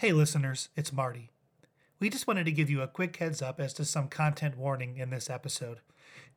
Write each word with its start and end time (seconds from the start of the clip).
Hey, 0.00 0.12
listeners, 0.12 0.68
it's 0.76 0.92
Marty. 0.92 1.32
We 1.98 2.08
just 2.08 2.28
wanted 2.28 2.44
to 2.44 2.52
give 2.52 2.70
you 2.70 2.82
a 2.82 2.86
quick 2.86 3.16
heads 3.16 3.42
up 3.42 3.58
as 3.58 3.72
to 3.72 3.84
some 3.84 4.06
content 4.06 4.56
warning 4.56 4.96
in 4.96 5.10
this 5.10 5.28
episode. 5.28 5.80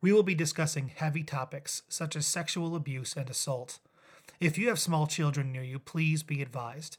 We 0.00 0.12
will 0.12 0.24
be 0.24 0.34
discussing 0.34 0.90
heavy 0.92 1.22
topics 1.22 1.82
such 1.88 2.16
as 2.16 2.26
sexual 2.26 2.74
abuse 2.74 3.14
and 3.14 3.30
assault. 3.30 3.78
If 4.40 4.58
you 4.58 4.66
have 4.66 4.80
small 4.80 5.06
children 5.06 5.52
near 5.52 5.62
you, 5.62 5.78
please 5.78 6.24
be 6.24 6.42
advised. 6.42 6.96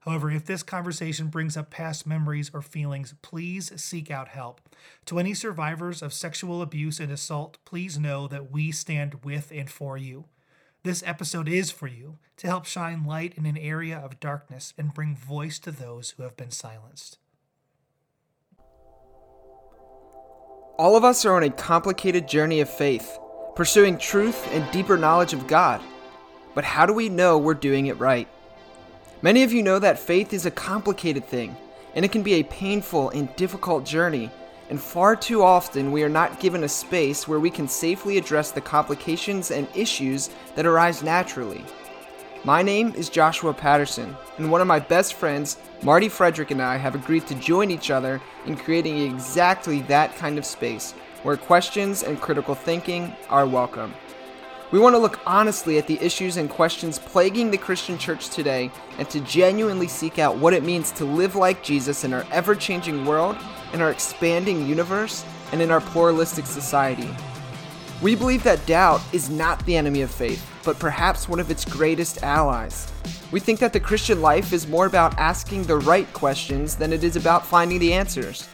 However, 0.00 0.30
if 0.30 0.44
this 0.44 0.62
conversation 0.62 1.28
brings 1.28 1.56
up 1.56 1.70
past 1.70 2.06
memories 2.06 2.50
or 2.52 2.60
feelings, 2.60 3.14
please 3.22 3.72
seek 3.80 4.10
out 4.10 4.28
help. 4.28 4.60
To 5.06 5.18
any 5.18 5.32
survivors 5.32 6.02
of 6.02 6.12
sexual 6.12 6.60
abuse 6.60 7.00
and 7.00 7.10
assault, 7.10 7.56
please 7.64 7.98
know 7.98 8.28
that 8.28 8.52
we 8.52 8.70
stand 8.70 9.24
with 9.24 9.50
and 9.50 9.70
for 9.70 9.96
you. 9.96 10.26
This 10.84 11.04
episode 11.06 11.48
is 11.48 11.70
for 11.70 11.86
you 11.86 12.18
to 12.38 12.48
help 12.48 12.64
shine 12.64 13.04
light 13.04 13.34
in 13.36 13.46
an 13.46 13.56
area 13.56 13.96
of 13.96 14.18
darkness 14.18 14.74
and 14.76 14.92
bring 14.92 15.14
voice 15.14 15.60
to 15.60 15.70
those 15.70 16.10
who 16.10 16.24
have 16.24 16.36
been 16.36 16.50
silenced. 16.50 17.18
All 20.78 20.96
of 20.96 21.04
us 21.04 21.24
are 21.24 21.36
on 21.36 21.44
a 21.44 21.50
complicated 21.50 22.26
journey 22.26 22.58
of 22.58 22.68
faith, 22.68 23.16
pursuing 23.54 23.96
truth 23.96 24.48
and 24.50 24.68
deeper 24.72 24.96
knowledge 24.98 25.32
of 25.32 25.46
God. 25.46 25.80
But 26.52 26.64
how 26.64 26.84
do 26.84 26.92
we 26.92 27.08
know 27.08 27.38
we're 27.38 27.54
doing 27.54 27.86
it 27.86 28.00
right? 28.00 28.26
Many 29.22 29.44
of 29.44 29.52
you 29.52 29.62
know 29.62 29.78
that 29.78 30.00
faith 30.00 30.32
is 30.32 30.46
a 30.46 30.50
complicated 30.50 31.24
thing, 31.24 31.54
and 31.94 32.04
it 32.04 32.10
can 32.10 32.24
be 32.24 32.34
a 32.34 32.42
painful 32.42 33.10
and 33.10 33.34
difficult 33.36 33.84
journey, 33.84 34.32
and 34.72 34.80
far 34.80 35.14
too 35.14 35.42
often 35.42 35.92
we 35.92 36.02
are 36.02 36.08
not 36.08 36.40
given 36.40 36.64
a 36.64 36.68
space 36.68 37.28
where 37.28 37.38
we 37.38 37.50
can 37.50 37.68
safely 37.68 38.16
address 38.16 38.52
the 38.52 38.60
complications 38.62 39.50
and 39.50 39.68
issues 39.74 40.30
that 40.54 40.64
arise 40.64 41.02
naturally. 41.02 41.62
My 42.42 42.62
name 42.62 42.94
is 42.96 43.10
Joshua 43.10 43.52
Patterson, 43.52 44.16
and 44.38 44.50
one 44.50 44.62
of 44.62 44.66
my 44.66 44.78
best 44.78 45.12
friends, 45.12 45.58
Marty 45.82 46.08
Frederick, 46.08 46.52
and 46.52 46.62
I 46.62 46.78
have 46.78 46.94
agreed 46.94 47.26
to 47.26 47.34
join 47.34 47.70
each 47.70 47.90
other 47.90 48.18
in 48.46 48.56
creating 48.56 48.96
exactly 48.96 49.82
that 49.82 50.16
kind 50.16 50.38
of 50.38 50.46
space 50.46 50.92
where 51.22 51.36
questions 51.36 52.02
and 52.02 52.18
critical 52.18 52.54
thinking 52.54 53.14
are 53.28 53.46
welcome. 53.46 53.92
We 54.70 54.78
want 54.78 54.94
to 54.94 54.98
look 54.98 55.20
honestly 55.26 55.76
at 55.76 55.86
the 55.86 56.00
issues 56.00 56.38
and 56.38 56.48
questions 56.48 56.98
plaguing 56.98 57.50
the 57.50 57.58
Christian 57.58 57.98
church 57.98 58.30
today 58.30 58.70
and 58.96 59.06
to 59.10 59.20
genuinely 59.20 59.86
seek 59.86 60.18
out 60.18 60.38
what 60.38 60.54
it 60.54 60.64
means 60.64 60.92
to 60.92 61.04
live 61.04 61.36
like 61.36 61.62
Jesus 61.62 62.04
in 62.04 62.14
our 62.14 62.24
ever 62.32 62.54
changing 62.54 63.04
world, 63.04 63.36
in 63.72 63.80
our 63.80 63.90
expanding 63.90 64.66
universe, 64.66 65.24
and 65.52 65.60
in 65.60 65.70
our 65.70 65.80
pluralistic 65.80 66.46
society. 66.46 67.08
We 68.00 68.14
believe 68.14 68.42
that 68.44 68.64
doubt 68.66 69.00
is 69.12 69.30
not 69.30 69.64
the 69.66 69.76
enemy 69.76 70.02
of 70.02 70.10
faith, 70.10 70.44
but 70.64 70.78
perhaps 70.78 71.28
one 71.28 71.40
of 71.40 71.50
its 71.50 71.64
greatest 71.64 72.22
allies. 72.22 72.90
We 73.30 73.40
think 73.40 73.58
that 73.60 73.72
the 73.72 73.80
Christian 73.80 74.20
life 74.20 74.52
is 74.52 74.66
more 74.66 74.86
about 74.86 75.18
asking 75.18 75.64
the 75.64 75.76
right 75.76 76.10
questions 76.12 76.76
than 76.76 76.92
it 76.92 77.04
is 77.04 77.16
about 77.16 77.46
finding 77.46 77.78
the 77.78 77.92
answers 77.92 78.48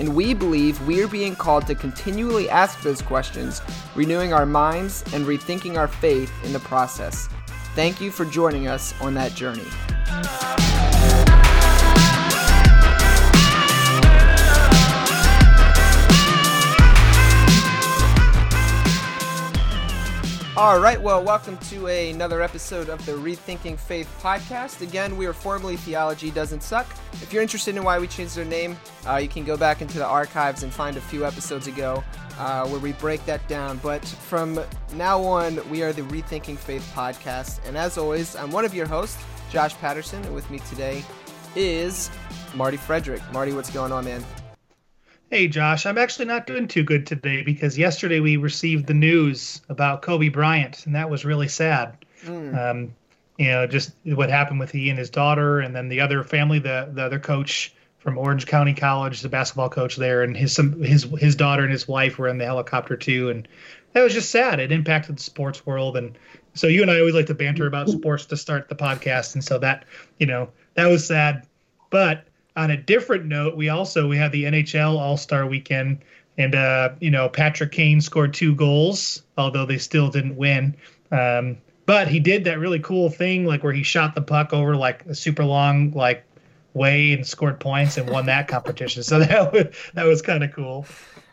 and 0.00 0.16
we 0.16 0.32
believe 0.32 0.80
we 0.86 1.02
are 1.02 1.08
being 1.08 1.36
called 1.36 1.66
to 1.66 1.74
continually 1.74 2.48
ask 2.48 2.80
those 2.80 3.02
questions, 3.02 3.60
renewing 3.94 4.32
our 4.32 4.46
minds 4.46 5.04
and 5.12 5.26
rethinking 5.26 5.76
our 5.76 5.88
faith 5.88 6.32
in 6.42 6.54
the 6.54 6.60
process. 6.60 7.28
Thank 7.74 8.00
you 8.00 8.10
for 8.10 8.24
joining 8.24 8.66
us 8.66 8.94
on 9.00 9.14
that 9.14 9.34
journey. 9.34 9.66
All 20.60 20.78
right, 20.78 21.00
well, 21.00 21.24
welcome 21.24 21.56
to 21.70 21.86
another 21.86 22.42
episode 22.42 22.90
of 22.90 23.04
the 23.06 23.12
Rethinking 23.12 23.78
Faith 23.78 24.14
podcast. 24.20 24.82
Again, 24.82 25.16
we 25.16 25.24
are 25.24 25.32
formerly 25.32 25.78
Theology 25.78 26.30
Doesn't 26.30 26.62
Suck. 26.62 26.86
If 27.14 27.32
you're 27.32 27.40
interested 27.40 27.76
in 27.76 27.82
why 27.82 27.98
we 27.98 28.06
changed 28.06 28.38
our 28.38 28.44
name, 28.44 28.76
uh, 29.08 29.16
you 29.16 29.26
can 29.26 29.46
go 29.46 29.56
back 29.56 29.80
into 29.80 29.96
the 29.96 30.04
archives 30.04 30.62
and 30.62 30.70
find 30.70 30.98
a 30.98 31.00
few 31.00 31.24
episodes 31.24 31.66
ago 31.66 32.04
uh, 32.38 32.68
where 32.68 32.78
we 32.78 32.92
break 32.92 33.24
that 33.24 33.48
down. 33.48 33.78
But 33.78 34.04
from 34.04 34.60
now 34.92 35.22
on, 35.22 35.66
we 35.70 35.82
are 35.82 35.94
the 35.94 36.02
Rethinking 36.02 36.58
Faith 36.58 36.92
podcast. 36.94 37.66
And 37.66 37.74
as 37.74 37.96
always, 37.96 38.36
I'm 38.36 38.50
one 38.50 38.66
of 38.66 38.74
your 38.74 38.86
hosts, 38.86 39.16
Josh 39.50 39.72
Patterson, 39.76 40.22
and 40.24 40.34
with 40.34 40.50
me 40.50 40.58
today 40.68 41.02
is 41.56 42.10
Marty 42.54 42.76
Frederick. 42.76 43.22
Marty, 43.32 43.54
what's 43.54 43.70
going 43.70 43.92
on, 43.92 44.04
man? 44.04 44.22
Hey, 45.30 45.46
Josh, 45.46 45.86
I'm 45.86 45.96
actually 45.96 46.24
not 46.24 46.48
doing 46.48 46.66
too 46.66 46.82
good 46.82 47.06
today 47.06 47.42
because 47.42 47.78
yesterday 47.78 48.18
we 48.18 48.36
received 48.36 48.86
the 48.86 48.94
news 48.94 49.62
about 49.68 50.02
Kobe 50.02 50.28
Bryant, 50.28 50.84
and 50.86 50.96
that 50.96 51.08
was 51.08 51.24
really 51.24 51.46
sad. 51.46 52.04
Mm. 52.24 52.58
Um, 52.58 52.94
you 53.38 53.46
know, 53.46 53.64
just 53.64 53.92
what 54.04 54.28
happened 54.28 54.58
with 54.58 54.72
he 54.72 54.90
and 54.90 54.98
his 54.98 55.08
daughter, 55.08 55.60
and 55.60 55.74
then 55.74 55.88
the 55.88 56.00
other 56.00 56.24
family, 56.24 56.58
the 56.58 56.90
the 56.92 57.04
other 57.04 57.20
coach 57.20 57.72
from 57.98 58.18
Orange 58.18 58.46
County 58.46 58.74
College, 58.74 59.20
the 59.20 59.28
basketball 59.28 59.68
coach 59.68 59.94
there, 59.94 60.24
and 60.24 60.36
his 60.36 60.52
some 60.52 60.82
his 60.82 61.04
his 61.20 61.36
daughter 61.36 61.62
and 61.62 61.70
his 61.70 61.86
wife 61.86 62.18
were 62.18 62.26
in 62.26 62.38
the 62.38 62.44
helicopter 62.44 62.96
too, 62.96 63.30
and 63.30 63.46
that 63.92 64.02
was 64.02 64.12
just 64.12 64.30
sad. 64.30 64.58
It 64.58 64.72
impacted 64.72 65.16
the 65.16 65.22
sports 65.22 65.64
world, 65.64 65.96
and 65.96 66.18
so 66.54 66.66
you 66.66 66.82
and 66.82 66.90
I 66.90 66.98
always 66.98 67.14
like 67.14 67.26
to 67.26 67.34
banter 67.34 67.68
about 67.68 67.88
sports 67.88 68.26
to 68.26 68.36
start 68.36 68.68
the 68.68 68.74
podcast, 68.74 69.34
and 69.34 69.44
so 69.44 69.58
that 69.58 69.84
you 70.18 70.26
know 70.26 70.50
that 70.74 70.86
was 70.86 71.06
sad, 71.06 71.46
but 71.88 72.26
on 72.56 72.70
a 72.70 72.76
different 72.76 73.26
note, 73.26 73.56
we 73.56 73.68
also 73.68 74.08
we 74.08 74.16
had 74.16 74.32
the 74.32 74.44
NHL 74.44 74.98
All 74.98 75.16
Star 75.16 75.46
Weekend, 75.46 75.98
and 76.38 76.54
uh, 76.54 76.90
you 77.00 77.10
know 77.10 77.28
Patrick 77.28 77.72
Kane 77.72 78.00
scored 78.00 78.34
two 78.34 78.54
goals, 78.54 79.22
although 79.36 79.66
they 79.66 79.78
still 79.78 80.10
didn't 80.10 80.36
win. 80.36 80.76
Um, 81.12 81.58
but 81.86 82.08
he 82.08 82.20
did 82.20 82.44
that 82.44 82.58
really 82.58 82.78
cool 82.78 83.10
thing, 83.10 83.46
like 83.46 83.62
where 83.64 83.72
he 83.72 83.82
shot 83.82 84.14
the 84.14 84.22
puck 84.22 84.52
over 84.52 84.76
like 84.76 85.04
a 85.06 85.14
super 85.14 85.44
long 85.44 85.92
like 85.92 86.24
way 86.74 87.12
and 87.12 87.26
scored 87.26 87.58
points 87.58 87.96
and 87.96 88.08
won 88.08 88.26
that 88.26 88.48
competition. 88.48 89.02
So 89.02 89.18
that 89.20 89.52
was 89.52 89.66
that 89.94 90.04
was 90.04 90.22
kind 90.22 90.44
of 90.44 90.52
cool. 90.52 90.86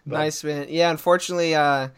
But, 0.06 0.18
nice 0.18 0.44
man. 0.44 0.68
Yeah, 0.70 0.90
unfortunately, 0.90 1.54
uh, 1.54 1.90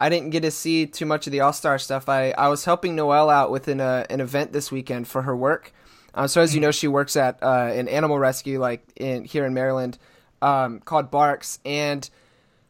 I 0.00 0.08
didn't 0.08 0.30
get 0.30 0.42
to 0.42 0.50
see 0.50 0.86
too 0.86 1.06
much 1.06 1.26
of 1.26 1.32
the 1.32 1.40
All 1.40 1.52
Star 1.52 1.78
stuff. 1.78 2.08
I 2.08 2.30
I 2.32 2.48
was 2.48 2.64
helping 2.64 2.94
Noelle 2.94 3.30
out 3.30 3.50
with 3.50 3.68
an 3.68 3.80
uh, 3.80 4.06
an 4.10 4.20
event 4.20 4.52
this 4.52 4.70
weekend 4.70 5.08
for 5.08 5.22
her 5.22 5.36
work. 5.36 5.72
Um, 6.14 6.28
so 6.28 6.40
as 6.40 6.54
you 6.54 6.60
know, 6.60 6.70
she 6.70 6.88
works 6.88 7.16
at 7.16 7.42
uh, 7.42 7.70
an 7.72 7.88
animal 7.88 8.18
rescue 8.18 8.58
like 8.58 8.86
in 8.96 9.24
here 9.24 9.44
in 9.44 9.52
Maryland 9.52 9.98
um, 10.40 10.80
called 10.80 11.10
BARCS, 11.10 11.58
and 11.64 12.08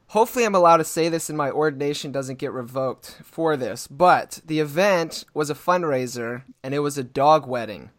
hopefully 0.08 0.44
I'm 0.44 0.54
allowed 0.54 0.78
to 0.78 0.84
say 0.84 1.08
this 1.08 1.28
and 1.28 1.36
my 1.36 1.50
ordination 1.50 2.10
doesn't 2.10 2.38
get 2.38 2.52
revoked 2.52 3.18
for 3.22 3.56
this. 3.56 3.86
But 3.86 4.40
the 4.44 4.60
event 4.60 5.24
was 5.34 5.50
a 5.50 5.54
fundraiser 5.54 6.42
and 6.62 6.74
it 6.74 6.80
was 6.80 6.96
a 6.96 7.04
dog 7.04 7.46
wedding, 7.46 7.90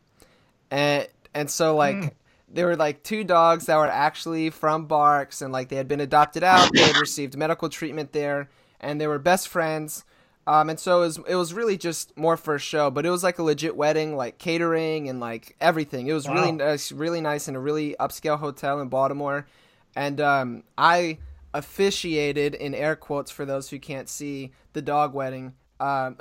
and 0.69 1.07
and 1.33 1.49
so 1.49 1.75
like. 1.75 1.95
Mm. 1.95 2.11
There 2.47 2.67
were 2.67 2.77
like 2.77 3.03
two 3.03 3.25
dogs 3.25 3.65
that 3.65 3.75
were 3.75 3.87
actually 3.87 4.49
from 4.49 4.87
BARCS, 4.87 5.41
and 5.41 5.51
like 5.51 5.67
they 5.67 5.75
had 5.75 5.89
been 5.89 5.99
adopted 5.99 6.41
out. 6.41 6.69
They 6.73 6.83
had 6.83 6.95
received 6.95 7.35
medical 7.35 7.67
treatment 7.67 8.13
there, 8.13 8.49
and 8.79 9.01
they 9.01 9.07
were 9.07 9.19
best 9.19 9.49
friends 9.49 10.05
um, 10.47 10.69
and 10.69 10.79
so 10.79 10.97
it 10.97 11.05
was, 11.05 11.19
it 11.29 11.35
was 11.35 11.53
really 11.53 11.77
just 11.77 12.15
more 12.17 12.37
for 12.37 12.55
a 12.55 12.59
show, 12.59 12.91
but 12.91 13.05
it 13.05 13.09
was 13.09 13.23
like 13.23 13.39
a 13.39 13.43
legit 13.43 13.75
wedding, 13.75 14.15
like 14.15 14.37
catering 14.37 15.09
and 15.09 15.19
like 15.19 15.55
everything. 15.59 16.07
It 16.07 16.13
was 16.13 16.27
wow. 16.27 16.35
really 16.35 16.51
nice, 16.51 16.91
really 16.91 17.21
nice 17.21 17.47
in 17.47 17.55
a 17.55 17.59
really 17.59 17.95
upscale 17.99 18.37
hotel 18.37 18.79
in 18.79 18.89
Baltimore. 18.89 19.47
And 19.95 20.21
um, 20.21 20.63
I 20.77 21.17
officiated 21.53 22.53
in 22.53 22.75
air 22.75 22.95
quotes 22.95 23.31
for 23.31 23.45
those 23.45 23.69
who 23.69 23.79
can't 23.79 24.07
see 24.07 24.51
the 24.73 24.81
dog 24.83 25.15
wedding, 25.15 25.53
um, 25.79 26.17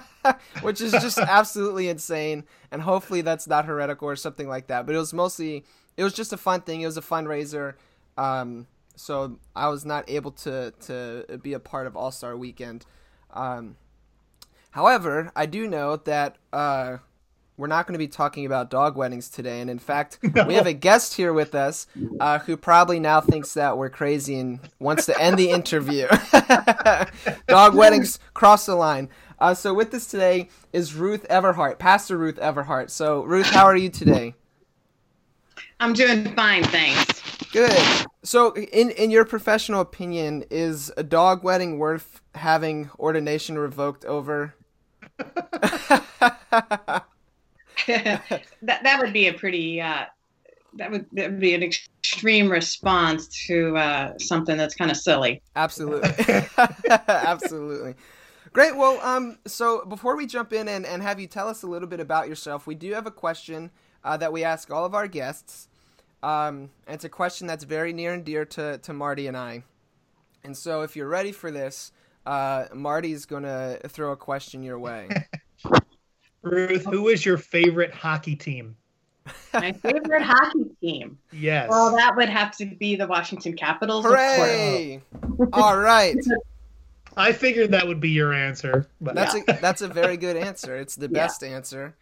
which 0.62 0.80
is 0.80 0.92
just 0.92 1.18
absolutely 1.18 1.88
insane. 1.88 2.44
And 2.70 2.80
hopefully 2.80 3.20
that's 3.20 3.46
not 3.46 3.66
heretical 3.66 4.08
or 4.08 4.16
something 4.16 4.48
like 4.48 4.68
that. 4.68 4.86
But 4.86 4.94
it 4.94 4.98
was 4.98 5.12
mostly, 5.12 5.64
it 5.98 6.04
was 6.04 6.14
just 6.14 6.32
a 6.32 6.38
fun 6.38 6.62
thing. 6.62 6.80
It 6.80 6.86
was 6.86 6.96
a 6.96 7.02
fundraiser. 7.02 7.74
Um, 8.16 8.66
so 8.96 9.38
I 9.54 9.68
was 9.68 9.84
not 9.84 10.08
able 10.08 10.32
to 10.32 10.72
to 10.80 11.38
be 11.42 11.52
a 11.52 11.60
part 11.60 11.86
of 11.86 11.96
All 11.96 12.10
Star 12.10 12.36
Weekend. 12.36 12.84
Um, 13.38 13.76
however, 14.70 15.32
I 15.36 15.46
do 15.46 15.68
know 15.68 15.96
that 15.96 16.36
uh, 16.52 16.98
we're 17.56 17.68
not 17.68 17.86
going 17.86 17.94
to 17.94 17.98
be 17.98 18.08
talking 18.08 18.46
about 18.46 18.70
dog 18.70 18.96
weddings 18.96 19.28
today. 19.28 19.60
And 19.60 19.70
in 19.70 19.78
fact, 19.78 20.18
no. 20.22 20.44
we 20.46 20.54
have 20.54 20.66
a 20.66 20.72
guest 20.72 21.14
here 21.14 21.32
with 21.32 21.54
us 21.54 21.86
uh, 22.20 22.40
who 22.40 22.56
probably 22.56 23.00
now 23.00 23.20
thinks 23.20 23.54
that 23.54 23.78
we're 23.78 23.90
crazy 23.90 24.38
and 24.38 24.60
wants 24.78 25.06
to 25.06 25.20
end 25.20 25.38
the 25.38 25.50
interview. 25.50 26.06
dog 27.48 27.74
weddings 27.74 28.18
cross 28.34 28.66
the 28.66 28.74
line. 28.74 29.08
Uh, 29.40 29.54
so 29.54 29.72
with 29.72 29.94
us 29.94 30.06
today 30.06 30.48
is 30.72 30.94
Ruth 30.94 31.24
Everhart, 31.30 31.78
Pastor 31.78 32.18
Ruth 32.18 32.36
Everhart. 32.36 32.90
So 32.90 33.22
Ruth, 33.22 33.46
how 33.46 33.64
are 33.64 33.76
you 33.76 33.88
today? 33.88 34.34
I'm 35.80 35.92
doing 35.92 36.34
fine, 36.34 36.64
thanks. 36.64 37.17
Good. 37.52 38.06
So, 38.22 38.54
in 38.54 38.90
in 38.90 39.10
your 39.10 39.24
professional 39.24 39.80
opinion, 39.80 40.44
is 40.50 40.92
a 40.96 41.02
dog 41.02 41.42
wedding 41.42 41.78
worth 41.78 42.20
having 42.34 42.90
ordination 42.98 43.58
revoked 43.58 44.04
over? 44.04 44.54
that 47.86 48.42
that 48.62 48.98
would 49.00 49.12
be 49.12 49.28
a 49.28 49.32
pretty 49.32 49.80
uh, 49.80 50.04
that 50.74 50.90
would 50.90 51.06
that 51.12 51.30
would 51.30 51.40
be 51.40 51.54
an 51.54 51.62
extreme 51.62 52.50
response 52.50 53.28
to 53.46 53.76
uh, 53.76 54.18
something 54.18 54.56
that's 54.56 54.74
kind 54.74 54.90
of 54.90 54.96
silly. 54.96 55.42
Absolutely, 55.56 56.10
absolutely. 57.08 57.94
Great. 58.52 58.76
Well, 58.76 59.00
um, 59.02 59.38
so 59.46 59.84
before 59.84 60.16
we 60.16 60.26
jump 60.26 60.52
in 60.52 60.68
and, 60.68 60.86
and 60.86 61.02
have 61.02 61.20
you 61.20 61.26
tell 61.26 61.48
us 61.48 61.62
a 61.62 61.66
little 61.66 61.88
bit 61.88 62.00
about 62.00 62.28
yourself, 62.28 62.66
we 62.66 62.74
do 62.74 62.94
have 62.94 63.06
a 63.06 63.10
question 63.10 63.70
uh, 64.04 64.16
that 64.16 64.32
we 64.32 64.42
ask 64.42 64.70
all 64.70 64.84
of 64.84 64.94
our 64.94 65.06
guests. 65.06 65.68
Um, 66.22 66.70
it's 66.86 67.04
a 67.04 67.08
question 67.08 67.46
that's 67.46 67.64
very 67.64 67.92
near 67.92 68.12
and 68.12 68.24
dear 68.24 68.44
to, 68.44 68.78
to 68.78 68.92
Marty 68.92 69.26
and 69.26 69.36
I. 69.36 69.62
And 70.44 70.56
so, 70.56 70.82
if 70.82 70.96
you're 70.96 71.08
ready 71.08 71.32
for 71.32 71.50
this, 71.50 71.92
uh, 72.26 72.66
Marty's 72.74 73.26
going 73.26 73.42
to 73.44 73.80
throw 73.88 74.12
a 74.12 74.16
question 74.16 74.62
your 74.62 74.78
way. 74.78 75.08
Ruth, 76.42 76.84
who 76.84 77.08
is 77.08 77.26
your 77.26 77.36
favorite 77.38 77.92
hockey 77.92 78.36
team? 78.36 78.76
My 79.52 79.72
favorite 79.72 80.22
hockey 80.22 80.64
team. 80.80 81.18
Yes. 81.32 81.68
Well, 81.68 81.94
that 81.96 82.16
would 82.16 82.28
have 82.28 82.56
to 82.58 82.66
be 82.66 82.96
the 82.96 83.06
Washington 83.06 83.54
Capitals. 83.54 84.04
Hooray! 84.04 85.02
All 85.52 85.78
right. 85.78 86.16
I 87.16 87.32
figured 87.32 87.72
that 87.72 87.86
would 87.86 88.00
be 88.00 88.10
your 88.10 88.32
answer. 88.32 88.86
But 89.00 89.14
That's 89.16 89.34
a 89.34 89.42
that's 89.60 89.82
a 89.82 89.88
very 89.88 90.16
good 90.16 90.36
answer. 90.48 90.76
It's 90.76 90.94
the 90.96 91.08
Yeah. 91.10 91.24
best 91.24 91.42
answer. 91.42 91.94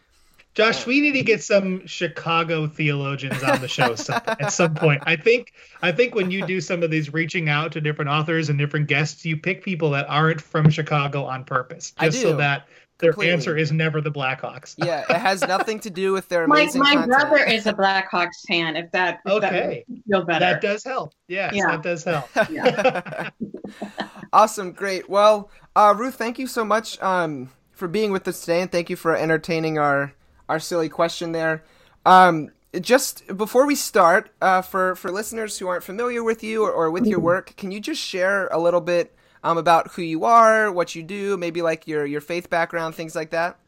Josh, 0.56 0.86
we 0.86 1.02
need 1.02 1.12
to 1.12 1.22
get 1.22 1.42
some 1.44 1.86
Chicago 1.86 2.66
theologians 2.66 3.42
on 3.42 3.60
the 3.60 3.68
show 3.68 3.94
some, 3.94 4.22
at 4.26 4.50
some 4.52 4.74
point. 4.74 5.02
I 5.04 5.14
think 5.14 5.52
I 5.82 5.92
think 5.92 6.14
when 6.14 6.30
you 6.30 6.46
do 6.46 6.62
some 6.62 6.82
of 6.82 6.90
these 6.90 7.12
reaching 7.12 7.50
out 7.50 7.72
to 7.72 7.80
different 7.82 8.10
authors 8.10 8.48
and 8.48 8.58
different 8.58 8.88
guests, 8.88 9.24
you 9.26 9.36
pick 9.36 9.62
people 9.62 9.90
that 9.90 10.06
aren't 10.08 10.40
from 10.40 10.70
Chicago 10.70 11.24
on 11.24 11.44
purpose, 11.44 11.92
just 12.00 12.22
so 12.22 12.34
that 12.38 12.68
their 12.98 13.12
Completely. 13.12 13.34
answer 13.34 13.56
is 13.58 13.70
never 13.70 14.00
the 14.00 14.10
Blackhawks. 14.10 14.74
Yeah, 14.78 15.04
it 15.10 15.18
has 15.18 15.42
nothing 15.42 15.78
to 15.80 15.90
do 15.90 16.12
with 16.14 16.30
their 16.30 16.46
My, 16.46 16.60
amazing 16.62 16.80
my 16.80 16.94
content. 16.94 17.10
brother 17.12 17.44
is 17.44 17.66
a 17.66 17.74
Blackhawks 17.74 18.40
fan. 18.48 18.74
If 18.76 18.90
that, 18.92 19.20
if 19.26 19.32
Okay. 19.32 19.84
makes 19.86 19.88
you 19.90 20.02
feel 20.08 20.24
better. 20.24 20.40
That 20.40 20.62
does 20.62 20.82
help. 20.82 21.12
Yes, 21.28 21.52
Yeah. 21.54 21.76
that 21.76 21.82
does 21.82 22.02
help. 22.02 22.30
awesome, 24.32 24.72
great. 24.72 25.10
Well, 25.10 25.50
uh, 25.74 25.94
Ruth, 25.94 26.14
thank 26.14 26.38
you 26.38 26.46
so 26.46 26.64
much 26.64 26.98
um, 27.02 27.50
for 27.72 27.86
being 27.86 28.12
with 28.12 28.26
us 28.26 28.40
today, 28.40 28.62
and 28.62 28.72
thank 28.72 28.88
you 28.88 28.96
for 28.96 29.14
entertaining 29.14 29.78
our 29.78 30.14
our 30.48 30.60
silly 30.60 30.88
question 30.88 31.32
there. 31.32 31.64
Um, 32.04 32.50
just 32.80 33.36
before 33.36 33.66
we 33.66 33.74
start, 33.74 34.30
uh, 34.40 34.62
for 34.62 34.96
for 34.96 35.10
listeners 35.10 35.58
who 35.58 35.68
aren't 35.68 35.84
familiar 35.84 36.22
with 36.22 36.42
you 36.42 36.64
or, 36.64 36.70
or 36.70 36.90
with 36.90 37.06
your 37.06 37.20
work, 37.20 37.54
can 37.56 37.70
you 37.70 37.80
just 37.80 38.00
share 38.00 38.48
a 38.48 38.58
little 38.58 38.80
bit 38.80 39.14
um, 39.42 39.58
about 39.58 39.92
who 39.92 40.02
you 40.02 40.24
are, 40.24 40.70
what 40.70 40.94
you 40.94 41.02
do, 41.02 41.36
maybe 41.36 41.62
like 41.62 41.86
your 41.86 42.04
your 42.04 42.20
faith 42.20 42.50
background, 42.50 42.94
things 42.94 43.14
like 43.14 43.30
that? 43.30 43.58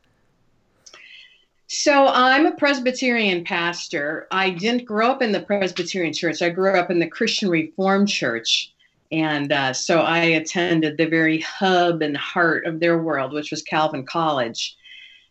So 1.71 2.07
I'm 2.09 2.47
a 2.47 2.53
Presbyterian 2.53 3.45
pastor. 3.45 4.27
I 4.31 4.51
didn't 4.51 4.87
grow 4.87 5.11
up 5.11 5.21
in 5.21 5.33
the 5.33 5.41
Presbyterian 5.41 6.15
church. 6.15 6.41
I 6.41 6.49
grew 6.49 6.79
up 6.79 6.91
in 6.91 6.99
the 6.99 7.07
Christian 7.07 7.51
Reformed 7.51 8.09
Church. 8.09 8.73
And 9.13 9.53
uh, 9.53 9.75
so 9.75 10.01
I 10.01 10.19
attended 10.19 10.97
the 10.97 11.07
very 11.07 11.41
hub 11.41 12.01
and 12.01 12.17
heart 12.17 12.67
of 12.67 12.81
their 12.81 12.99
world, 12.99 13.33
which 13.33 13.51
was 13.51 13.63
Calvin 13.63 14.05
College. 14.05 14.77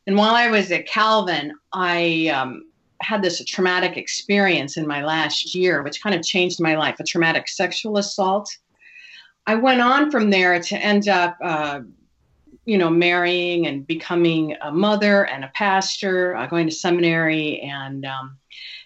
And 0.08 0.18
while 0.18 0.34
I 0.34 0.50
was 0.50 0.72
at 0.72 0.88
Calvin, 0.88 1.54
I 1.74 2.32
um, 2.34 2.72
had 3.02 3.22
this 3.22 3.44
traumatic 3.46 3.98
experience 3.98 4.78
in 4.78 4.88
my 4.88 5.04
last 5.04 5.54
year, 5.54 5.84
which 5.84 6.02
kind 6.02 6.16
of 6.16 6.24
changed 6.24 6.62
my 6.62 6.76
life 6.76 7.00
a 7.00 7.04
traumatic 7.04 7.48
sexual 7.48 7.98
assault. 7.98 8.50
I 9.46 9.56
went 9.56 9.82
on 9.82 10.10
from 10.10 10.30
there 10.30 10.60
to 10.60 10.78
end 10.78 11.08
up 11.08 11.38
uh, 11.42 11.82
you 12.68 12.78
know, 12.78 12.90
marrying 12.90 13.66
and 13.66 13.88
becoming 13.88 14.56
a 14.62 14.70
mother 14.70 15.26
and 15.26 15.46
a 15.46 15.52
pastor, 15.56 16.36
uh, 16.36 16.46
going 16.48 16.68
to 16.68 16.76
seminary. 16.76 17.62
And 17.62 18.06
um, 18.06 18.38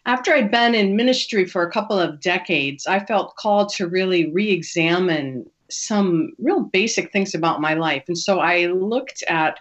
after 0.05 0.31
I'd 0.33 0.51
been 0.51 0.75
in 0.75 0.95
ministry 0.95 1.45
for 1.45 1.63
a 1.63 1.71
couple 1.71 1.99
of 1.99 2.21
decades, 2.21 2.85
I 2.85 2.99
felt 2.99 3.35
called 3.37 3.69
to 3.69 3.87
really 3.87 4.31
re 4.31 4.51
examine 4.51 5.49
some 5.71 6.33
real 6.37 6.61
basic 6.61 7.11
things 7.11 7.33
about 7.33 7.59
my 7.59 7.73
life. 7.73 8.03
And 8.07 8.17
so 8.17 8.39
I 8.39 8.67
looked 8.67 9.23
at 9.23 9.59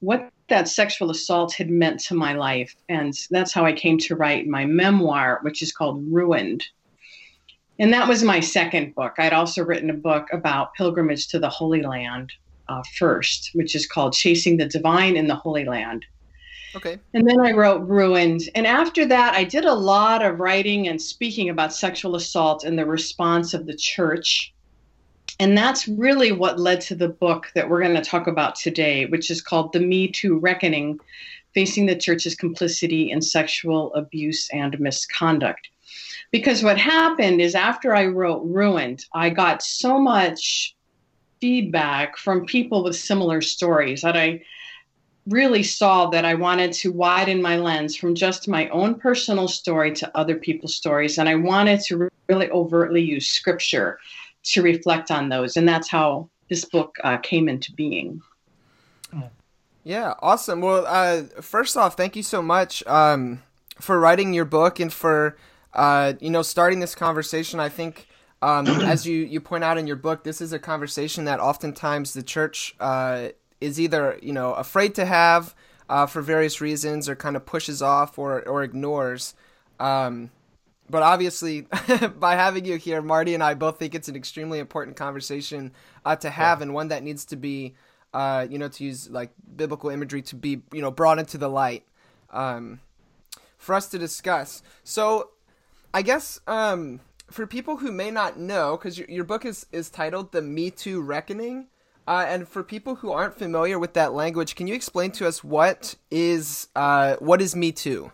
what 0.00 0.28
that 0.54 0.68
sexual 0.68 1.10
assault 1.10 1.52
had 1.52 1.68
meant 1.68 1.98
to 1.98 2.14
my 2.14 2.32
life. 2.32 2.76
And 2.88 3.12
that's 3.30 3.52
how 3.52 3.64
I 3.64 3.72
came 3.72 3.98
to 3.98 4.14
write 4.14 4.46
my 4.46 4.64
memoir, 4.64 5.40
which 5.42 5.62
is 5.62 5.72
called 5.72 6.04
Ruined. 6.08 6.64
And 7.80 7.92
that 7.92 8.06
was 8.06 8.22
my 8.22 8.38
second 8.38 8.94
book. 8.94 9.14
I'd 9.18 9.32
also 9.32 9.64
written 9.64 9.90
a 9.90 9.94
book 9.94 10.28
about 10.32 10.74
pilgrimage 10.74 11.26
to 11.28 11.40
the 11.40 11.48
Holy 11.48 11.82
Land 11.82 12.32
uh, 12.68 12.84
first, 12.96 13.50
which 13.54 13.74
is 13.74 13.84
called 13.84 14.12
Chasing 14.12 14.56
the 14.56 14.66
Divine 14.66 15.16
in 15.16 15.26
the 15.26 15.34
Holy 15.34 15.64
Land. 15.64 16.06
Okay. 16.76 17.00
And 17.14 17.28
then 17.28 17.40
I 17.40 17.50
wrote 17.50 17.88
Ruined. 17.88 18.42
And 18.54 18.64
after 18.64 19.04
that, 19.06 19.34
I 19.34 19.42
did 19.42 19.64
a 19.64 19.74
lot 19.74 20.24
of 20.24 20.38
writing 20.38 20.86
and 20.86 21.02
speaking 21.02 21.48
about 21.48 21.72
sexual 21.72 22.14
assault 22.14 22.62
and 22.62 22.78
the 22.78 22.86
response 22.86 23.54
of 23.54 23.66
the 23.66 23.76
church. 23.76 24.53
And 25.40 25.58
that's 25.58 25.88
really 25.88 26.30
what 26.32 26.60
led 26.60 26.80
to 26.82 26.94
the 26.94 27.08
book 27.08 27.50
that 27.54 27.68
we're 27.68 27.82
going 27.82 27.96
to 27.96 28.02
talk 28.02 28.26
about 28.26 28.54
today, 28.54 29.06
which 29.06 29.30
is 29.30 29.42
called 29.42 29.72
The 29.72 29.80
Me 29.80 30.08
Too 30.08 30.38
Reckoning 30.38 31.00
Facing 31.54 31.86
the 31.86 31.96
Church's 31.96 32.34
Complicity 32.34 33.10
in 33.10 33.20
Sexual 33.20 33.92
Abuse 33.94 34.48
and 34.52 34.78
Misconduct. 34.78 35.68
Because 36.30 36.62
what 36.62 36.78
happened 36.78 37.40
is 37.40 37.54
after 37.54 37.94
I 37.94 38.06
wrote 38.06 38.42
Ruined, 38.44 39.04
I 39.12 39.30
got 39.30 39.62
so 39.62 39.98
much 39.98 40.74
feedback 41.40 42.16
from 42.16 42.46
people 42.46 42.82
with 42.84 42.96
similar 42.96 43.40
stories 43.40 44.02
that 44.02 44.16
I 44.16 44.42
really 45.26 45.62
saw 45.62 46.06
that 46.10 46.24
I 46.24 46.34
wanted 46.34 46.72
to 46.74 46.92
widen 46.92 47.40
my 47.40 47.56
lens 47.56 47.96
from 47.96 48.14
just 48.14 48.48
my 48.48 48.68
own 48.68 48.96
personal 48.96 49.48
story 49.48 49.92
to 49.94 50.16
other 50.16 50.36
people's 50.36 50.74
stories. 50.74 51.18
And 51.18 51.28
I 51.28 51.34
wanted 51.34 51.80
to 51.82 52.08
really 52.28 52.50
overtly 52.50 53.02
use 53.02 53.28
scripture 53.28 53.98
to 54.44 54.62
reflect 54.62 55.10
on 55.10 55.28
those. 55.28 55.56
And 55.56 55.68
that's 55.68 55.88
how 55.88 56.28
this 56.48 56.64
book 56.64 56.96
uh, 57.02 57.18
came 57.18 57.48
into 57.48 57.72
being. 57.72 58.22
Yeah, 59.84 60.14
awesome. 60.20 60.62
Well, 60.62 60.84
uh, 60.86 61.24
first 61.42 61.76
off, 61.76 61.94
thank 61.94 62.16
you 62.16 62.22
so 62.22 62.40
much 62.40 62.82
um, 62.86 63.42
for 63.78 64.00
writing 64.00 64.32
your 64.32 64.46
book 64.46 64.80
and 64.80 64.90
for 64.90 65.36
uh, 65.74 66.14
you 66.20 66.30
know 66.30 66.40
starting 66.40 66.80
this 66.80 66.94
conversation. 66.94 67.60
I 67.60 67.68
think, 67.68 68.08
um, 68.40 68.66
as 68.66 69.06
you 69.06 69.16
you 69.18 69.40
point 69.42 69.62
out 69.62 69.76
in 69.76 69.86
your 69.86 69.96
book, 69.96 70.24
this 70.24 70.40
is 70.40 70.54
a 70.54 70.58
conversation 70.58 71.26
that 71.26 71.38
oftentimes 71.38 72.14
the 72.14 72.22
church 72.22 72.74
uh, 72.80 73.28
is 73.60 73.78
either 73.78 74.18
you 74.22 74.32
know 74.32 74.54
afraid 74.54 74.94
to 74.94 75.04
have 75.04 75.54
uh, 75.90 76.06
for 76.06 76.22
various 76.22 76.62
reasons, 76.62 77.06
or 77.06 77.14
kind 77.14 77.36
of 77.36 77.44
pushes 77.44 77.82
off 77.82 78.18
or 78.18 78.42
or 78.48 78.62
ignores. 78.62 79.34
Um, 79.78 80.30
but 80.88 81.02
obviously, 81.02 81.62
by 82.16 82.34
having 82.34 82.64
you 82.64 82.76
here, 82.76 83.00
Marty 83.02 83.34
and 83.34 83.42
I 83.42 83.54
both 83.54 83.78
think 83.78 83.94
it's 83.94 84.08
an 84.08 84.16
extremely 84.16 84.58
important 84.58 84.96
conversation 84.96 85.72
uh, 86.04 86.16
to 86.16 86.30
have, 86.30 86.60
and 86.60 86.74
one 86.74 86.88
that 86.88 87.02
needs 87.02 87.24
to 87.26 87.36
be 87.36 87.74
uh, 88.14 88.46
you 88.48 88.58
know, 88.58 88.68
to 88.68 88.84
use 88.84 89.10
like 89.10 89.30
biblical 89.56 89.90
imagery 89.90 90.22
to 90.22 90.36
be, 90.36 90.62
you 90.72 90.80
know, 90.80 90.90
brought 90.90 91.18
into 91.18 91.36
the 91.36 91.48
light 91.48 91.84
um, 92.30 92.80
for 93.58 93.74
us 93.74 93.88
to 93.88 93.98
discuss. 93.98 94.62
So, 94.84 95.30
I 95.92 96.02
guess 96.02 96.40
um, 96.46 97.00
for 97.28 97.46
people 97.46 97.78
who 97.78 97.90
may 97.90 98.10
not 98.10 98.38
know, 98.38 98.76
because 98.76 98.96
your, 98.98 99.10
your 99.10 99.24
book 99.24 99.44
is, 99.44 99.66
is 99.72 99.90
titled 99.90 100.30
The 100.30 100.42
Me 100.42 100.70
Too 100.70 101.02
Reckoning, 101.02 101.66
uh, 102.06 102.24
and 102.28 102.46
for 102.46 102.62
people 102.62 102.96
who 102.96 103.10
aren't 103.10 103.34
familiar 103.34 103.78
with 103.78 103.94
that 103.94 104.12
language, 104.12 104.54
can 104.54 104.68
you 104.68 104.74
explain 104.74 105.10
to 105.12 105.26
us 105.26 105.42
what 105.42 105.96
is 106.10 106.68
uh, 106.76 107.16
what 107.16 107.42
is 107.42 107.56
Me 107.56 107.72
Too? 107.72 108.12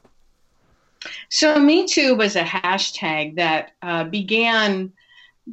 So, 1.28 1.58
Me 1.58 1.86
Too 1.86 2.14
was 2.14 2.36
a 2.36 2.42
hashtag 2.42 3.36
that 3.36 3.72
uh, 3.82 4.04
began 4.04 4.92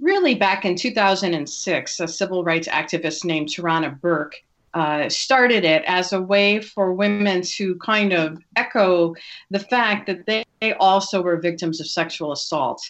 really 0.02 0.36
back 0.36 0.66
in 0.66 0.76
2006, 0.76 2.00
a 2.00 2.08
civil 2.08 2.44
rights 2.44 2.68
activist 2.68 3.24
named 3.24 3.50
Tarana 3.50 4.00
Burke 4.00 4.36
uh, 4.74 5.10
started 5.10 5.64
it 5.66 5.84
as 5.88 6.14
a 6.14 6.22
way 6.22 6.60
for 6.60 6.94
women 6.94 7.42
to 7.42 7.76
kind 7.78 8.14
of 8.14 8.38
echo 8.56 9.16
the 9.50 9.60
fact 9.60 10.06
that 10.06 10.26
they, 10.26 10.46
they 10.62 10.74
also 10.74 11.22
were 11.22 11.38
victims 11.38 11.80
of 11.80 11.88
sexual 11.88 12.32
assault. 12.32 12.88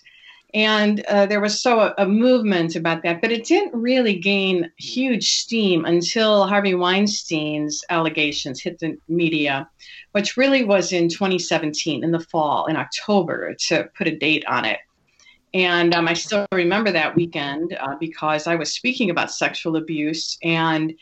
And 0.54 1.04
uh, 1.06 1.26
there 1.26 1.42
was 1.42 1.62
so 1.62 1.80
a, 1.82 1.94
a, 1.98 2.08
movement 2.08 2.76
about 2.76 3.04
that, 3.04 3.22
but 3.22 3.32
it 3.32 3.46
didn't 3.46 3.78
really 3.80 4.16
gain 4.16 4.72
huge 4.78 5.40
steam 5.40 5.84
until 5.84 6.48
Harvey 6.48 6.74
Weinstein's 6.74 7.84
allegations 7.90 8.62
hit 8.62 8.80
the 8.80 8.98
media, 9.10 9.70
which 10.14 10.38
really 10.38 10.64
was 10.64 10.94
in 10.94 11.10
2017 11.10 12.02
in 12.02 12.12
the 12.12 12.20
fall, 12.20 12.68
in 12.68 12.78
October, 12.78 13.56
to 13.68 13.90
put 13.98 14.08
a 14.08 14.16
date 14.16 14.46
on 14.48 14.64
it. 14.64 14.80
And 15.54 15.94
um, 15.94 16.08
I 16.08 16.14
still 16.14 16.46
remember 16.54 16.92
that 16.92 17.16
weekend 17.16 17.76
uh, 17.80 17.96
because 18.00 18.48
I 18.48 18.56
was 18.56 18.72
speaking 18.72 19.10
about 19.10 19.32
sexual 19.32 19.76
abuse 19.76 20.38
and 20.44 20.94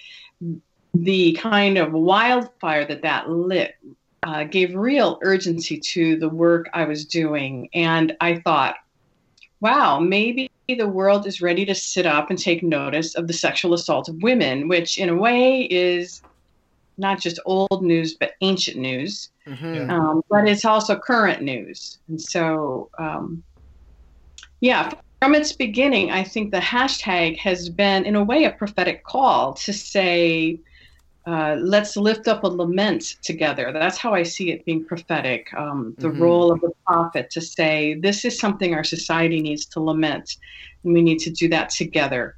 the 0.94 1.34
kind 1.34 1.78
of 1.78 1.92
wildfire 1.92 2.86
that 2.86 3.02
that 3.02 3.30
lit 3.30 3.76
uh, 4.24 4.44
gave 4.44 4.74
real 4.76 5.20
urgency 5.22 5.80
to 5.80 6.18
the 6.18 6.30
work 6.30 6.68
I 6.74 6.86
was 6.86 7.06
doing. 7.06 7.70
And 7.74 8.16
I 8.22 8.40
thought, 8.40 8.76
wow, 9.66 10.00
maybe 10.00 10.52
the 10.68 10.88
world 10.88 11.26
is 11.26 11.42
ready 11.42 11.66
to 11.66 11.74
sit 11.74 12.06
up 12.06 12.30
and 12.30 12.38
take 12.38 12.62
notice 12.62 13.16
of 13.16 13.26
the 13.26 13.34
sexual 13.34 13.74
assault 13.74 14.08
of 14.08 14.22
women, 14.22 14.68
which 14.68 15.00
in 15.00 15.10
a 15.10 15.16
way 15.16 15.62
is 15.72 16.22
not 17.00 17.20
just 17.20 17.40
old 17.46 17.82
news, 17.82 18.14
but 18.14 18.34
ancient 18.42 18.78
news. 18.78 19.30
Mm-hmm. 19.48 19.90
Um, 19.90 20.22
but 20.30 20.48
it's 20.48 20.66
also 20.66 20.96
current 20.96 21.42
news. 21.42 21.98
And 22.08 22.22
so, 22.22 22.92
um, 23.00 23.44
yeah, 24.62 24.92
from 25.20 25.34
its 25.34 25.52
beginning, 25.52 26.12
I 26.12 26.24
think 26.24 26.52
the 26.52 26.60
hashtag 26.60 27.36
has 27.40 27.68
been, 27.68 28.06
in 28.06 28.16
a 28.16 28.24
way, 28.24 28.44
a 28.44 28.52
prophetic 28.52 29.04
call 29.04 29.56
to 29.66 29.74
say, 29.74 30.60
uh, 31.28 31.56
let's 31.60 31.98
lift 31.98 32.28
up 32.28 32.44
a 32.44 32.48
lament 32.48 33.16
together. 33.24 33.72
That's 33.72 33.98
how 33.98 34.14
I 34.14 34.22
see 34.22 34.52
it 34.52 34.64
being 34.64 34.86
prophetic. 34.86 35.52
Um, 35.56 35.96
the 35.98 36.10
mm-hmm. 36.10 36.22
role 36.22 36.52
of 36.52 36.62
the 36.62 36.72
prophet 36.86 37.32
to 37.32 37.42
say, 37.42 37.96
this 37.96 38.26
is 38.26 38.38
something 38.38 38.76
our 38.76 38.84
society 38.84 39.42
needs 39.42 39.66
to 39.68 39.80
lament. 39.80 40.38
And 40.84 40.94
we 40.94 41.02
need 41.02 41.18
to 41.20 41.32
do 41.32 41.50
that 41.50 41.72
together, 41.72 42.38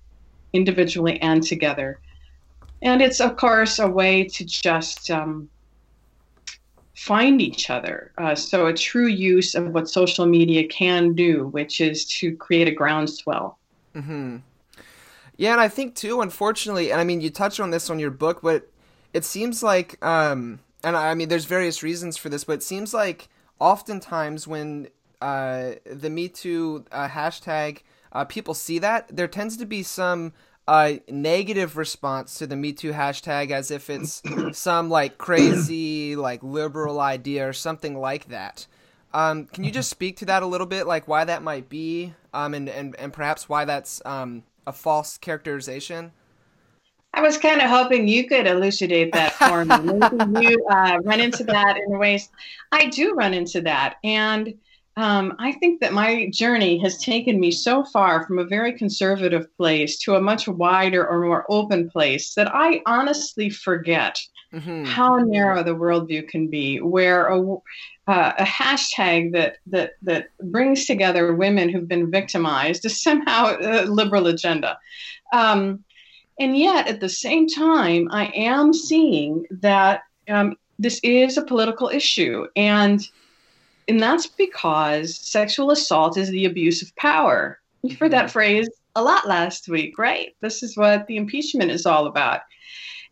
individually 0.53 1.19
and 1.21 1.43
together. 1.43 1.99
And 2.81 3.01
it's, 3.01 3.19
of 3.19 3.35
course, 3.35 3.79
a 3.79 3.87
way 3.89 4.23
to 4.23 4.45
just 4.45 5.11
um, 5.11 5.49
find 6.95 7.41
each 7.41 7.69
other. 7.69 8.13
Uh, 8.17 8.35
so, 8.35 8.67
a 8.67 8.73
true 8.73 9.07
use 9.07 9.53
of 9.53 9.73
what 9.73 9.89
social 9.89 10.25
media 10.25 10.65
can 10.67 11.13
do, 11.13 11.47
which 11.47 11.81
is 11.81 12.05
to 12.19 12.35
create 12.37 12.67
a 12.67 12.71
groundswell. 12.71 13.57
Mm-hmm. 13.95 14.37
Yeah, 15.37 15.51
and 15.51 15.61
I 15.61 15.67
think 15.67 15.95
too, 15.95 16.21
unfortunately, 16.21 16.91
and 16.91 17.01
I 17.01 17.03
mean, 17.03 17.19
you 17.19 17.29
touch 17.29 17.59
on 17.59 17.71
this 17.71 17.89
on 17.89 17.99
your 17.99 18.11
book, 18.11 18.41
but 18.41 18.69
it 19.17 19.25
seems 19.25 19.63
like, 19.63 20.03
um, 20.05 20.59
and 20.83 20.95
I 20.95 21.13
mean, 21.15 21.27
there's 21.27 21.45
various 21.45 21.81
reasons 21.81 22.17
for 22.17 22.29
this, 22.29 22.43
but 22.43 22.53
it 22.53 22.63
seems 22.63 22.93
like 22.93 23.27
oftentimes 23.59 24.47
when 24.47 24.89
uh, 25.19 25.71
the 25.85 26.09
Me 26.09 26.29
Too 26.29 26.85
uh, 26.91 27.07
hashtag 27.07 27.79
uh, 28.13 28.25
people 28.25 28.53
see 28.53 28.79
that, 28.79 29.07
there 29.09 29.27
tends 29.27 29.57
to 29.57 29.65
be 29.65 29.81
some 29.81 30.33
uh, 30.67 30.93
negative 31.09 31.77
response 31.77 32.37
to 32.37 32.47
the 32.47 32.55
Me 32.55 32.73
Too 32.73 32.93
hashtag 32.93 33.51
as 33.51 33.71
if 33.71 33.89
it's 33.89 34.21
some 34.57 34.89
like 34.89 35.17
crazy, 35.17 36.15
like 36.15 36.43
liberal 36.43 36.99
idea 36.99 37.49
or 37.49 37.53
something 37.53 37.99
like 37.99 38.29
that. 38.29 38.67
Um, 39.13 39.45
can 39.45 39.63
you 39.63 39.71
just 39.71 39.89
speak 39.89 40.17
to 40.17 40.25
that 40.25 40.43
a 40.43 40.45
little 40.45 40.67
bit, 40.67 40.85
like 40.85 41.07
why 41.07 41.23
that 41.23 41.41
might 41.41 41.69
be, 41.69 42.13
um, 42.33 42.53
and, 42.53 42.69
and, 42.69 42.95
and 42.97 43.11
perhaps 43.11 43.49
why 43.49 43.65
that's 43.65 43.99
um, 44.05 44.43
a 44.67 44.73
false 44.73 45.17
characterization? 45.17 46.11
I 47.17 47.21
was 47.21 47.39
kind 47.39 47.61
of 47.61 47.69
hoping 47.71 48.07
you 48.07 48.27
could 48.27 48.45
elucidate 48.45 49.11
that 49.13 49.33
for 49.33 49.65
me. 49.65 49.99
Maybe 50.27 50.47
you 50.49 50.67
uh, 50.67 50.99
run 51.03 51.19
into 51.19 51.43
that 51.45 51.75
in 51.75 51.97
ways. 51.97 52.29
I 52.71 52.85
do 52.89 53.15
run 53.15 53.33
into 53.33 53.59
that. 53.61 53.95
And 54.03 54.53
um, 54.97 55.35
I 55.39 55.53
think 55.53 55.81
that 55.81 55.93
my 55.93 56.29
journey 56.31 56.77
has 56.77 56.99
taken 56.99 57.39
me 57.39 57.49
so 57.49 57.83
far 57.85 58.23
from 58.27 58.37
a 58.37 58.45
very 58.45 58.71
conservative 58.71 59.47
place 59.57 59.97
to 60.01 60.13
a 60.13 60.21
much 60.21 60.47
wider 60.47 61.07
or 61.07 61.25
more 61.25 61.43
open 61.49 61.89
place 61.89 62.35
that 62.35 62.53
I 62.53 62.83
honestly 62.85 63.49
forget 63.49 64.19
mm-hmm. 64.53 64.83
how 64.83 65.17
narrow 65.17 65.63
the 65.63 65.75
worldview 65.75 66.27
can 66.27 66.47
be, 66.47 66.79
where 66.81 67.25
a, 67.29 67.41
uh, 67.41 68.33
a 68.37 68.43
hashtag 68.43 69.31
that, 69.33 69.57
that, 69.65 69.93
that 70.03 70.27
brings 70.51 70.85
together 70.85 71.33
women 71.33 71.69
who've 71.69 71.87
been 71.87 72.11
victimized 72.11 72.85
is 72.85 73.01
somehow 73.01 73.57
a 73.59 73.85
liberal 73.85 74.27
agenda. 74.27 74.77
Um, 75.33 75.83
and 76.39 76.57
yet, 76.57 76.87
at 76.87 76.99
the 76.99 77.09
same 77.09 77.47
time, 77.47 78.07
I 78.11 78.27
am 78.27 78.73
seeing 78.73 79.45
that 79.49 80.03
um, 80.29 80.55
this 80.77 80.99
is 81.03 81.37
a 81.37 81.41
political 81.41 81.89
issue. 81.89 82.47
And, 82.55 83.07
and 83.87 83.99
that's 83.99 84.27
because 84.27 85.17
sexual 85.17 85.71
assault 85.71 86.17
is 86.17 86.29
the 86.29 86.45
abuse 86.45 86.81
of 86.81 86.95
power. 86.95 87.59
You 87.81 87.95
heard 87.95 88.11
that 88.11 88.25
mm-hmm. 88.25 88.33
phrase 88.33 88.69
a 88.95 89.01
lot 89.01 89.27
last 89.27 89.67
week, 89.67 89.97
right? 89.97 90.35
This 90.41 90.61
is 90.61 90.77
what 90.77 91.07
the 91.07 91.17
impeachment 91.17 91.71
is 91.71 91.85
all 91.85 92.05
about. 92.05 92.41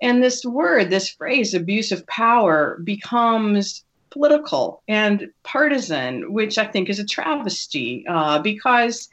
And 0.01 0.21
this 0.21 0.43
word, 0.45 0.89
this 0.89 1.09
phrase, 1.09 1.53
abuse 1.53 1.91
of 1.91 2.05
power, 2.07 2.79
becomes 2.83 3.83
political 4.09 4.83
and 4.87 5.29
partisan, 5.43 6.31
which 6.31 6.57
I 6.57 6.65
think 6.65 6.89
is 6.89 6.99
a 6.99 7.05
travesty 7.05 8.05
uh, 8.07 8.39
because 8.39 9.09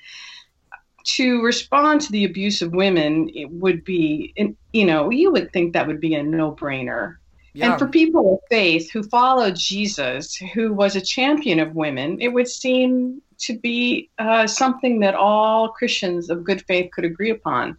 to 1.04 1.42
respond 1.42 2.00
to 2.00 2.12
the 2.12 2.24
abuse 2.24 2.62
of 2.62 2.72
women 2.72 3.30
it 3.34 3.50
would 3.50 3.84
be 3.84 4.34
you 4.72 4.84
know 4.84 5.10
you 5.10 5.30
would 5.32 5.52
think 5.52 5.72
that 5.72 5.86
would 5.86 6.00
be 6.00 6.14
a 6.14 6.22
no-brainer. 6.22 7.16
Yeah. 7.54 7.72
and 7.72 7.78
for 7.78 7.86
people 7.86 8.34
of 8.34 8.40
faith 8.50 8.90
who 8.90 9.02
follow 9.02 9.50
jesus 9.50 10.34
who 10.36 10.72
was 10.72 10.96
a 10.96 11.00
champion 11.00 11.60
of 11.60 11.74
women 11.74 12.18
it 12.20 12.28
would 12.28 12.48
seem 12.48 13.20
to 13.38 13.58
be 13.58 14.08
uh, 14.18 14.46
something 14.46 15.00
that 15.00 15.14
all 15.14 15.68
christians 15.68 16.30
of 16.30 16.44
good 16.44 16.64
faith 16.66 16.90
could 16.92 17.04
agree 17.04 17.30
upon. 17.30 17.76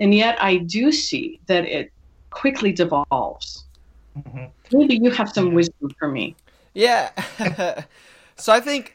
And 0.00 0.14
yet 0.14 0.42
i 0.42 0.56
do 0.56 0.92
see 0.92 1.40
that 1.46 1.64
it 1.64 1.92
quickly 2.30 2.72
devolves. 2.72 3.64
Mm-hmm. 4.18 4.44
maybe 4.76 4.98
you 5.02 5.10
have 5.10 5.30
some 5.30 5.52
wisdom 5.52 5.90
for 5.98 6.08
me. 6.08 6.34
Yeah. 6.74 7.10
So 8.36 8.52
i 8.52 8.60
think 8.60 8.94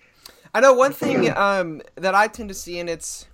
i 0.54 0.60
know 0.60 0.74
one 0.74 0.94
thing 0.94 1.36
um, 1.36 1.82
that 1.96 2.16
i 2.16 2.28
tend 2.28 2.50
to 2.50 2.56
see 2.56 2.80
and 2.80 2.90
it's 2.90 3.26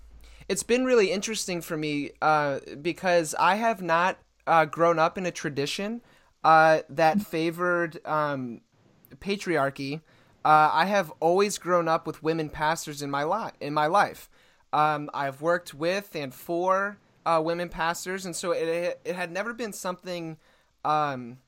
it's 0.50 0.64
been 0.64 0.86
really 0.86 1.12
interesting 1.12 1.62
for 1.62 1.78
me 1.78 2.12
uh, 2.22 2.60
because 2.82 3.36
I 3.40 3.56
have 3.56 3.82
not 3.82 4.18
uh, 4.46 4.66
grown 4.66 5.00
up 5.00 5.18
in 5.18 5.26
a 5.26 5.32
tradition 5.32 6.02
uh, 6.44 6.80
that 6.90 7.22
favored 7.28 8.06
um, 8.06 8.62
patriarchy. 9.20 10.02
Uh, 10.46 10.72
I 10.74 10.86
have 10.86 11.12
always 11.20 11.58
grown 11.58 11.88
up 11.88 12.08
with 12.08 12.24
women 12.24 12.50
pastors 12.50 13.02
in 13.02 13.12
my 13.12 13.24
lot 13.24 13.56
in 13.60 13.74
my 13.74 13.88
life. 13.88 14.30
Um, 14.72 15.10
I've 15.14 15.42
worked 15.42 15.74
with 15.74 16.16
and 16.16 16.34
for 16.34 16.98
uh, 17.26 17.42
women 17.44 17.68
pastors, 17.68 18.26
and 18.26 18.36
so 18.36 18.52
it 18.52 19.02
it 19.04 19.16
had 19.16 19.32
never 19.32 19.54
been 19.54 19.74
something 19.74 20.38
um, 20.86 21.40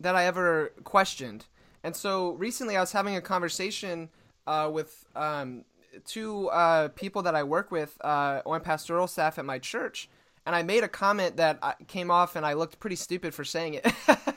that 0.00 0.16
I 0.16 0.24
ever 0.24 0.72
questioned. 0.82 1.46
And 1.84 1.94
so 1.94 2.32
recently, 2.32 2.76
I 2.76 2.80
was 2.80 2.92
having 2.92 3.14
a 3.14 3.20
conversation 3.20 4.10
uh, 4.46 4.68
with 4.72 5.06
um, 5.14 5.64
two 6.04 6.48
uh, 6.48 6.88
people 6.88 7.22
that 7.22 7.34
I 7.34 7.42
work 7.42 7.70
with 7.70 7.96
uh, 8.02 8.42
on 8.46 8.60
pastoral 8.60 9.06
staff 9.06 9.38
at 9.38 9.44
my 9.44 9.58
church, 9.58 10.08
and 10.46 10.54
I 10.54 10.62
made 10.62 10.84
a 10.84 10.88
comment 10.88 11.36
that 11.36 11.86
came 11.86 12.10
off, 12.10 12.36
and 12.36 12.44
I 12.44 12.54
looked 12.54 12.80
pretty 12.80 12.96
stupid 12.96 13.34
for 13.34 13.44
saying 13.44 13.74
it. 13.74 13.92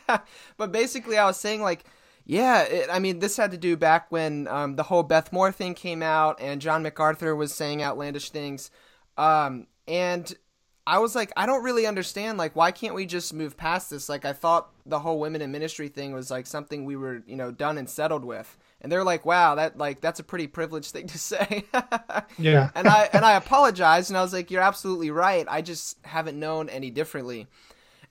but 0.57 0.71
basically, 0.71 1.17
I 1.17 1.25
was 1.25 1.39
saying 1.39 1.61
like, 1.61 1.85
yeah, 2.25 2.61
it, 2.63 2.89
I 2.91 2.99
mean, 2.99 3.19
this 3.19 3.37
had 3.37 3.51
to 3.51 3.57
do 3.57 3.75
back 3.75 4.11
when 4.11 4.47
um, 4.47 4.75
the 4.75 4.83
whole 4.83 5.03
Beth 5.03 5.31
Moore 5.33 5.51
thing 5.51 5.73
came 5.73 6.01
out, 6.01 6.39
and 6.39 6.61
John 6.61 6.83
MacArthur 6.83 7.35
was 7.35 7.53
saying 7.53 7.81
outlandish 7.81 8.29
things, 8.29 8.71
um, 9.17 9.67
and 9.87 10.33
I 10.85 10.99
was 10.99 11.15
like, 11.15 11.31
I 11.37 11.45
don't 11.45 11.63
really 11.63 11.85
understand. 11.85 12.37
Like, 12.37 12.55
why 12.55 12.71
can't 12.71 12.95
we 12.95 13.05
just 13.05 13.33
move 13.33 13.55
past 13.55 13.89
this? 13.89 14.09
Like, 14.09 14.25
I 14.25 14.33
thought 14.33 14.69
the 14.85 14.99
whole 14.99 15.19
women 15.19 15.41
in 15.41 15.51
ministry 15.51 15.87
thing 15.87 16.13
was 16.13 16.29
like 16.29 16.45
something 16.45 16.83
we 16.83 16.97
were, 16.97 17.23
you 17.25 17.37
know, 17.37 17.51
done 17.51 17.77
and 17.77 17.89
settled 17.89 18.25
with 18.25 18.57
and 18.83 18.91
they're 18.91 19.03
like, 19.03 19.25
"Wow, 19.25 19.55
that 19.55 19.77
like 19.77 20.01
that's 20.01 20.19
a 20.19 20.23
pretty 20.23 20.47
privileged 20.47 20.91
thing 20.91 21.07
to 21.07 21.17
say." 21.31 21.65
yeah. 22.37 22.69
and 22.75 22.87
I 22.87 23.09
and 23.13 23.25
I 23.25 23.33
apologized, 23.33 24.11
and 24.11 24.17
I 24.17 24.21
was 24.21 24.33
like, 24.33 24.51
"You're 24.51 24.61
absolutely 24.61 25.09
right. 25.09 25.45
I 25.49 25.61
just 25.61 25.97
haven't 26.03 26.37
known 26.37 26.69
any 26.69 26.91
differently." 26.91 27.47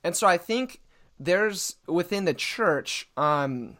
And 0.02 0.16
so 0.16 0.26
I 0.26 0.38
think 0.38 0.80
there's 1.20 1.76
within 1.86 2.24
the 2.24 2.34
church 2.34 3.08
um, 3.16 3.76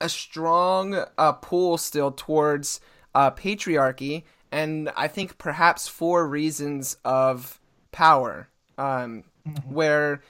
a 0.00 0.08
strong 0.08 1.04
uh, 1.18 1.32
pull 1.32 1.76
still 1.76 2.12
towards 2.12 2.80
uh, 3.14 3.32
patriarchy, 3.32 4.22
and 4.50 4.90
I 4.96 5.08
think 5.08 5.38
perhaps 5.38 5.88
for 5.88 6.26
reasons 6.26 6.96
of 7.04 7.60
power, 7.90 8.48
um, 8.78 9.24
mm-hmm. 9.46 9.74
where 9.74 10.22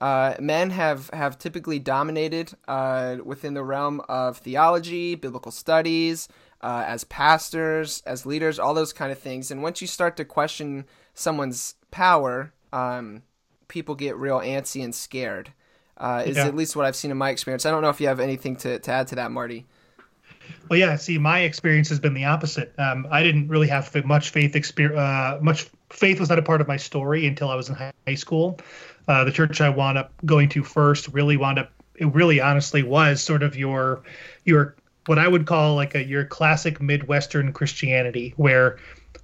uh, 0.00 0.34
men 0.38 0.70
have, 0.70 1.10
have 1.10 1.38
typically 1.38 1.78
dominated 1.78 2.52
uh, 2.68 3.16
within 3.24 3.54
the 3.54 3.62
realm 3.64 4.00
of 4.08 4.38
theology, 4.38 5.14
biblical 5.14 5.52
studies, 5.52 6.28
uh, 6.60 6.84
as 6.86 7.04
pastors, 7.04 8.02
as 8.06 8.26
leaders, 8.26 8.58
all 8.58 8.74
those 8.74 8.92
kind 8.92 9.12
of 9.12 9.18
things. 9.18 9.50
And 9.50 9.62
once 9.62 9.80
you 9.80 9.86
start 9.86 10.16
to 10.18 10.24
question 10.24 10.84
someone's 11.14 11.74
power, 11.90 12.52
um, 12.72 13.22
people 13.68 13.94
get 13.94 14.16
real 14.16 14.40
antsy 14.40 14.84
and 14.84 14.94
scared. 14.94 15.52
Uh, 15.98 16.24
is 16.26 16.36
yeah. 16.36 16.46
at 16.46 16.54
least 16.54 16.76
what 16.76 16.84
I've 16.84 16.96
seen 16.96 17.10
in 17.10 17.16
my 17.16 17.30
experience. 17.30 17.64
I 17.64 17.70
don't 17.70 17.80
know 17.80 17.88
if 17.88 18.02
you 18.02 18.08
have 18.08 18.20
anything 18.20 18.56
to, 18.56 18.78
to 18.78 18.90
add 18.90 19.08
to 19.08 19.14
that, 19.14 19.30
Marty. 19.30 19.64
Well, 20.68 20.78
yeah. 20.78 20.96
See, 20.96 21.18
my 21.18 21.40
experience 21.40 21.88
has 21.88 21.98
been 22.00 22.14
the 22.14 22.24
opposite. 22.24 22.74
Um, 22.78 23.06
I 23.10 23.22
didn't 23.22 23.48
really 23.48 23.68
have 23.68 23.92
much 24.04 24.30
faith 24.30 24.54
experience. 24.54 24.98
Uh, 24.98 25.38
much 25.40 25.68
faith 25.90 26.20
was 26.20 26.28
not 26.28 26.38
a 26.38 26.42
part 26.42 26.60
of 26.60 26.68
my 26.68 26.76
story 26.76 27.26
until 27.26 27.48
I 27.48 27.54
was 27.54 27.68
in 27.68 27.74
high 27.74 28.14
school. 28.14 28.58
Uh, 29.08 29.24
the 29.24 29.32
church 29.32 29.60
I 29.60 29.68
wound 29.68 29.98
up 29.98 30.12
going 30.24 30.48
to 30.50 30.64
first 30.64 31.08
really 31.08 31.36
wound 31.36 31.58
up. 31.58 31.70
It 31.96 32.12
really, 32.14 32.40
honestly, 32.40 32.82
was 32.82 33.22
sort 33.22 33.42
of 33.42 33.56
your 33.56 34.02
your 34.44 34.74
what 35.06 35.18
I 35.18 35.28
would 35.28 35.46
call 35.46 35.74
like 35.74 35.94
a 35.94 36.04
your 36.04 36.24
classic 36.24 36.80
Midwestern 36.80 37.52
Christianity, 37.52 38.34
where 38.36 38.78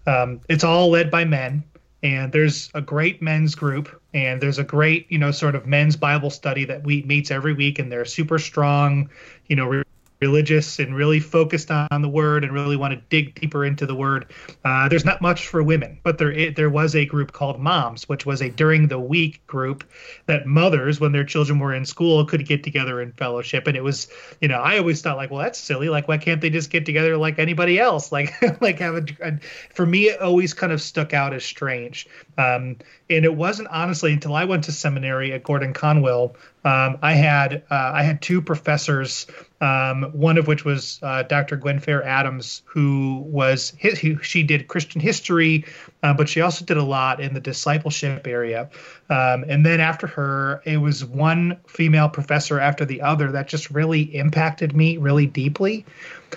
um, 0.07 0.41
it's 0.49 0.65
all 0.65 0.91
led 0.91 1.11
by 1.11 1.25
men, 1.25 1.65
and 2.03 2.33
there's 2.33 2.71
a 2.75 2.81
great 2.81 3.21
men's 3.21 3.55
group, 3.55 4.01
and 4.15 4.41
there's 4.41 4.59
a 4.59 4.65
great 4.65 5.11
you 5.11 5.19
know 5.19 5.31
sort 5.31 5.55
of 5.55 5.67
men's 5.67 5.97
Bible 5.97 6.31
study 6.31 6.65
that 6.67 6.85
we 6.85 7.03
meets 7.03 7.31
every 7.31 7.53
week, 7.53 7.79
and 7.79 7.91
they're 7.91 8.05
super 8.05 8.39
strong, 8.39 9.11
you 9.49 9.57
know, 9.57 9.82
religious 10.23 10.79
and 10.79 10.95
really 10.95 11.19
focused 11.19 11.69
on 11.73 12.01
the 12.01 12.09
word 12.09 12.45
and 12.45 12.53
really 12.53 12.77
want 12.77 12.95
to 12.95 13.01
dig 13.09 13.35
deeper 13.35 13.65
into 13.65 13.87
the 13.87 13.95
word. 13.95 14.27
Uh, 14.65 14.89
there's 14.89 15.05
not 15.05 15.21
much 15.21 15.49
for 15.49 15.65
women, 15.65 15.99
but 16.05 16.17
there 16.17 16.53
there 16.53 16.71
was 16.71 16.95
a 16.95 17.05
group 17.05 17.33
called 17.33 17.59
Moms, 17.59 18.09
which 18.09 18.25
was 18.25 18.41
a 18.41 18.49
during 18.49 18.87
the 18.87 19.01
week 19.01 19.45
group 19.49 19.83
that 20.27 20.47
mothers, 20.47 21.01
when 21.01 21.11
their 21.11 21.25
children 21.25 21.59
were 21.59 21.75
in 21.75 21.85
school, 21.85 22.25
could 22.25 22.47
get 22.47 22.63
together 22.63 23.03
in 23.03 23.11
fellowship. 23.13 23.67
And 23.67 23.77
it 23.77 23.83
was, 23.83 24.07
you 24.41 24.47
know, 24.47 24.61
I 24.61 24.79
always 24.79 25.03
thought 25.03 25.17
like, 25.17 25.33
well, 25.33 25.43
that's 25.43 25.59
silly. 25.59 25.89
Like, 25.89 26.07
why 26.07 26.19
can't 26.19 26.41
they 26.41 26.51
just 26.51 26.71
get 26.71 26.87
together 26.87 27.17
like 27.17 27.41
anybody 27.41 27.81
else? 27.81 28.13
Like, 28.13 28.33
like 28.61 28.79
have 28.79 28.95
a, 28.95 29.05
a 29.21 29.39
for 29.75 29.85
me, 29.85 30.09
it 30.09 30.21
always 30.21 30.55
kind 30.55 30.73
of 30.73 30.81
stuck 30.81 31.13
out 31.13 31.35
as 31.35 31.45
strange. 31.45 32.07
Um, 32.39 32.77
and 33.11 33.25
it 33.25 33.35
wasn't 33.35 33.69
honestly 33.69 34.13
until 34.13 34.37
I 34.37 34.45
went 34.45 34.65
to 34.65 34.73
seminary 34.73 35.33
at 35.33 35.43
Gordon 35.43 35.73
Conwell 35.73 36.37
Um, 36.65 36.99
I 37.03 37.15
had 37.15 37.65
uh, 37.71 37.91
I 37.95 38.03
had 38.05 38.23
two 38.23 38.41
professors, 38.41 39.27
um, 39.61 40.05
one 40.13 40.39
of 40.39 40.47
which 40.47 40.65
was 40.65 41.01
uh, 41.03 41.25
Dr. 41.25 41.57
Gwenfair 41.57 42.05
Adams, 42.05 42.63
who 42.67 43.25
was 43.27 43.73
his, 43.79 43.99
who, 43.99 44.23
she 44.23 44.45
did 44.45 44.69
Christian 44.69 45.01
history, 45.01 45.65
uh, 46.03 46.15
but 46.15 46.29
she 46.29 46.41
also 46.41 46.65
did 46.65 46.77
a 46.77 46.83
lot 46.83 47.21
in 47.21 47.35
the 47.35 47.41
discipleship 47.41 48.27
area. 48.27 48.71
Um, 49.11 49.45
and 49.49 49.67
then 49.67 49.81
after 49.81 50.07
her, 50.07 50.63
it 50.65 50.77
was 50.77 51.05
one 51.05 51.59
female 51.67 52.09
professor 52.09 52.61
after 52.61 52.85
the 52.85 53.03
other 53.03 53.33
that 53.33 53.49
just 53.49 53.71
really 53.71 54.03
impacted 54.15 54.75
me 54.77 54.99
really 54.99 55.27
deeply. 55.27 55.85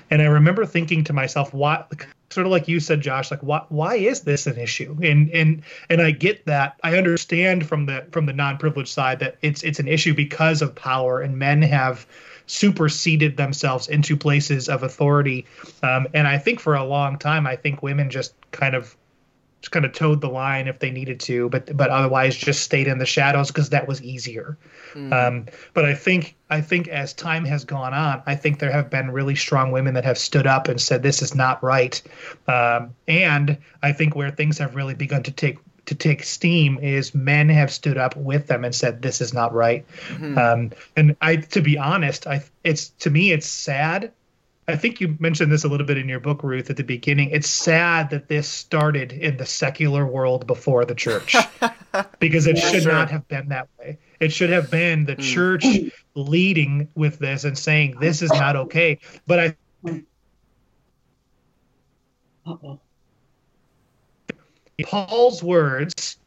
And 0.09 0.21
I 0.21 0.25
remember 0.25 0.65
thinking 0.65 1.03
to 1.05 1.13
myself, 1.13 1.53
what 1.53 1.87
sort 2.35 2.45
of 2.45 2.51
like 2.51 2.67
you 2.67 2.79
said, 2.79 3.01
Josh, 3.01 3.31
like 3.31 3.39
why 3.39 3.63
why 3.69 3.95
is 3.95 4.21
this 4.21 4.45
an 4.45 4.59
issue? 4.59 4.95
And 5.01 5.31
and 5.31 5.63
and 5.89 6.01
I 6.01 6.11
get 6.11 6.45
that. 6.45 6.77
I 6.83 6.97
understand 6.97 7.65
from 7.65 7.87
the 7.87 8.05
from 8.11 8.27
the 8.27 8.33
non-privileged 8.33 8.91
side 8.91 9.19
that 9.19 9.37
it's 9.41 9.63
it's 9.63 9.79
an 9.79 9.87
issue 9.87 10.13
because 10.13 10.61
of 10.61 10.75
power 10.75 11.21
and 11.21 11.39
men 11.39 11.61
have 11.63 12.05
superseded 12.45 13.37
themselves 13.37 13.87
into 13.87 14.15
places 14.15 14.69
of 14.69 14.83
authority. 14.83 15.47
Um, 15.81 16.07
and 16.13 16.27
I 16.27 16.37
think 16.37 16.59
for 16.59 16.75
a 16.75 16.83
long 16.83 17.17
time, 17.17 17.47
I 17.47 17.55
think 17.55 17.81
women 17.81 18.11
just 18.11 18.35
kind 18.51 18.75
of 18.75 18.95
just 19.65 19.71
kind 19.71 19.83
of 19.83 19.93
toed 19.93 20.21
the 20.21 20.29
line 20.29 20.67
if 20.67 20.77
they 20.77 20.91
needed 20.91 21.19
to, 21.19 21.49
but 21.49 21.75
but 21.75 21.89
otherwise 21.89 22.35
just 22.35 22.61
stayed 22.61 22.87
in 22.87 22.99
the 22.99 23.05
shadows 23.05 23.47
because 23.47 23.71
that 23.71 23.87
was 23.87 23.99
easier. 24.03 24.59
Mm. 24.93 25.11
Um, 25.11 25.45
but 25.73 25.85
I 25.85 25.95
think 25.95 26.35
I 26.51 26.61
think 26.61 26.87
as 26.87 27.13
time 27.13 27.45
has 27.45 27.65
gone 27.65 27.91
on, 27.91 28.21
I 28.27 28.35
think 28.35 28.59
there 28.59 28.71
have 28.71 28.91
been 28.91 29.09
really 29.09 29.33
strong 29.33 29.71
women 29.71 29.95
that 29.95 30.05
have 30.05 30.19
stood 30.19 30.45
up 30.45 30.67
and 30.67 30.79
said 30.79 31.01
this 31.01 31.23
is 31.23 31.33
not 31.33 31.63
right. 31.63 31.99
Um, 32.47 32.93
and 33.07 33.57
I 33.81 33.91
think 33.91 34.15
where 34.15 34.29
things 34.29 34.59
have 34.59 34.75
really 34.75 34.93
begun 34.93 35.23
to 35.23 35.31
take 35.31 35.57
to 35.87 35.95
take 35.95 36.21
steam 36.21 36.77
is 36.79 37.15
men 37.15 37.49
have 37.49 37.71
stood 37.71 37.97
up 37.97 38.15
with 38.15 38.45
them 38.45 38.65
and 38.65 38.75
said 38.75 39.01
this 39.01 39.19
is 39.19 39.33
not 39.33 39.51
right. 39.51 39.83
Mm-hmm. 40.09 40.37
Um, 40.37 40.71
and 40.95 41.15
I, 41.21 41.37
to 41.37 41.61
be 41.61 41.79
honest, 41.79 42.27
I 42.27 42.43
it's 42.63 42.89
to 42.99 43.09
me 43.09 43.31
it's 43.31 43.47
sad 43.47 44.11
I 44.67 44.75
think 44.75 44.99
you 44.99 45.15
mentioned 45.19 45.51
this 45.51 45.63
a 45.63 45.67
little 45.67 45.85
bit 45.85 45.97
in 45.97 46.09
your 46.09 46.19
book, 46.19 46.41
Ruth, 46.43 46.71
at 46.71 46.77
the 46.77 46.83
beginning. 46.83 47.29
It's 47.29 47.49
sad 47.49 48.09
that 48.09 48.27
this 48.27 48.47
started 48.47 49.11
in 49.11 49.37
the 49.37 49.45
secular 49.45 50.05
world 50.07 50.47
before 50.47 50.85
the 50.85 50.95
church, 50.95 51.35
because 52.19 52.47
it 52.47 52.57
yeah, 52.57 52.71
should 52.71 52.83
sure. 52.83 52.91
not 52.91 53.11
have 53.11 53.27
been 53.27 53.49
that 53.49 53.69
way. 53.77 53.99
It 54.19 54.33
should 54.33 54.49
have 54.49 54.71
been 54.71 55.05
the 55.05 55.17
mm. 55.17 55.23
church 55.23 55.65
leading 56.15 56.87
with 56.95 57.19
this 57.19 57.43
and 57.43 57.55
saying 57.57 57.97
this 57.99 58.23
is 58.23 58.31
not 58.31 58.55
okay. 58.55 58.99
But 59.27 59.39
I. 59.39 59.55
Uh-oh. 62.47 62.79
Paul's 64.83 65.43
words 65.43 66.17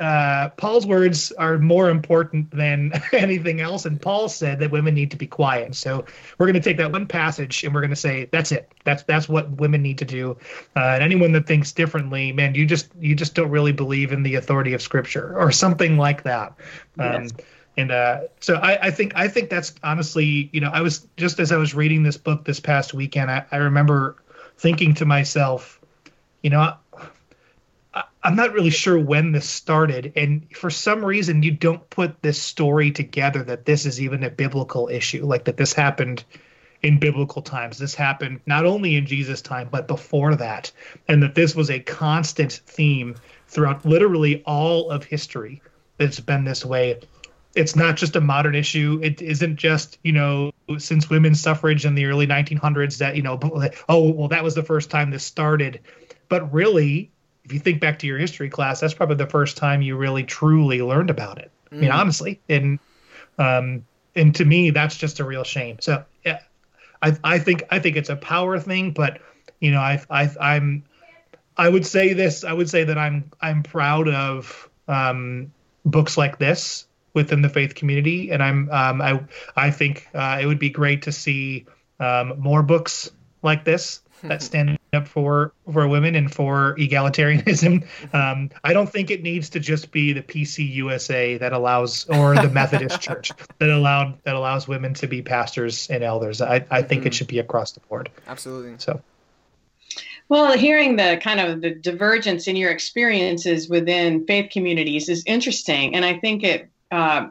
uh, 0.00 0.48
Paul's 0.50 0.86
words 0.86 1.30
are 1.32 1.58
more 1.58 1.88
important 1.88 2.50
than 2.50 2.92
anything 3.12 3.60
else. 3.60 3.86
And 3.86 4.00
Paul 4.00 4.28
said 4.28 4.58
that 4.58 4.70
women 4.70 4.94
need 4.94 5.10
to 5.12 5.16
be 5.16 5.26
quiet. 5.26 5.74
So 5.76 6.04
we're 6.38 6.46
going 6.46 6.54
to 6.54 6.60
take 6.60 6.78
that 6.78 6.90
one 6.90 7.06
passage 7.06 7.62
and 7.62 7.72
we're 7.72 7.80
going 7.80 7.90
to 7.90 7.96
say 7.96 8.28
that's 8.32 8.50
it. 8.50 8.72
That's 8.84 9.04
that's 9.04 9.28
what 9.28 9.50
women 9.52 9.82
need 9.82 9.98
to 9.98 10.04
do. 10.04 10.36
Uh, 10.74 10.80
and 10.80 11.02
anyone 11.02 11.32
that 11.32 11.46
thinks 11.46 11.70
differently, 11.72 12.32
man, 12.32 12.54
you 12.54 12.66
just 12.66 12.88
you 13.00 13.14
just 13.14 13.34
don't 13.34 13.50
really 13.50 13.72
believe 13.72 14.12
in 14.12 14.24
the 14.24 14.34
authority 14.34 14.74
of 14.74 14.82
Scripture 14.82 15.38
or 15.38 15.52
something 15.52 15.96
like 15.96 16.24
that. 16.24 16.54
Um, 16.98 17.22
yes. 17.22 17.32
And 17.76 17.90
uh, 17.90 18.20
so 18.40 18.54
I, 18.54 18.86
I, 18.86 18.90
think 18.90 19.14
I 19.16 19.26
think 19.26 19.50
that's 19.50 19.74
honestly, 19.82 20.48
you 20.52 20.60
know, 20.60 20.70
I 20.72 20.80
was 20.80 21.08
just 21.16 21.40
as 21.40 21.50
I 21.50 21.56
was 21.56 21.74
reading 21.74 22.04
this 22.04 22.16
book 22.16 22.44
this 22.44 22.60
past 22.60 22.94
weekend, 22.94 23.30
I, 23.30 23.44
I 23.50 23.56
remember 23.56 24.16
thinking 24.58 24.94
to 24.94 25.04
myself, 25.04 25.80
you 26.42 26.50
know, 26.50 26.74
I'm 28.24 28.36
not 28.36 28.54
really 28.54 28.70
sure 28.70 28.98
when 28.98 29.32
this 29.32 29.46
started, 29.46 30.14
and 30.16 30.46
for 30.56 30.70
some 30.70 31.04
reason, 31.04 31.42
you 31.42 31.50
don't 31.50 31.88
put 31.90 32.22
this 32.22 32.40
story 32.40 32.90
together 32.90 33.42
that 33.42 33.66
this 33.66 33.84
is 33.84 34.00
even 34.00 34.24
a 34.24 34.30
biblical 34.30 34.88
issue, 34.88 35.26
like 35.26 35.44
that 35.44 35.58
this 35.58 35.74
happened 35.74 36.24
in 36.82 36.98
biblical 36.98 37.42
times. 37.42 37.76
This 37.76 37.94
happened 37.94 38.40
not 38.46 38.64
only 38.64 38.96
in 38.96 39.04
Jesus' 39.04 39.42
time, 39.42 39.68
but 39.70 39.86
before 39.86 40.36
that, 40.36 40.72
and 41.06 41.22
that 41.22 41.34
this 41.34 41.54
was 41.54 41.70
a 41.70 41.80
constant 41.80 42.62
theme 42.66 43.14
throughout 43.48 43.84
literally 43.84 44.42
all 44.46 44.90
of 44.90 45.04
history. 45.04 45.60
It's 45.98 46.18
been 46.18 46.44
this 46.44 46.64
way. 46.64 47.00
It's 47.54 47.76
not 47.76 47.96
just 47.96 48.16
a 48.16 48.22
modern 48.22 48.54
issue. 48.54 49.00
It 49.02 49.20
isn't 49.20 49.56
just, 49.56 49.98
you 50.02 50.12
know, 50.12 50.50
since 50.78 51.10
women's 51.10 51.42
suffrage 51.42 51.84
in 51.84 51.94
the 51.94 52.06
early 52.06 52.26
1900s 52.26 52.98
that, 52.98 53.16
you 53.16 53.22
know, 53.22 53.38
oh, 53.88 54.10
well, 54.12 54.28
that 54.28 54.42
was 54.42 54.54
the 54.54 54.62
first 54.62 54.90
time 54.90 55.10
this 55.10 55.24
started. 55.24 55.80
But 56.28 56.52
really, 56.52 57.12
if 57.44 57.52
you 57.52 57.58
think 57.58 57.80
back 57.80 57.98
to 58.00 58.06
your 58.06 58.18
history 58.18 58.48
class, 58.48 58.80
that's 58.80 58.94
probably 58.94 59.16
the 59.16 59.26
first 59.26 59.56
time 59.56 59.82
you 59.82 59.96
really 59.96 60.24
truly 60.24 60.82
learned 60.82 61.10
about 61.10 61.38
it. 61.38 61.50
Mm. 61.70 61.76
I 61.76 61.80
mean, 61.80 61.90
mm. 61.90 61.94
honestly, 61.94 62.40
and 62.48 62.78
um, 63.38 63.84
and 64.14 64.34
to 64.36 64.44
me, 64.44 64.70
that's 64.70 64.96
just 64.96 65.20
a 65.20 65.24
real 65.24 65.44
shame. 65.44 65.78
So, 65.80 66.04
yeah, 66.24 66.40
I 67.02 67.16
I 67.22 67.38
think 67.38 67.64
I 67.70 67.78
think 67.78 67.96
it's 67.96 68.08
a 68.08 68.16
power 68.16 68.58
thing, 68.58 68.92
but 68.92 69.20
you 69.60 69.70
know, 69.70 69.80
I 69.80 70.02
I 70.10 70.30
I'm 70.40 70.84
I 71.56 71.68
would 71.68 71.86
say 71.86 72.12
this. 72.12 72.44
I 72.44 72.52
would 72.52 72.68
say 72.68 72.84
that 72.84 72.98
I'm 72.98 73.30
I'm 73.40 73.62
proud 73.62 74.08
of 74.08 74.68
um, 74.88 75.52
books 75.84 76.16
like 76.16 76.38
this 76.38 76.86
within 77.12 77.42
the 77.42 77.48
faith 77.48 77.74
community, 77.74 78.30
and 78.30 78.42
I'm 78.42 78.70
um, 78.70 79.02
I 79.02 79.20
I 79.56 79.70
think 79.70 80.08
uh, 80.14 80.38
it 80.40 80.46
would 80.46 80.58
be 80.58 80.70
great 80.70 81.02
to 81.02 81.12
see 81.12 81.66
um, 82.00 82.38
more 82.38 82.62
books 82.62 83.10
like 83.42 83.64
this 83.64 84.00
that 84.22 84.42
stand 84.48 84.78
up 84.94 85.08
for 85.08 85.52
for 85.72 85.86
women 85.88 86.14
and 86.14 86.32
for 86.32 86.74
egalitarianism. 86.76 87.86
Um, 88.12 88.50
I 88.62 88.72
don't 88.72 88.88
think 88.88 89.10
it 89.10 89.22
needs 89.22 89.50
to 89.50 89.60
just 89.60 89.90
be 89.90 90.12
the 90.12 90.22
PCUSA 90.22 91.40
that 91.40 91.52
allows 91.52 92.06
or 92.08 92.34
the 92.34 92.48
Methodist 92.48 93.00
Church 93.00 93.32
that 93.58 93.70
allowed 93.70 94.22
that 94.24 94.34
allows 94.34 94.68
women 94.68 94.94
to 94.94 95.06
be 95.06 95.22
pastors 95.22 95.88
and 95.90 96.04
elders. 96.04 96.40
I, 96.40 96.64
I 96.70 96.82
think 96.82 97.00
mm-hmm. 97.00 97.08
it 97.08 97.14
should 97.14 97.26
be 97.26 97.38
across 97.38 97.72
the 97.72 97.80
board. 97.80 98.10
Absolutely. 98.28 98.74
So. 98.78 99.00
Well, 100.28 100.56
hearing 100.56 100.96
the 100.96 101.18
kind 101.22 101.40
of 101.40 101.60
the 101.60 101.70
divergence 101.74 102.46
in 102.46 102.56
your 102.56 102.70
experiences 102.70 103.68
within 103.68 104.26
faith 104.26 104.50
communities 104.50 105.08
is 105.08 105.22
interesting, 105.26 105.94
and 105.94 106.04
I 106.04 106.18
think 106.18 106.44
it 106.44 106.70
uh, 106.90 107.28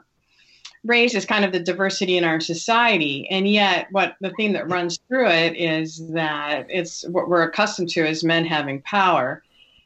raises 0.86 1.26
kind 1.26 1.46
of 1.46 1.52
the 1.52 1.60
diversity 1.60 2.17
in 2.17 2.24
our 2.24 2.39
society. 2.39 3.28
And 3.30 3.48
yet, 3.48 3.88
what 3.91 4.15
the 4.19 4.32
theme 4.32 4.54
that 4.54 4.69
runs 4.69 5.00
through 5.08 5.30
it 5.30 5.56
is 5.56 6.06
that 6.10 6.65
it's 6.69 7.08
what 7.08 7.30
we're 7.30 7.43
accustomed 7.43 7.89
to 7.89 8.06
is 8.06 8.24
men 8.24 8.46
having 8.46 8.82
power, 8.82 9.43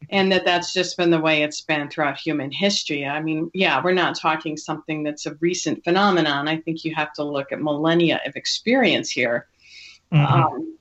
and 0.09 0.31
that 0.31 0.45
that's 0.45 0.73
just 0.73 0.97
been 0.97 1.11
the 1.11 1.19
way 1.19 1.43
it's 1.43 1.61
been 1.61 1.89
throughout 1.89 2.17
human 2.17 2.51
history. 2.51 3.05
I 3.05 3.21
mean, 3.21 3.51
yeah, 3.53 3.81
we're 3.83 3.93
not 3.93 4.17
talking 4.17 4.57
something 4.57 5.03
that's 5.03 5.25
a 5.25 5.35
recent 5.35 5.83
phenomenon. 5.83 6.47
I 6.47 6.57
think 6.57 6.83
you 6.83 6.95
have 6.95 7.13
to 7.13 7.23
look 7.23 7.51
at 7.51 7.61
millennia 7.61 8.21
of 8.25 8.35
experience 8.35 9.09
here. 9.09 9.47
Mm-hmm. 10.11 10.33
Um, 10.33 10.77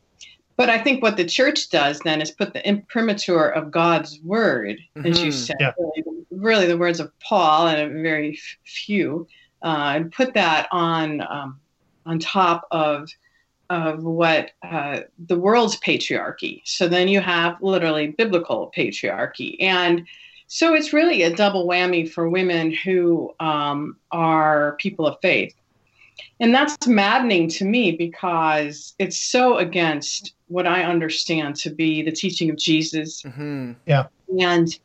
but 0.56 0.70
I 0.70 0.78
think 0.78 1.02
what 1.02 1.18
the 1.18 1.24
church 1.24 1.68
does 1.68 2.00
then 2.00 2.22
is 2.22 2.30
put 2.30 2.54
the 2.54 2.66
imprimatur 2.66 3.48
of 3.48 3.70
God's 3.70 4.18
word, 4.22 4.78
mm-hmm. 4.96 5.06
as 5.06 5.22
you 5.22 5.28
mm-hmm. 5.28 5.38
said, 5.38 5.56
yeah. 5.60 5.72
really, 5.78 6.04
really, 6.30 6.66
the 6.66 6.78
words 6.78 7.00
of 7.00 7.12
Paul 7.20 7.68
and 7.68 7.80
a 7.80 8.02
very 8.02 8.38
few, 8.64 9.26
uh, 9.66 9.94
and 9.96 10.12
put 10.12 10.32
that 10.34 10.68
on 10.70 11.20
um, 11.22 11.60
on 12.06 12.18
top 12.20 12.66
of 12.70 13.10
of 13.68 14.04
what 14.04 14.52
uh, 14.62 15.00
the 15.26 15.36
world's 15.36 15.76
patriarchy. 15.80 16.62
So 16.64 16.86
then 16.86 17.08
you 17.08 17.20
have 17.20 17.60
literally 17.60 18.08
biblical 18.08 18.72
patriarchy, 18.76 19.56
and 19.60 20.06
so 20.46 20.74
it's 20.74 20.92
really 20.92 21.22
a 21.22 21.34
double 21.34 21.66
whammy 21.66 22.08
for 22.08 22.28
women 22.28 22.72
who 22.72 23.34
um, 23.40 23.96
are 24.12 24.76
people 24.78 25.04
of 25.04 25.18
faith. 25.20 25.52
And 26.38 26.54
that's 26.54 26.86
maddening 26.86 27.48
to 27.50 27.64
me 27.64 27.92
because 27.92 28.94
it's 28.98 29.18
so 29.18 29.56
against 29.56 30.34
what 30.46 30.66
I 30.66 30.84
understand 30.84 31.56
to 31.56 31.70
be 31.70 32.02
the 32.02 32.12
teaching 32.12 32.50
of 32.50 32.56
Jesus. 32.56 33.22
Mm-hmm. 33.22 33.72
Yeah. 33.86 34.06
And 34.40 34.78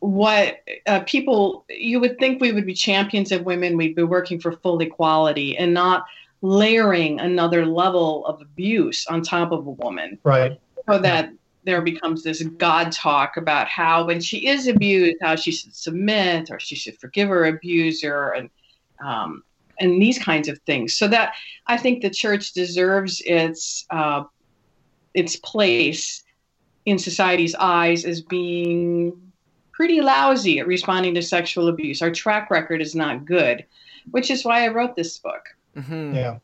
what 0.00 0.60
uh, 0.86 1.00
people 1.00 1.64
you 1.68 2.00
would 2.00 2.18
think 2.18 2.40
we 2.40 2.52
would 2.52 2.66
be 2.66 2.74
champions 2.74 3.30
of 3.32 3.44
women 3.44 3.76
we'd 3.76 3.94
be 3.94 4.02
working 4.02 4.40
for 4.40 4.52
full 4.52 4.80
equality 4.80 5.56
and 5.56 5.72
not 5.72 6.06
layering 6.42 7.20
another 7.20 7.66
level 7.66 8.24
of 8.26 8.40
abuse 8.40 9.06
on 9.06 9.22
top 9.22 9.52
of 9.52 9.66
a 9.66 9.70
woman. 9.70 10.18
Right. 10.24 10.58
So 10.88 10.98
that 10.98 11.32
there 11.64 11.82
becomes 11.82 12.22
this 12.22 12.42
god 12.42 12.90
talk 12.90 13.36
about 13.36 13.68
how 13.68 14.06
when 14.06 14.20
she 14.20 14.46
is 14.46 14.66
abused 14.66 15.18
how 15.20 15.36
she 15.36 15.52
should 15.52 15.76
submit 15.76 16.50
or 16.50 16.58
she 16.58 16.74
should 16.74 16.98
forgive 16.98 17.28
her 17.28 17.44
abuser 17.44 18.30
and 18.30 18.48
um, 19.04 19.44
and 19.78 20.00
these 20.00 20.18
kinds 20.18 20.48
of 20.48 20.58
things. 20.60 20.96
So 20.96 21.08
that 21.08 21.34
i 21.66 21.76
think 21.76 22.00
the 22.00 22.10
church 22.10 22.52
deserves 22.52 23.20
its 23.26 23.84
uh, 23.90 24.24
its 25.12 25.36
place 25.36 26.24
in 26.86 26.98
society's 26.98 27.54
eyes 27.56 28.06
as 28.06 28.22
being 28.22 29.29
pretty 29.80 30.02
lousy 30.02 30.58
at 30.58 30.66
responding 30.66 31.14
to 31.14 31.22
sexual 31.22 31.68
abuse. 31.68 32.02
Our 32.02 32.10
track 32.10 32.50
record 32.50 32.82
is 32.82 32.94
not 32.94 33.24
good, 33.24 33.64
which 34.10 34.30
is 34.30 34.44
why 34.44 34.66
I 34.66 34.68
wrote 34.68 34.94
this 34.94 35.16
book. 35.16 35.56
Mm-hmm. 35.74 36.14
Yeah. 36.14 36.38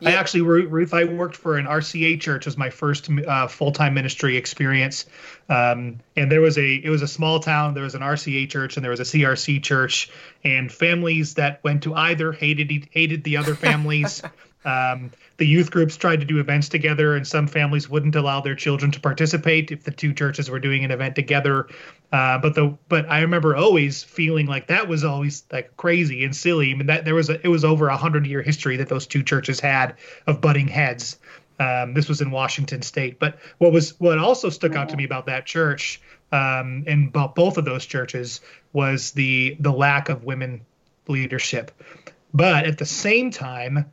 Yeah. 0.00 0.10
I 0.10 0.12
actually, 0.12 0.42
Ruth, 0.42 0.94
I 0.94 1.02
worked 1.02 1.34
for 1.34 1.58
an 1.58 1.66
RCA 1.66 2.20
church 2.20 2.46
as 2.46 2.56
my 2.56 2.70
first 2.70 3.10
uh, 3.10 3.48
full 3.48 3.72
time 3.72 3.92
ministry 3.92 4.36
experience. 4.36 5.06
Um, 5.48 5.98
and 6.16 6.30
there 6.30 6.40
was 6.40 6.58
a, 6.58 6.74
it 6.74 6.88
was 6.90 7.02
a 7.02 7.08
small 7.08 7.40
town. 7.40 7.74
There 7.74 7.82
was 7.82 7.96
an 7.96 8.02
RCA 8.02 8.48
church 8.48 8.76
and 8.76 8.84
there 8.84 8.92
was 8.92 9.00
a 9.00 9.02
CRC 9.02 9.64
church, 9.64 10.08
and 10.44 10.70
families 10.70 11.34
that 11.34 11.64
went 11.64 11.82
to 11.82 11.94
either 11.96 12.30
hated 12.30 12.88
hated 12.92 13.24
the 13.24 13.36
other 13.36 13.56
families. 13.56 14.22
Um, 14.64 15.10
the 15.38 15.46
youth 15.46 15.70
groups 15.70 15.96
tried 15.96 16.20
to 16.20 16.26
do 16.26 16.38
events 16.38 16.68
together, 16.68 17.16
and 17.16 17.26
some 17.26 17.46
families 17.46 17.88
wouldn't 17.88 18.14
allow 18.14 18.40
their 18.40 18.54
children 18.54 18.90
to 18.90 19.00
participate 19.00 19.70
if 19.70 19.84
the 19.84 19.90
two 19.90 20.12
churches 20.12 20.50
were 20.50 20.60
doing 20.60 20.84
an 20.84 20.90
event 20.90 21.14
together. 21.14 21.68
Uh, 22.12 22.38
but 22.38 22.54
the 22.54 22.76
but 22.88 23.08
I 23.08 23.20
remember 23.20 23.56
always 23.56 24.02
feeling 24.02 24.46
like 24.46 24.66
that 24.66 24.88
was 24.88 25.04
always 25.04 25.44
like 25.50 25.76
crazy 25.76 26.24
and 26.24 26.36
silly. 26.36 26.72
I 26.72 26.74
mean 26.74 26.86
that 26.88 27.04
there 27.04 27.14
was 27.14 27.30
a, 27.30 27.40
it 27.44 27.48
was 27.48 27.64
over 27.64 27.88
a 27.88 27.96
hundred 27.96 28.26
year 28.26 28.42
history 28.42 28.76
that 28.76 28.88
those 28.88 29.06
two 29.06 29.22
churches 29.22 29.60
had 29.60 29.94
of 30.26 30.40
butting 30.40 30.68
heads. 30.68 31.18
Um, 31.58 31.94
this 31.94 32.08
was 32.08 32.20
in 32.20 32.30
Washington 32.30 32.82
State. 32.82 33.18
But 33.18 33.38
what 33.58 33.72
was 33.72 33.98
what 34.00 34.18
also 34.18 34.50
stuck 34.50 34.74
out 34.74 34.88
to 34.90 34.96
me 34.96 35.04
about 35.04 35.26
that 35.26 35.46
church 35.46 36.00
um, 36.32 36.84
and 36.86 37.08
about 37.08 37.34
both 37.34 37.58
of 37.58 37.64
those 37.64 37.86
churches 37.86 38.40
was 38.72 39.12
the 39.12 39.56
the 39.60 39.72
lack 39.72 40.08
of 40.08 40.24
women 40.24 40.60
leadership. 41.08 41.70
But 42.32 42.66
at 42.66 42.78
the 42.78 42.86
same 42.86 43.30
time, 43.30 43.90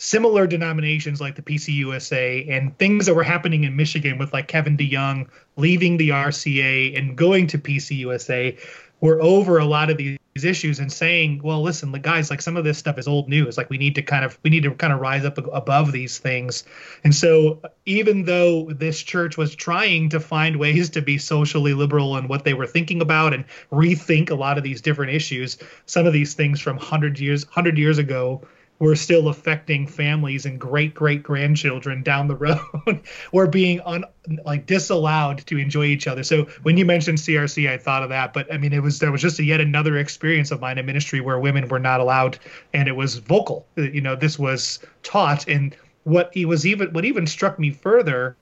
similar 0.00 0.46
denominations 0.46 1.20
like 1.20 1.36
the 1.36 1.42
PCUSA 1.42 2.50
and 2.50 2.76
things 2.78 3.04
that 3.04 3.14
were 3.14 3.22
happening 3.22 3.64
in 3.64 3.76
Michigan 3.76 4.16
with 4.16 4.32
like 4.32 4.48
Kevin 4.48 4.74
DeYoung 4.74 5.28
leaving 5.56 5.98
the 5.98 6.08
RCA 6.08 6.98
and 6.98 7.18
going 7.18 7.46
to 7.48 7.58
PCUSA 7.58 8.58
were 9.02 9.20
over 9.20 9.58
a 9.58 9.66
lot 9.66 9.90
of 9.90 9.98
these 9.98 10.16
issues 10.42 10.78
and 10.78 10.90
saying, 10.90 11.42
well, 11.44 11.60
listen, 11.60 11.92
the 11.92 11.98
guys, 11.98 12.30
like 12.30 12.40
some 12.40 12.56
of 12.56 12.64
this 12.64 12.78
stuff 12.78 12.96
is 12.96 13.06
old 13.06 13.28
news. 13.28 13.58
Like 13.58 13.68
we 13.68 13.76
need 13.76 13.94
to 13.96 14.00
kind 14.00 14.24
of 14.24 14.38
we 14.42 14.48
need 14.48 14.62
to 14.62 14.70
kind 14.70 14.90
of 14.90 15.00
rise 15.00 15.26
up 15.26 15.36
above 15.36 15.92
these 15.92 16.16
things. 16.16 16.64
And 17.04 17.14
so 17.14 17.60
even 17.84 18.24
though 18.24 18.70
this 18.70 19.02
church 19.02 19.36
was 19.36 19.54
trying 19.54 20.08
to 20.10 20.20
find 20.20 20.56
ways 20.56 20.88
to 20.90 21.02
be 21.02 21.18
socially 21.18 21.74
liberal 21.74 22.16
and 22.16 22.26
what 22.26 22.44
they 22.44 22.54
were 22.54 22.66
thinking 22.66 23.02
about 23.02 23.34
and 23.34 23.44
rethink 23.70 24.30
a 24.30 24.34
lot 24.34 24.56
of 24.56 24.64
these 24.64 24.80
different 24.80 25.12
issues, 25.12 25.58
some 25.84 26.06
of 26.06 26.14
these 26.14 26.32
things 26.32 26.58
from 26.58 26.76
100 26.76 27.20
years 27.20 27.44
100 27.44 27.76
years 27.76 27.98
ago 27.98 28.46
were 28.80 28.96
still 28.96 29.28
affecting 29.28 29.86
families 29.86 30.46
and 30.46 30.58
great 30.58 30.94
great 30.94 31.22
grandchildren 31.22 32.02
down 32.02 32.26
the 32.26 32.34
road 32.36 33.00
were 33.32 33.46
being 33.46 33.80
un, 33.82 34.04
like 34.44 34.66
disallowed 34.66 35.38
to 35.46 35.58
enjoy 35.58 35.84
each 35.84 36.08
other. 36.08 36.24
So 36.24 36.44
when 36.62 36.76
you 36.76 36.84
mentioned 36.84 37.18
crc 37.18 37.70
i 37.70 37.76
thought 37.76 38.02
of 38.02 38.08
that 38.08 38.32
but 38.32 38.52
i 38.52 38.56
mean 38.56 38.72
it 38.72 38.82
was 38.82 38.98
there 38.98 39.12
was 39.12 39.20
just 39.22 39.38
a 39.38 39.44
yet 39.44 39.60
another 39.60 39.98
experience 39.98 40.50
of 40.50 40.60
mine 40.60 40.78
in 40.78 40.86
ministry 40.86 41.20
where 41.20 41.38
women 41.38 41.68
were 41.68 41.78
not 41.78 42.00
allowed 42.00 42.38
and 42.72 42.88
it 42.88 42.96
was 42.96 43.18
vocal. 43.18 43.66
You 43.76 44.00
know 44.00 44.16
this 44.16 44.38
was 44.38 44.80
taught 45.02 45.46
and 45.46 45.76
what 46.04 46.30
he 46.32 46.46
was 46.46 46.66
even 46.66 46.92
what 46.92 47.04
even 47.04 47.26
struck 47.26 47.58
me 47.58 47.70
further 47.70 48.36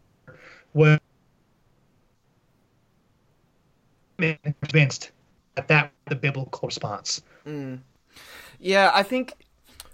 was 0.72 0.98
convinced 4.18 5.11
that 5.57 5.68
that 5.68 5.92
the 6.07 6.14
biblical 6.14 6.66
response. 6.66 7.22
Mm. 7.46 7.81
yeah 8.61 8.90
i 8.94 9.03
think 9.03 9.35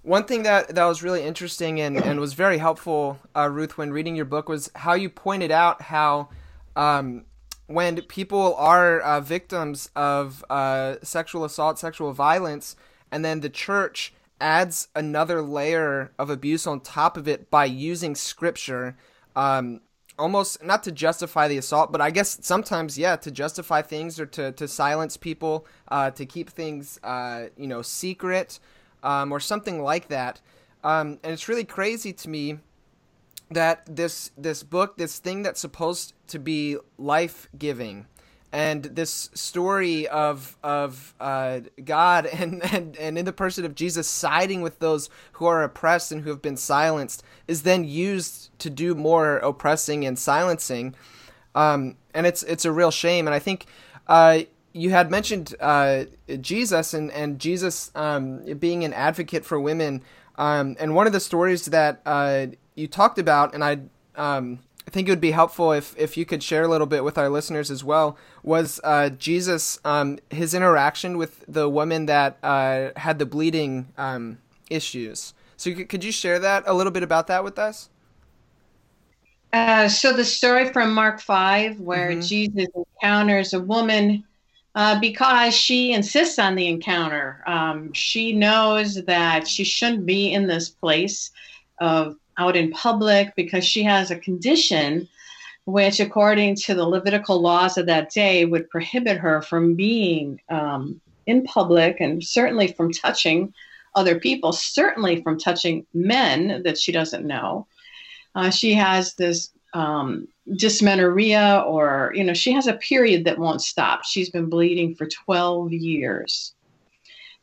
one 0.04 0.24
thing 0.24 0.42
that, 0.42 0.74
that 0.74 0.84
was 0.84 1.02
really 1.02 1.22
interesting 1.22 1.80
and, 1.80 1.96
and 1.96 2.20
was 2.20 2.34
very 2.34 2.58
helpful, 2.58 3.18
uh, 3.34 3.48
Ruth, 3.50 3.78
when 3.78 3.90
reading 3.90 4.14
your 4.14 4.26
book 4.26 4.50
was 4.50 4.70
how 4.74 4.92
you 4.92 5.08
pointed 5.08 5.50
out 5.50 5.80
how 5.80 6.28
um, 6.76 7.24
when 7.66 8.00
people 8.02 8.54
are 8.56 9.00
uh, 9.00 9.20
victims 9.20 9.90
of 9.96 10.44
uh, 10.50 10.96
sexual 11.02 11.42
assault, 11.42 11.78
sexual 11.78 12.12
violence, 12.12 12.76
and 13.10 13.24
then 13.24 13.40
the 13.40 13.48
church 13.48 14.12
adds 14.42 14.88
another 14.94 15.40
layer 15.40 16.12
of 16.18 16.28
abuse 16.28 16.66
on 16.66 16.80
top 16.80 17.16
of 17.16 17.26
it 17.26 17.50
by 17.50 17.64
using 17.64 18.14
scripture, 18.14 18.96
um, 19.34 19.80
almost 20.18 20.62
not 20.62 20.82
to 20.82 20.92
justify 20.92 21.48
the 21.48 21.56
assault, 21.56 21.90
but 21.90 22.02
I 22.02 22.10
guess 22.10 22.38
sometimes, 22.42 22.98
yeah, 22.98 23.16
to 23.16 23.30
justify 23.30 23.80
things 23.80 24.20
or 24.20 24.26
to, 24.26 24.52
to 24.52 24.68
silence 24.68 25.16
people, 25.16 25.66
uh, 25.88 26.10
to 26.10 26.26
keep 26.26 26.50
things, 26.50 27.00
uh, 27.02 27.46
you 27.56 27.66
know, 27.66 27.80
secret 27.80 28.58
um, 29.04 29.30
or 29.30 29.38
something 29.38 29.80
like 29.80 30.08
that. 30.08 30.40
Um, 30.82 31.20
and 31.22 31.32
it's 31.32 31.48
really 31.48 31.64
crazy 31.64 32.12
to 32.12 32.28
me 32.28 32.58
that 33.50 33.84
this 33.86 34.32
this 34.36 34.62
book, 34.62 34.96
this 34.96 35.18
thing 35.18 35.42
that's 35.42 35.60
supposed 35.60 36.14
to 36.28 36.38
be 36.38 36.78
life 36.98 37.48
giving, 37.56 38.06
and 38.52 38.84
this 38.84 39.30
story 39.34 40.08
of 40.08 40.56
of 40.62 41.14
uh, 41.20 41.60
God 41.84 42.26
and, 42.32 42.62
and 42.72 42.96
and 42.96 43.16
in 43.18 43.24
the 43.24 43.32
person 43.32 43.64
of 43.64 43.74
Jesus 43.74 44.08
siding 44.08 44.62
with 44.62 44.80
those 44.80 45.08
who 45.32 45.46
are 45.46 45.62
oppressed 45.62 46.10
and 46.10 46.22
who 46.22 46.30
have 46.30 46.42
been 46.42 46.56
silenced 46.56 47.22
is 47.46 47.62
then 47.62 47.84
used 47.84 48.56
to 48.58 48.70
do 48.70 48.94
more 48.94 49.36
oppressing 49.38 50.04
and 50.04 50.18
silencing, 50.18 50.94
um, 51.54 51.96
and 52.12 52.26
it's 52.26 52.42
it's 52.42 52.64
a 52.64 52.72
real 52.72 52.90
shame. 52.90 53.26
And 53.26 53.34
I 53.34 53.38
think 53.38 53.66
uh, 54.06 54.40
you 54.74 54.90
had 54.90 55.08
mentioned 55.10 55.54
uh, 55.60 56.04
Jesus 56.40 56.92
and 56.92 57.10
and 57.12 57.38
Jesus 57.38 57.90
um, 57.94 58.44
being 58.58 58.84
an 58.84 58.92
advocate 58.92 59.44
for 59.44 59.58
women, 59.58 60.02
um, 60.36 60.76
and 60.78 60.94
one 60.94 61.06
of 61.06 61.12
the 61.12 61.20
stories 61.20 61.66
that 61.66 62.02
uh, 62.04 62.46
you 62.74 62.88
talked 62.88 63.18
about, 63.18 63.54
and 63.54 63.64
I 63.64 63.78
um, 64.16 64.58
I 64.86 64.90
think 64.90 65.08
it 65.08 65.12
would 65.12 65.20
be 65.20 65.30
helpful 65.30 65.72
if 65.72 65.96
if 65.96 66.16
you 66.16 66.26
could 66.26 66.42
share 66.42 66.64
a 66.64 66.68
little 66.68 66.88
bit 66.88 67.04
with 67.04 67.16
our 67.16 67.28
listeners 67.28 67.70
as 67.70 67.84
well, 67.84 68.18
was 68.42 68.80
uh, 68.82 69.10
Jesus 69.10 69.78
um, 69.84 70.18
his 70.28 70.54
interaction 70.54 71.18
with 71.18 71.44
the 71.46 71.68
woman 71.68 72.06
that 72.06 72.36
uh, 72.42 72.90
had 72.96 73.20
the 73.20 73.26
bleeding 73.26 73.92
um, 73.96 74.38
issues. 74.68 75.34
So 75.56 75.72
could, 75.72 75.88
could 75.88 76.02
you 76.02 76.10
share 76.10 76.40
that 76.40 76.64
a 76.66 76.74
little 76.74 76.92
bit 76.92 77.04
about 77.04 77.28
that 77.28 77.44
with 77.44 77.60
us? 77.60 77.90
Uh, 79.52 79.86
so 79.86 80.12
the 80.12 80.24
story 80.24 80.72
from 80.72 80.92
Mark 80.92 81.20
five, 81.20 81.78
where 81.78 82.10
mm-hmm. 82.10 82.22
Jesus 82.22 82.66
encounters 82.74 83.54
a 83.54 83.60
woman 83.60 84.24
uh, 84.74 84.98
because 85.00 85.54
she 85.54 85.92
insists 85.92 86.38
on 86.38 86.54
the 86.54 86.68
encounter. 86.68 87.42
Um, 87.46 87.92
she 87.92 88.32
knows 88.32 89.04
that 89.04 89.46
she 89.46 89.64
shouldn't 89.64 90.06
be 90.06 90.32
in 90.32 90.46
this 90.46 90.68
place 90.68 91.30
of 91.80 92.16
out 92.38 92.56
in 92.56 92.72
public 92.72 93.34
because 93.36 93.64
she 93.64 93.82
has 93.84 94.10
a 94.10 94.18
condition 94.18 95.08
which, 95.66 96.00
according 96.00 96.56
to 96.56 96.74
the 96.74 96.86
Levitical 96.86 97.40
laws 97.40 97.78
of 97.78 97.86
that 97.86 98.10
day, 98.10 98.44
would 98.44 98.68
prohibit 98.68 99.16
her 99.16 99.40
from 99.40 99.74
being 99.74 100.40
um, 100.50 101.00
in 101.26 101.42
public 101.44 102.00
and 102.00 102.22
certainly 102.22 102.68
from 102.68 102.92
touching 102.92 103.54
other 103.94 104.18
people, 104.18 104.52
certainly 104.52 105.22
from 105.22 105.38
touching 105.38 105.86
men 105.94 106.62
that 106.64 106.78
she 106.78 106.92
doesn't 106.92 107.26
know. 107.26 107.66
Uh, 108.34 108.50
she 108.50 108.74
has 108.74 109.14
this 109.14 109.52
um, 109.72 110.28
dysmenorrhea 110.52 111.64
or 111.66 112.12
you 112.14 112.22
know 112.22 112.34
she 112.34 112.52
has 112.52 112.66
a 112.66 112.74
period 112.74 113.24
that 113.24 113.38
won't 113.38 113.62
stop. 113.62 114.04
She's 114.04 114.30
been 114.30 114.48
bleeding 114.48 114.94
for 114.94 115.06
12 115.06 115.72
years. 115.72 116.54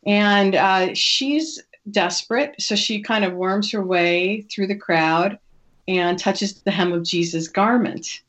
And 0.05 0.55
uh, 0.55 0.93
she's 0.93 1.61
desperate 1.89 2.55
so 2.59 2.75
she 2.75 3.01
kind 3.01 3.25
of 3.25 3.33
worms 3.33 3.71
her 3.71 3.83
way 3.83 4.41
through 4.41 4.67
the 4.67 4.75
crowd 4.75 5.39
and 5.87 6.19
touches 6.19 6.61
the 6.61 6.69
hem 6.69 6.93
of 6.93 7.03
jesus 7.03 7.47
garment. 7.47 8.21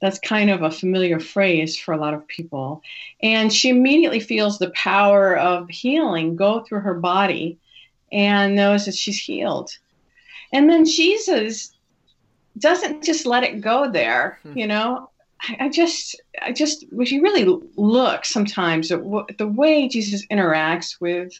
That's 0.00 0.18
kind 0.18 0.50
of 0.50 0.62
a 0.62 0.70
familiar 0.70 1.20
phrase 1.20 1.78
for 1.78 1.92
a 1.92 1.98
lot 1.98 2.14
of 2.14 2.26
people. 2.26 2.82
And 3.22 3.52
she 3.52 3.68
immediately 3.68 4.20
feels 4.20 4.58
the 4.58 4.70
power 4.70 5.36
of 5.36 5.68
healing 5.68 6.34
go 6.34 6.60
through 6.60 6.80
her 6.80 6.94
body 6.94 7.58
and 8.10 8.56
knows 8.56 8.86
that 8.86 8.94
she's 8.94 9.18
healed. 9.18 9.76
And 10.52 10.70
then 10.70 10.86
jesus 10.86 11.73
doesn't 12.58 13.02
just 13.02 13.26
let 13.26 13.44
it 13.44 13.60
go 13.60 13.90
there 13.90 14.38
hmm. 14.42 14.56
you 14.56 14.66
know? 14.66 15.10
I, 15.42 15.56
I, 15.60 15.68
just 15.68 16.20
i 16.40 16.52
just 16.52 16.84
if 16.92 17.12
you 17.12 17.22
really 17.22 17.44
look 17.76 18.24
sometimes 18.24 18.90
at 18.90 19.02
w- 19.02 19.26
the 19.36 19.48
way 19.48 19.88
jesus 19.88 20.24
interacts 20.28 21.00
with 21.00 21.38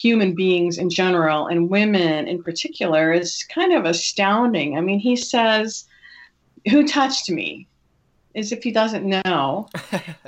human 0.00 0.34
beings 0.34 0.78
in 0.78 0.88
general 0.88 1.46
and 1.46 1.68
women 1.68 2.26
in 2.26 2.42
particular 2.42 3.12
is 3.12 3.44
kind 3.54 3.74
of 3.74 3.84
astounding. 3.84 4.76
I 4.76 4.80
mean 4.80 4.98
he 4.98 5.14
says 5.14 5.84
who 6.70 6.86
touched 6.86 7.30
me? 7.30 7.66
As 8.34 8.52
if 8.52 8.62
he 8.62 8.70
doesn't 8.70 9.04
know. 9.04 9.68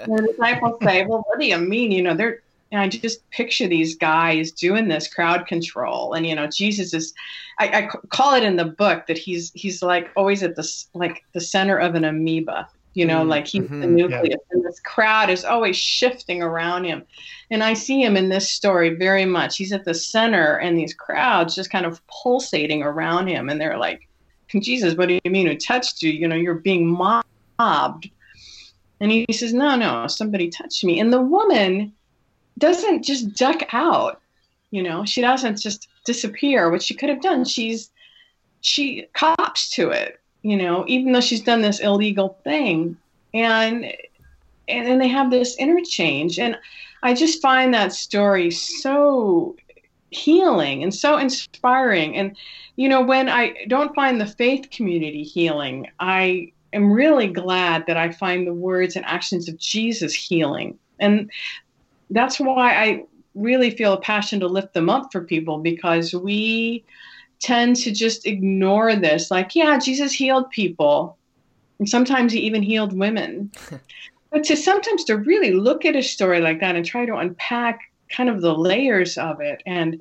The 0.07 0.29
disciples 0.31 0.79
say 0.83 1.07
well 1.07 1.25
what 1.27 1.41
do 1.41 1.47
you 1.47 1.57
mean? 1.57 1.91
You 1.91 2.03
know 2.03 2.15
they're 2.15 2.42
and 2.73 2.81
I 2.81 2.89
just 2.89 3.29
picture 3.31 3.69
these 3.69 3.95
guys 3.95 4.51
doing 4.51 4.89
this 4.89 5.07
crowd 5.07 5.47
control, 5.47 6.15
and 6.15 6.27
you 6.27 6.35
know, 6.35 6.47
Jesus 6.47 6.95
is. 6.95 7.13
I, 7.61 7.67
I 7.69 7.87
call 8.09 8.35
it 8.35 8.43
in 8.43 8.57
the 8.57 8.65
book 8.65 9.07
that 9.07 9.19
he's 9.19 9.53
he's 9.55 9.83
like 9.83 10.11
always 10.17 10.43
at 10.43 10.57
the 10.57 10.85
like 10.95 11.23
the 11.35 11.41
center 11.41 11.77
of 11.77 11.95
an 11.95 12.05
amoeba. 12.05 12.67
You 12.95 13.07
know, 13.07 13.25
mm, 13.25 13.29
like 13.29 13.47
he's 13.47 13.65
mm-hmm, 13.65 13.81
the 13.81 13.87
nucleus, 13.87 14.29
yeah. 14.31 14.37
and 14.51 14.65
this 14.65 14.81
crowd 14.81 15.29
is 15.29 15.45
always 15.45 15.77
shifting 15.77 16.43
around 16.43 16.85
him. 16.85 17.05
And 17.51 17.63
I 17.63 17.75
see 17.75 18.03
him 18.03 18.17
in 18.17 18.31
this 18.31 18.51
story 18.51 18.91
very 18.91 19.27
much. 19.27 19.57
He's 19.57 19.73
at 19.73 19.85
the 19.85 19.95
center, 19.95 20.57
and 20.57 20.77
these 20.77 20.95
crowds 20.95 21.55
just 21.55 21.71
kind 21.71 21.85
of 21.85 22.01
pulsating 22.07 22.83
around 22.83 23.29
him, 23.29 23.51
and 23.51 23.61
they're 23.61 23.79
like, 23.79 24.09
"Jesus, 24.49 24.95
what 24.95 25.09
do 25.09 25.21
you 25.23 25.31
mean? 25.31 25.47
Who 25.47 25.57
touched 25.57 26.03
you? 26.03 26.11
You 26.11 26.27
know, 26.27 26.37
you're 26.37 26.55
being 26.55 26.87
mobbed." 26.87 28.11
And 29.01 29.11
he 29.11 29.27
says, 29.31 29.53
"No, 29.53 29.77
no, 29.77 30.07
somebody 30.07 30.49
touched 30.49 30.85
me." 30.85 31.01
And 31.01 31.13
the 31.13 31.21
woman 31.21 31.93
doesn't 32.63 33.03
just 33.03 33.35
duck 33.35 33.75
out. 33.75 34.21
You 34.71 34.83
know, 34.83 35.05
she 35.05 35.21
doesn't 35.21 35.61
just 35.61 35.89
disappear, 36.07 36.71
which 36.71 36.85
she 36.85 36.95
could 36.95 37.11
have 37.11 37.21
done. 37.21 37.45
She's 37.45 37.91
she 38.61 39.07
cops 39.13 39.69
to 39.71 39.91
it, 39.91 40.21
you 40.43 40.57
know, 40.57 40.85
even 40.87 41.13
though 41.13 41.21
she's 41.21 41.43
done 41.43 41.61
this 41.61 41.81
illegal 41.81 42.39
thing. 42.45 42.97
And 43.35 43.93
and 44.69 44.87
then 44.87 44.99
they 44.99 45.09
have 45.09 45.31
this 45.31 45.57
interchange. 45.59 46.39
And 46.39 46.57
I 47.03 47.15
just 47.15 47.43
find 47.43 47.75
that 47.75 47.93
story 47.93 48.51
so 48.53 49.57
healing 50.11 50.85
and 50.85 50.95
so 50.95 51.19
inspiring. 51.19 52.17
And, 52.17 52.37
you 52.77 52.89
know, 52.89 53.03
when 53.03 53.29
I 53.29 53.67
don't 53.67 53.95
find 53.95 54.21
the 54.21 54.27
faith 54.27 54.71
community 54.71 55.25
healing, 55.25 55.89
I 55.99 56.53
am 56.73 56.93
really 56.93 57.27
glad 57.27 57.87
that 57.89 57.97
I 57.97 58.13
find 58.13 58.47
the 58.47 58.55
words 58.55 58.95
and 58.95 59.05
actions 59.05 59.49
of 59.49 59.59
Jesus 59.59 60.15
healing. 60.15 60.79
And 61.01 61.31
that's 62.13 62.39
why 62.39 62.75
I 62.75 63.05
really 63.35 63.71
feel 63.71 63.93
a 63.93 64.01
passion 64.01 64.41
to 64.41 64.47
lift 64.47 64.75
them 64.75 64.91
up 64.91 65.11
for 65.11 65.23
people 65.23 65.59
because 65.59 66.15
we 66.15 66.85
tend 67.41 67.77
to 67.77 67.91
just 67.91 68.27
ignore 68.27 68.95
this. 68.95 69.31
Like, 69.31 69.55
yeah, 69.55 69.79
Jesus 69.79 70.13
healed 70.13 70.51
people. 70.51 71.17
And 71.79 71.89
sometimes 71.89 72.33
he 72.33 72.41
even 72.41 72.63
healed 72.63 72.97
women. 72.97 73.51
but 74.31 74.45
to 74.45 74.57
sometimes 74.57 75.05
to 75.05 75.17
really 75.17 75.53
look 75.53 75.85
at 75.85 75.97
a 75.97 76.03
story 76.03 76.41
like 76.41 76.61
that 76.61 76.77
and 76.77 76.85
try 76.85 77.05
to 77.07 77.17
unpack 77.17 77.81
kind 78.11 78.29
of 78.29 78.43
the 78.43 78.55
layers 78.55 79.17
of 79.19 79.41
it 79.41 79.63
and 79.67 80.01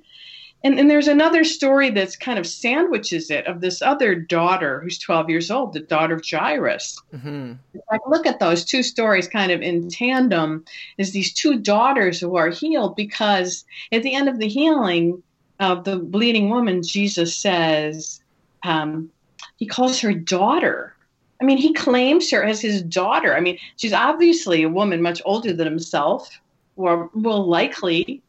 and, 0.63 0.79
and 0.79 0.89
there's 0.89 1.07
another 1.07 1.43
story 1.43 1.89
that's 1.89 2.15
kind 2.15 2.37
of 2.37 2.45
sandwiches 2.45 3.31
it 3.31 3.47
of 3.47 3.61
this 3.61 3.81
other 3.81 4.13
daughter 4.13 4.79
who's 4.81 4.99
12 4.99 5.29
years 5.29 5.49
old, 5.49 5.73
the 5.73 5.79
daughter 5.79 6.13
of 6.15 6.23
Jairus. 6.29 7.01
Mm-hmm. 7.13 7.53
Like, 7.91 8.01
look 8.07 8.27
at 8.27 8.39
those 8.39 8.63
two 8.63 8.83
stories 8.83 9.27
kind 9.27 9.51
of 9.51 9.61
in 9.61 9.89
tandem 9.89 10.65
is 10.97 11.11
these 11.11 11.33
two 11.33 11.59
daughters 11.59 12.19
who 12.19 12.35
are 12.35 12.49
healed 12.49 12.95
because 12.95 13.65
at 13.91 14.03
the 14.03 14.13
end 14.13 14.29
of 14.29 14.37
the 14.37 14.47
healing 14.47 15.23
of 15.59 15.83
the 15.83 15.97
bleeding 15.97 16.49
woman, 16.49 16.83
Jesus 16.83 17.35
says, 17.35 18.21
um, 18.63 19.09
he 19.57 19.65
calls 19.65 19.99
her 19.99 20.13
daughter. 20.13 20.95
I 21.41 21.43
mean, 21.43 21.57
he 21.57 21.73
claims 21.73 22.29
her 22.29 22.43
as 22.43 22.61
his 22.61 22.83
daughter. 22.83 23.35
I 23.35 23.39
mean, 23.39 23.57
she's 23.77 23.93
obviously 23.93 24.61
a 24.61 24.69
woman 24.69 25.01
much 25.01 25.23
older 25.25 25.53
than 25.53 25.65
himself, 25.65 26.39
or 26.75 27.09
will 27.15 27.47
likely. 27.47 28.21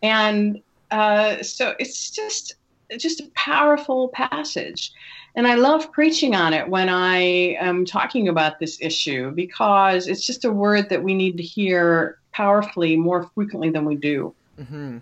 And 0.00 0.62
uh, 0.92 1.42
so 1.42 1.74
it's 1.78 2.10
just 2.10 2.54
just 2.98 3.20
a 3.20 3.30
powerful 3.34 4.08
passage. 4.08 4.92
And 5.34 5.46
I 5.46 5.54
love 5.54 5.90
preaching 5.92 6.34
on 6.34 6.52
it 6.52 6.68
when 6.68 6.90
I 6.90 7.56
am 7.58 7.86
talking 7.86 8.28
about 8.28 8.58
this 8.58 8.76
issue 8.82 9.30
because 9.30 10.06
it's 10.06 10.26
just 10.26 10.44
a 10.44 10.52
word 10.52 10.90
that 10.90 11.02
we 11.02 11.14
need 11.14 11.38
to 11.38 11.42
hear 11.42 12.18
powerfully 12.32 12.96
more 12.96 13.30
frequently 13.34 13.70
than 13.70 13.86
we 13.86 13.96
do. 13.96 14.34
Mm-hmm. 14.60 14.98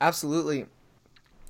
Absolutely. 0.00 0.66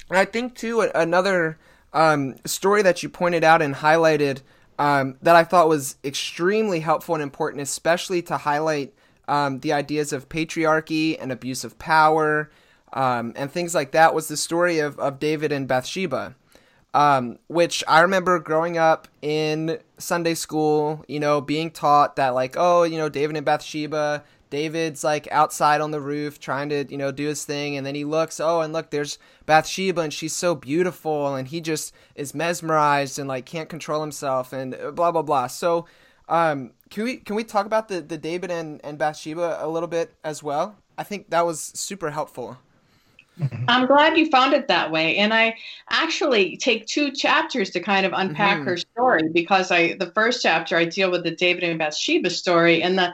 And 0.08 0.18
I 0.18 0.24
think, 0.24 0.54
too, 0.54 0.80
another 0.94 1.58
um, 1.92 2.36
story 2.46 2.80
that 2.80 3.02
you 3.02 3.10
pointed 3.10 3.44
out 3.44 3.60
and 3.60 3.74
highlighted 3.74 4.40
um, 4.78 5.18
that 5.20 5.36
I 5.36 5.44
thought 5.44 5.68
was 5.68 5.96
extremely 6.02 6.80
helpful 6.80 7.14
and 7.14 7.22
important, 7.22 7.60
especially 7.60 8.22
to 8.22 8.38
highlight 8.38 8.94
um, 9.26 9.60
the 9.60 9.74
ideas 9.74 10.14
of 10.14 10.30
patriarchy 10.30 11.18
and 11.20 11.30
abuse 11.30 11.62
of 11.62 11.78
power 11.78 12.48
um, 12.92 13.32
and 13.36 13.50
things 13.50 13.74
like 13.74 13.92
that 13.92 14.14
was 14.14 14.28
the 14.28 14.36
story 14.36 14.78
of, 14.78 14.98
of 14.98 15.18
David 15.18 15.52
and 15.52 15.68
Bathsheba, 15.68 16.34
um, 16.94 17.38
which 17.48 17.84
I 17.86 18.00
remember 18.00 18.38
growing 18.38 18.78
up 18.78 19.08
in 19.20 19.78
Sunday 19.98 20.34
school, 20.34 21.04
you 21.08 21.20
know, 21.20 21.40
being 21.40 21.70
taught 21.70 22.16
that, 22.16 22.30
like, 22.30 22.54
oh, 22.56 22.84
you 22.84 22.96
know, 22.96 23.08
David 23.08 23.36
and 23.36 23.44
Bathsheba, 23.44 24.24
David's 24.50 25.04
like 25.04 25.28
outside 25.30 25.80
on 25.80 25.90
the 25.90 26.00
roof 26.00 26.40
trying 26.40 26.70
to, 26.70 26.86
you 26.88 26.96
know, 26.96 27.12
do 27.12 27.26
his 27.26 27.44
thing, 27.44 27.76
and 27.76 27.86
then 27.86 27.94
he 27.94 28.04
looks, 28.04 28.40
oh, 28.40 28.60
and 28.60 28.72
look, 28.72 28.90
there's 28.90 29.18
Bathsheba, 29.46 30.00
and 30.00 30.12
she's 30.12 30.34
so 30.34 30.54
beautiful, 30.54 31.34
and 31.34 31.48
he 31.48 31.60
just 31.60 31.92
is 32.14 32.34
mesmerized 32.34 33.18
and 33.18 33.28
like 33.28 33.44
can't 33.44 33.68
control 33.68 34.00
himself, 34.00 34.52
and 34.52 34.76
blah 34.94 35.12
blah 35.12 35.22
blah. 35.22 35.46
So, 35.48 35.86
um, 36.28 36.72
can 36.90 37.04
we 37.04 37.16
can 37.18 37.36
we 37.36 37.44
talk 37.44 37.66
about 37.66 37.88
the 37.88 38.00
the 38.00 38.16
David 38.16 38.50
and 38.50 38.80
and 38.82 38.96
Bathsheba 38.96 39.58
a 39.60 39.68
little 39.68 39.88
bit 39.88 40.14
as 40.24 40.42
well? 40.42 40.76
I 40.96 41.04
think 41.04 41.30
that 41.30 41.44
was 41.46 41.60
super 41.60 42.10
helpful. 42.10 42.58
Mm-hmm. 43.38 43.64
I'm 43.68 43.86
glad 43.86 44.18
you 44.18 44.28
found 44.30 44.54
it 44.54 44.68
that 44.68 44.90
way. 44.90 45.16
And 45.16 45.32
I 45.32 45.56
actually 45.90 46.56
take 46.56 46.86
two 46.86 47.10
chapters 47.12 47.70
to 47.70 47.80
kind 47.80 48.04
of 48.04 48.12
unpack 48.14 48.58
mm-hmm. 48.58 48.68
her 48.68 48.76
story 48.76 49.28
because 49.32 49.70
I 49.70 49.94
the 49.94 50.10
first 50.12 50.42
chapter 50.42 50.76
I 50.76 50.84
deal 50.84 51.10
with 51.10 51.24
the 51.24 51.30
David 51.30 51.64
and 51.64 51.78
Bathsheba 51.78 52.30
story, 52.30 52.82
and 52.82 52.98
the 52.98 53.12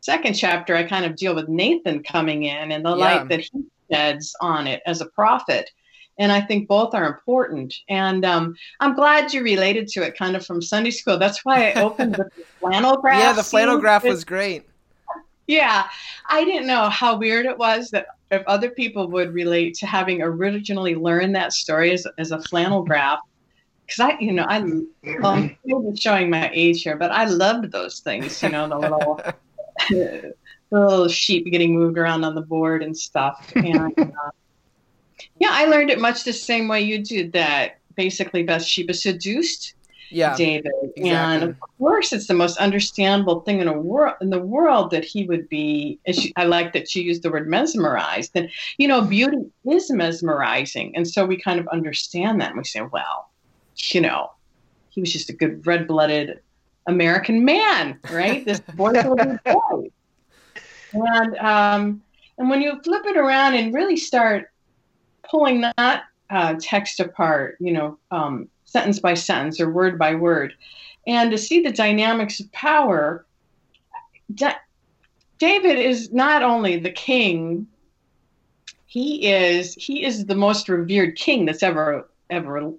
second 0.00 0.34
chapter 0.34 0.74
I 0.74 0.84
kind 0.84 1.04
of 1.04 1.16
deal 1.16 1.34
with 1.34 1.48
Nathan 1.48 2.02
coming 2.02 2.44
in 2.44 2.72
and 2.72 2.84
the 2.84 2.96
yeah. 2.96 3.04
light 3.04 3.28
that 3.28 3.40
he 3.40 3.64
sheds 3.92 4.34
on 4.40 4.66
it 4.66 4.82
as 4.86 5.00
a 5.00 5.06
prophet. 5.06 5.70
And 6.18 6.32
I 6.32 6.40
think 6.40 6.66
both 6.66 6.94
are 6.94 7.06
important. 7.06 7.74
And 7.90 8.24
um, 8.24 8.56
I'm 8.80 8.94
glad 8.94 9.34
you 9.34 9.42
related 9.42 9.86
to 9.88 10.02
it 10.02 10.16
kind 10.16 10.34
of 10.34 10.46
from 10.46 10.62
Sunday 10.62 10.90
school. 10.90 11.18
That's 11.18 11.44
why 11.44 11.70
I 11.70 11.82
opened 11.82 12.16
with 12.16 12.34
the 12.34 12.44
flannel 12.60 12.96
graph. 12.96 13.20
Yeah, 13.20 13.32
the 13.34 13.42
flannel 13.42 13.78
graph 13.78 14.04
was 14.04 14.24
great. 14.24 14.66
Yeah, 15.46 15.86
I 16.28 16.44
didn't 16.44 16.66
know 16.66 16.88
how 16.88 17.18
weird 17.18 17.46
it 17.46 17.58
was 17.58 17.90
that 17.90 18.06
if 18.30 18.42
other 18.46 18.70
people 18.70 19.08
would 19.08 19.32
relate 19.32 19.74
to 19.74 19.86
having 19.86 20.22
originally 20.22 20.94
learned 20.94 21.34
that 21.36 21.52
story 21.52 21.92
as, 21.92 22.06
as 22.18 22.32
a 22.32 22.40
flannel 22.42 22.82
graph 22.82 23.20
because 23.86 24.00
I, 24.00 24.18
you 24.18 24.32
know, 24.32 24.44
I, 24.48 24.60
well, 25.20 25.48
I'm 25.64 25.96
showing 25.96 26.28
my 26.28 26.50
age 26.52 26.82
here, 26.82 26.96
but 26.96 27.12
I 27.12 27.26
loved 27.26 27.70
those 27.70 28.00
things, 28.00 28.42
you 28.42 28.48
know, 28.48 28.68
the 28.68 28.78
little, 28.78 29.20
the 29.90 30.34
little 30.72 31.08
sheep 31.08 31.46
getting 31.46 31.74
moved 31.74 31.96
around 31.96 32.24
on 32.24 32.34
the 32.34 32.40
board 32.40 32.82
and 32.82 32.96
stuff. 32.96 33.52
And 33.54 33.94
uh, 33.98 34.30
yeah, 35.38 35.50
I 35.52 35.66
learned 35.66 35.90
it 35.90 36.00
much 36.00 36.24
the 36.24 36.32
same 36.32 36.66
way 36.66 36.82
you 36.82 36.98
did. 36.98 37.32
That 37.32 37.78
basically 37.94 38.42
best 38.42 38.68
sheep 38.68 38.88
Bathsheba 38.88 39.14
seduced 39.14 39.74
yeah, 40.10 40.36
David. 40.36 40.72
Exactly. 40.96 41.10
And 41.10 41.42
of 41.42 41.60
course, 41.78 42.12
it's 42.12 42.26
the 42.26 42.34
most 42.34 42.58
understandable 42.58 43.40
thing 43.40 43.60
in 43.60 43.68
a 43.68 43.78
world 43.78 44.14
in 44.20 44.30
the 44.30 44.40
world 44.40 44.90
that 44.90 45.04
he 45.04 45.24
would 45.26 45.48
be. 45.48 45.98
She, 46.12 46.32
I 46.36 46.44
like 46.44 46.72
that 46.72 46.88
she 46.88 47.02
used 47.02 47.22
the 47.22 47.30
word 47.30 47.48
mesmerized. 47.48 48.32
And 48.34 48.50
you 48.78 48.88
know, 48.88 49.02
beauty 49.02 49.38
is 49.64 49.90
mesmerizing, 49.90 50.94
and 50.96 51.08
so 51.08 51.24
we 51.24 51.36
kind 51.36 51.60
of 51.60 51.68
understand 51.68 52.40
that. 52.40 52.50
And 52.50 52.58
we 52.58 52.64
say, 52.64 52.82
well, 52.82 53.30
you 53.76 54.00
know, 54.00 54.30
he 54.90 55.00
was 55.00 55.12
just 55.12 55.30
a 55.30 55.32
good 55.32 55.66
red-blooded 55.66 56.40
American 56.86 57.44
man, 57.44 57.98
right? 58.10 58.44
This 58.44 58.60
boy, 58.74 58.92
boy. 58.92 59.90
And 60.92 61.36
um, 61.38 62.02
and 62.38 62.50
when 62.50 62.60
you 62.60 62.80
flip 62.82 63.04
it 63.06 63.16
around 63.16 63.54
and 63.54 63.74
really 63.74 63.96
start 63.96 64.50
pulling 65.28 65.62
that 65.62 66.04
uh, 66.30 66.54
text 66.60 67.00
apart, 67.00 67.56
you 67.60 67.72
know, 67.72 67.98
um, 68.10 68.48
sentence 68.66 69.00
by 69.00 69.14
sentence 69.14 69.60
or 69.60 69.70
word 69.70 69.98
by 69.98 70.14
word. 70.14 70.54
And 71.06 71.30
to 71.30 71.38
see 71.38 71.62
the 71.62 71.72
dynamics 71.72 72.40
of 72.40 72.50
power, 72.52 73.24
da- 74.34 74.58
David 75.38 75.78
is 75.78 76.12
not 76.12 76.42
only 76.42 76.78
the 76.78 76.90
king, 76.90 77.66
he 78.86 79.26
is 79.26 79.74
he 79.74 80.04
is 80.04 80.26
the 80.26 80.34
most 80.34 80.68
revered 80.68 81.16
king 81.16 81.44
that's 81.44 81.62
ever 81.62 82.08
ever 82.30 82.72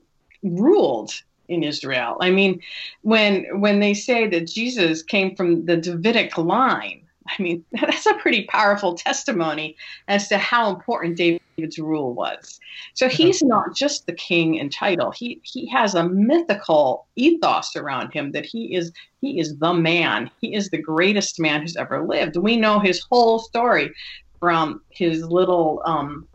ruled 0.44 1.14
in 1.48 1.64
Israel. 1.64 2.18
I 2.20 2.32
mean, 2.32 2.62
when 3.02 3.46
when 3.60 3.80
they 3.80 3.94
say 3.94 4.28
that 4.28 4.48
Jesus 4.48 5.04
came 5.04 5.36
from 5.36 5.66
the 5.66 5.78
Davidic 5.78 6.38
line, 6.38 7.08
I 7.28 7.42
mean, 7.42 7.64
that's 7.72 8.06
a 8.06 8.16
pretty 8.16 8.46
powerful 8.46 8.96
testimony 8.96 9.76
as 10.08 10.28
to 10.30 10.38
how 10.38 10.70
important 10.70 11.18
David's 11.58 11.80
rule 11.80 12.14
was. 12.14 12.60
So 12.94 13.10
he's 13.10 13.42
not 13.42 13.76
just 13.76 14.06
the 14.06 14.14
king 14.14 14.56
in 14.56 14.70
title. 14.70 15.12
He 15.12 15.42
he 15.44 15.68
has 15.70 15.96
a 15.96 16.08
mythical 16.08 17.08
ethos 17.16 17.76
around 17.76 18.14
him 18.14 18.32
that 18.34 18.46
he 18.46 18.76
is 18.76 18.92
he 19.22 19.40
is 19.40 19.58
the 19.58 19.74
man. 19.74 20.30
He 20.40 20.54
is 20.54 20.70
the 20.70 20.82
greatest 20.82 21.40
man 21.40 21.62
who's 21.62 21.76
ever 21.76 22.06
lived. 22.06 22.38
We 22.38 22.58
know 22.58 22.80
his 22.80 23.04
whole 23.10 23.40
story 23.40 23.92
from 24.40 24.82
his 24.90 25.24
little 25.24 25.82
um, 25.84 26.28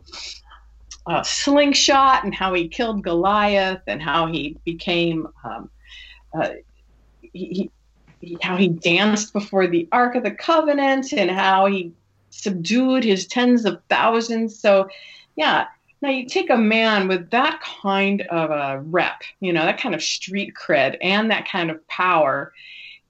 uh, 1.07 1.23
slingshot 1.23 2.25
and 2.25 2.35
how 2.35 2.53
he 2.53 2.67
killed 2.67 3.01
Goliath 3.01 3.81
and 3.87 4.01
how 4.01 4.27
he 4.27 4.57
became 4.65 5.27
um, 5.45 5.69
uh, 6.37 6.49
he, 7.21 7.71
how 8.41 8.57
he 8.57 8.67
danced 8.67 9.31
before 9.31 9.67
the 9.67 9.87
Ark 9.93 10.15
of 10.15 10.23
the 10.23 10.31
Covenant 10.31 11.13
and 11.13 11.31
how 11.31 11.65
he 11.67 11.93
subdued 12.33 13.03
his 13.03 13.27
tens 13.27 13.65
of 13.65 13.81
thousands. 13.89 14.57
So, 14.57 14.89
yeah. 15.35 15.67
Now 16.01 16.09
you 16.09 16.27
take 16.27 16.49
a 16.49 16.57
man 16.57 17.07
with 17.07 17.29
that 17.29 17.61
kind 17.61 18.23
of 18.23 18.51
a 18.51 18.81
rep, 18.81 19.21
you 19.39 19.53
know, 19.53 19.63
that 19.63 19.79
kind 19.79 19.95
of 19.95 20.03
street 20.03 20.53
cred 20.53 20.97
and 21.01 21.31
that 21.31 21.47
kind 21.47 21.71
of 21.71 21.87
power, 21.87 22.51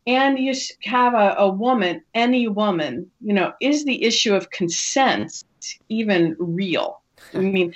and 0.06 0.38
you 0.38 0.54
have 0.84 1.14
a, 1.16 1.36
a 1.40 1.50
woman, 1.50 2.04
any 2.14 2.48
woman, 2.48 3.10
you 3.22 3.34
know, 3.34 3.54
is 3.62 3.86
the 3.86 4.04
issue 4.04 4.36
of 4.36 4.52
consent 4.52 5.44
even 5.90 6.36
real? 6.38 7.02
I 7.34 7.40
mean, 7.40 7.74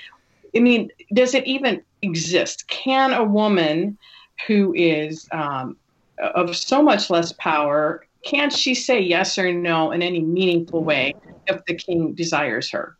I 0.55 0.59
mean, 0.59 0.91
does 1.13 1.33
it 1.33 1.47
even 1.47 1.81
exist? 2.01 2.67
Can 2.67 3.13
a 3.13 3.23
woman 3.23 3.97
who 4.45 4.73
is 4.75 5.27
um, 5.31 5.77
of 6.19 6.55
so 6.55 6.83
much 6.83 7.09
less 7.09 7.31
power, 7.33 8.05
can't 8.27 8.51
she 8.51 8.75
say 8.75 8.99
yes 8.99 9.37
or 9.37 9.53
no 9.53 9.91
in 9.91 10.01
any 10.01 10.19
meaningful 10.19 10.83
way 10.83 11.15
if 11.47 11.63
the 11.65 11.73
king 11.73 12.13
desires 12.13 12.69
her? 12.69 12.97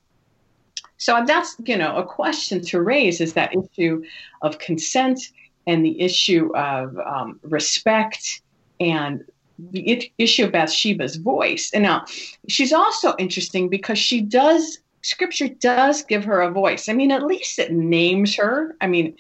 So 0.97 1.23
that's 1.27 1.55
you 1.65 1.77
know 1.77 1.95
a 1.97 2.05
question 2.05 2.61
to 2.65 2.81
raise 2.81 3.21
is 3.21 3.33
that 3.33 3.53
issue 3.53 4.03
of 4.41 4.57
consent 4.59 5.19
and 5.67 5.85
the 5.85 5.99
issue 6.01 6.55
of 6.55 6.97
um, 6.99 7.39
respect 7.43 8.41
and 8.79 9.23
the 9.59 10.11
issue 10.17 10.45
of 10.45 10.51
Bathsheba's 10.51 11.17
voice. 11.17 11.71
And 11.73 11.83
now 11.83 12.05
she's 12.47 12.71
also 12.71 13.15
interesting 13.19 13.69
because 13.69 13.97
she 13.97 14.21
does, 14.21 14.79
scripture 15.01 15.49
does 15.49 16.03
give 16.03 16.23
her 16.23 16.41
a 16.41 16.51
voice. 16.51 16.87
I 16.87 16.93
mean, 16.93 17.11
at 17.11 17.25
least 17.25 17.59
it 17.59 17.71
names 17.71 18.35
her. 18.35 18.75
I 18.81 18.87
mean, 18.87 19.17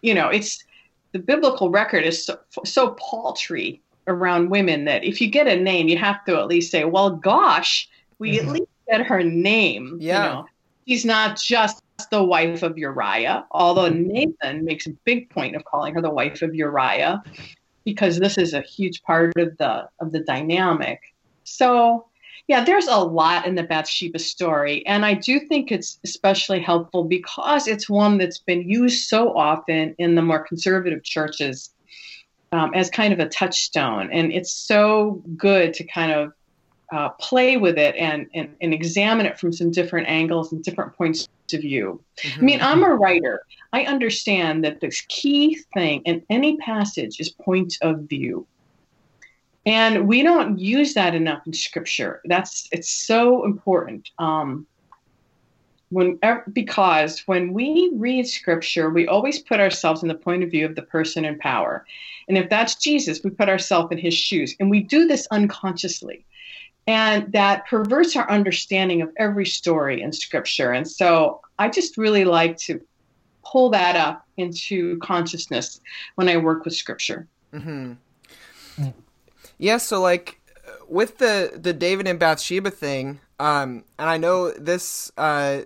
you 0.00 0.14
know, 0.14 0.28
it's 0.28 0.64
the 1.12 1.18
biblical 1.18 1.70
record 1.70 2.04
is 2.04 2.24
so, 2.24 2.38
so 2.64 2.92
paltry 2.92 3.82
around 4.06 4.50
women 4.50 4.84
that 4.86 5.04
if 5.04 5.20
you 5.20 5.28
get 5.28 5.46
a 5.46 5.56
name, 5.56 5.88
you 5.88 5.96
have 5.96 6.24
to 6.24 6.36
at 6.36 6.46
least 6.46 6.70
say, 6.70 6.84
well, 6.84 7.10
gosh, 7.10 7.88
we 8.18 8.36
mm-hmm. 8.36 8.48
at 8.48 8.52
least 8.54 8.70
get 8.88 9.02
her 9.02 9.22
name. 9.22 9.98
Yeah. 10.00 10.24
You 10.24 10.30
know, 10.30 10.46
she's 10.86 11.04
not 11.04 11.40
just 11.40 11.82
the 12.10 12.24
wife 12.24 12.62
of 12.62 12.78
Uriah, 12.78 13.46
although 13.50 13.88
Nathan 13.88 14.64
makes 14.64 14.86
a 14.86 14.90
big 15.04 15.30
point 15.30 15.56
of 15.56 15.64
calling 15.64 15.94
her 15.94 16.00
the 16.00 16.10
wife 16.10 16.42
of 16.42 16.54
Uriah 16.54 17.22
because 17.84 18.18
this 18.18 18.38
is 18.38 18.54
a 18.54 18.60
huge 18.60 19.02
part 19.02 19.36
of 19.36 19.56
the 19.58 19.88
of 20.00 20.12
the 20.12 20.20
dynamic. 20.20 21.00
So 21.44 22.06
yeah, 22.48 22.64
there's 22.64 22.88
a 22.88 22.96
lot 22.96 23.46
in 23.46 23.54
the 23.54 23.62
Bathsheba 23.62 24.18
story, 24.18 24.84
and 24.86 25.04
I 25.06 25.14
do 25.14 25.40
think 25.40 25.70
it's 25.70 25.98
especially 26.04 26.60
helpful 26.60 27.04
because 27.04 27.68
it's 27.68 27.88
one 27.88 28.18
that's 28.18 28.38
been 28.38 28.68
used 28.68 29.08
so 29.08 29.36
often 29.36 29.94
in 29.98 30.14
the 30.14 30.22
more 30.22 30.42
conservative 30.42 31.04
churches 31.04 31.70
um, 32.52 32.72
as 32.74 32.90
kind 32.90 33.12
of 33.12 33.20
a 33.20 33.28
touchstone, 33.28 34.10
and 34.12 34.32
it's 34.32 34.52
so 34.52 35.22
good 35.36 35.74
to 35.74 35.84
kind 35.84 36.12
of 36.12 36.32
uh, 36.92 37.10
play 37.10 37.56
with 37.56 37.78
it 37.78 37.94
and, 37.96 38.26
and, 38.34 38.54
and 38.60 38.74
examine 38.74 39.26
it 39.26 39.38
from 39.38 39.52
some 39.52 39.70
different 39.70 40.08
angles 40.08 40.52
and 40.52 40.62
different 40.64 40.92
points 40.96 41.28
of 41.52 41.60
view. 41.60 42.02
Mm-hmm. 42.18 42.40
I 42.40 42.44
mean, 42.44 42.60
I'm 42.60 42.82
a 42.82 42.94
writer. 42.94 43.44
I 43.72 43.84
understand 43.84 44.64
that 44.64 44.80
this 44.80 45.02
key 45.08 45.60
thing 45.74 46.02
in 46.04 46.22
any 46.30 46.56
passage 46.56 47.20
is 47.20 47.28
point 47.28 47.76
of 47.80 48.00
view. 48.00 48.46
And 49.66 50.08
we 50.08 50.22
don't 50.22 50.58
use 50.58 50.94
that 50.94 51.14
enough 51.14 51.46
in 51.46 51.52
scripture. 51.52 52.20
That's 52.24 52.68
it's 52.72 52.90
so 52.90 53.44
important. 53.44 54.10
Um, 54.18 54.66
when 55.90 56.18
because 56.52 57.20
when 57.26 57.52
we 57.52 57.90
read 57.94 58.26
scripture, 58.26 58.90
we 58.90 59.06
always 59.06 59.38
put 59.38 59.60
ourselves 59.60 60.02
in 60.02 60.08
the 60.08 60.14
point 60.14 60.42
of 60.42 60.50
view 60.50 60.64
of 60.66 60.74
the 60.74 60.82
person 60.82 61.24
in 61.24 61.38
power. 61.38 61.84
And 62.28 62.38
if 62.38 62.48
that's 62.48 62.76
Jesus, 62.76 63.22
we 63.24 63.30
put 63.30 63.48
ourselves 63.48 63.90
in 63.90 63.98
his 63.98 64.14
shoes. 64.14 64.54
And 64.60 64.70
we 64.70 64.82
do 64.82 65.06
this 65.06 65.26
unconsciously 65.30 66.24
and 66.86 67.32
that 67.32 67.66
perverts 67.66 68.16
our 68.16 68.28
understanding 68.30 69.02
of 69.02 69.10
every 69.16 69.46
story 69.46 70.02
in 70.02 70.12
scripture. 70.12 70.72
And 70.72 70.88
so 70.88 71.40
I 71.58 71.68
just 71.68 71.96
really 71.96 72.24
like 72.24 72.56
to 72.58 72.80
pull 73.44 73.70
that 73.70 73.96
up 73.96 74.26
into 74.36 74.98
consciousness 74.98 75.80
when 76.16 76.28
I 76.28 76.36
work 76.36 76.64
with 76.64 76.74
scripture. 76.74 77.26
Mm-hmm. 77.52 77.92
Yeah, 79.58 79.76
so 79.76 80.00
like 80.00 80.40
with 80.88 81.18
the 81.18 81.52
the 81.60 81.72
David 81.72 82.08
and 82.08 82.18
Bathsheba 82.18 82.70
thing, 82.70 83.20
um, 83.38 83.84
and 83.98 84.08
I 84.08 84.16
know 84.16 84.50
this 84.52 85.12
uh, 85.18 85.62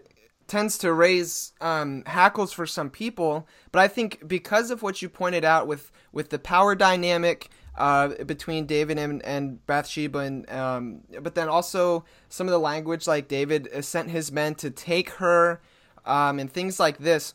tends 0.54 0.78
to 0.78 0.92
raise 0.92 1.52
um, 1.60 2.04
hackles 2.06 2.52
for 2.52 2.64
some 2.64 2.88
people, 2.88 3.44
but 3.72 3.80
I 3.80 3.88
think 3.88 4.28
because 4.28 4.70
of 4.70 4.84
what 4.84 5.02
you 5.02 5.08
pointed 5.08 5.44
out 5.44 5.66
with 5.66 5.90
with 6.12 6.30
the 6.30 6.38
power 6.38 6.76
dynamic 6.76 7.50
uh, 7.76 8.22
between 8.24 8.64
David 8.64 8.96
and, 8.96 9.20
and 9.24 9.66
Bathsheba, 9.66 10.20
and 10.20 10.48
um, 10.48 11.00
but 11.20 11.34
then 11.34 11.48
also 11.48 12.04
some 12.28 12.46
of 12.46 12.52
the 12.52 12.60
language 12.60 13.08
like 13.08 13.26
David 13.26 13.68
sent 13.84 14.10
his 14.10 14.30
men 14.30 14.54
to 14.54 14.70
take 14.70 15.10
her, 15.14 15.60
um, 16.06 16.38
and 16.38 16.52
things 16.52 16.78
like 16.78 16.98
this. 16.98 17.34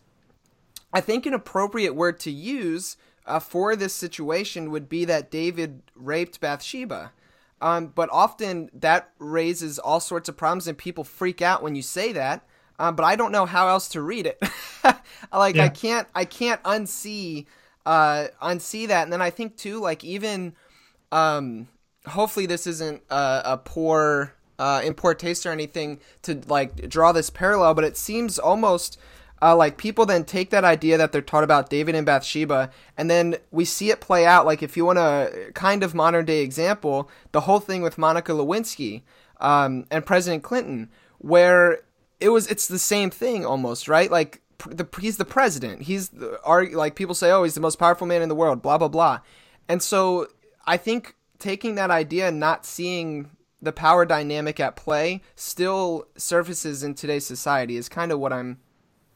I 0.93 1.01
think 1.01 1.25
an 1.25 1.33
appropriate 1.33 1.95
word 1.95 2.21
to 2.21 2.31
use 2.31 2.95
uh, 3.25 3.41
for 3.41 3.75
this 3.75 3.93
situation 3.93 4.71
would 4.71 4.87
be 4.87 5.03
that 5.03 5.29
David 5.29 5.81
raped 5.93 6.39
Bathsheba. 6.39 7.11
Um, 7.59 7.87
but 7.87 8.07
often 8.13 8.69
that 8.73 9.09
raises 9.19 9.77
all 9.77 9.99
sorts 9.99 10.29
of 10.29 10.37
problems, 10.37 10.69
and 10.69 10.77
people 10.77 11.03
freak 11.03 11.41
out 11.41 11.61
when 11.61 11.75
you 11.75 11.81
say 11.81 12.13
that. 12.13 12.45
Um, 12.79 12.95
but 12.95 13.03
I 13.03 13.15
don't 13.15 13.31
know 13.31 13.45
how 13.45 13.67
else 13.67 13.89
to 13.89 14.01
read 14.01 14.25
it. 14.25 14.41
like 15.33 15.55
yeah. 15.55 15.65
I 15.65 15.69
can't, 15.69 16.07
I 16.15 16.25
can't 16.25 16.63
unsee 16.63 17.45
uh, 17.85 18.27
unsee 18.41 18.87
that. 18.87 19.03
And 19.03 19.13
then 19.13 19.21
I 19.21 19.29
think 19.29 19.57
too, 19.57 19.79
like 19.79 20.03
even, 20.03 20.53
um, 21.11 21.67
hopefully 22.07 22.45
this 22.45 22.67
isn't 22.67 23.01
a, 23.09 23.41
a 23.45 23.57
poor, 23.57 24.33
uh, 24.57 24.81
in 24.83 24.93
poor 24.93 25.13
taste 25.13 25.45
or 25.45 25.51
anything 25.51 25.99
to 26.21 26.41
like 26.47 26.89
draw 26.89 27.11
this 27.11 27.29
parallel, 27.29 27.73
but 27.73 27.83
it 27.83 27.97
seems 27.97 28.37
almost 28.37 28.99
uh, 29.41 29.55
like 29.55 29.77
people 29.77 30.05
then 30.05 30.23
take 30.23 30.49
that 30.49 30.63
idea 30.63 30.97
that 30.97 31.11
they're 31.11 31.21
taught 31.21 31.43
about 31.43 31.69
David 31.69 31.95
and 31.95 32.05
Bathsheba, 32.05 32.69
and 32.97 33.09
then 33.09 33.37
we 33.51 33.63
see 33.63 33.89
it 33.89 34.01
play 34.01 34.25
out. 34.25 34.45
Like 34.45 34.61
if 34.61 34.75
you 34.75 34.85
want 34.85 34.99
a 34.99 35.51
kind 35.53 35.81
of 35.81 35.95
modern 35.95 36.25
day 36.25 36.41
example, 36.41 37.09
the 37.31 37.41
whole 37.41 37.59
thing 37.59 37.81
with 37.81 37.97
Monica 37.97 38.33
Lewinsky 38.33 39.03
um, 39.39 39.85
and 39.89 40.05
President 40.05 40.43
Clinton, 40.43 40.89
where 41.19 41.79
it 42.19 42.29
was 42.29 42.47
it's 42.47 42.67
the 42.67 42.79
same 42.79 43.09
thing 43.09 43.45
almost, 43.45 43.87
right? 43.87 44.09
Like 44.11 44.41
the 44.67 44.87
he's 44.99 45.17
the 45.17 45.25
president. 45.25 45.83
He's 45.83 46.09
the, 46.09 46.39
are 46.43 46.65
like 46.69 46.95
people 46.95 47.15
say, 47.15 47.31
oh, 47.31 47.43
he's 47.43 47.55
the 47.55 47.61
most 47.61 47.77
powerful 47.77 48.07
man 48.07 48.21
in 48.21 48.29
the 48.29 48.35
world. 48.35 48.61
Blah 48.61 48.77
blah 48.77 48.87
blah. 48.87 49.19
And 49.67 49.81
so 49.81 50.27
I 50.65 50.77
think 50.77 51.15
taking 51.37 51.75
that 51.75 51.91
idea 51.91 52.27
and 52.27 52.39
not 52.39 52.65
seeing 52.65 53.31
the 53.61 53.71
power 53.71 54.05
dynamic 54.05 54.59
at 54.59 54.75
play 54.75 55.21
still 55.35 56.07
surfaces 56.17 56.83
in 56.83 56.95
today's 56.95 57.25
society 57.25 57.75
is 57.75 57.89
kind 57.89 58.11
of 58.11 58.19
what 58.19 58.31
I'm 58.31 58.59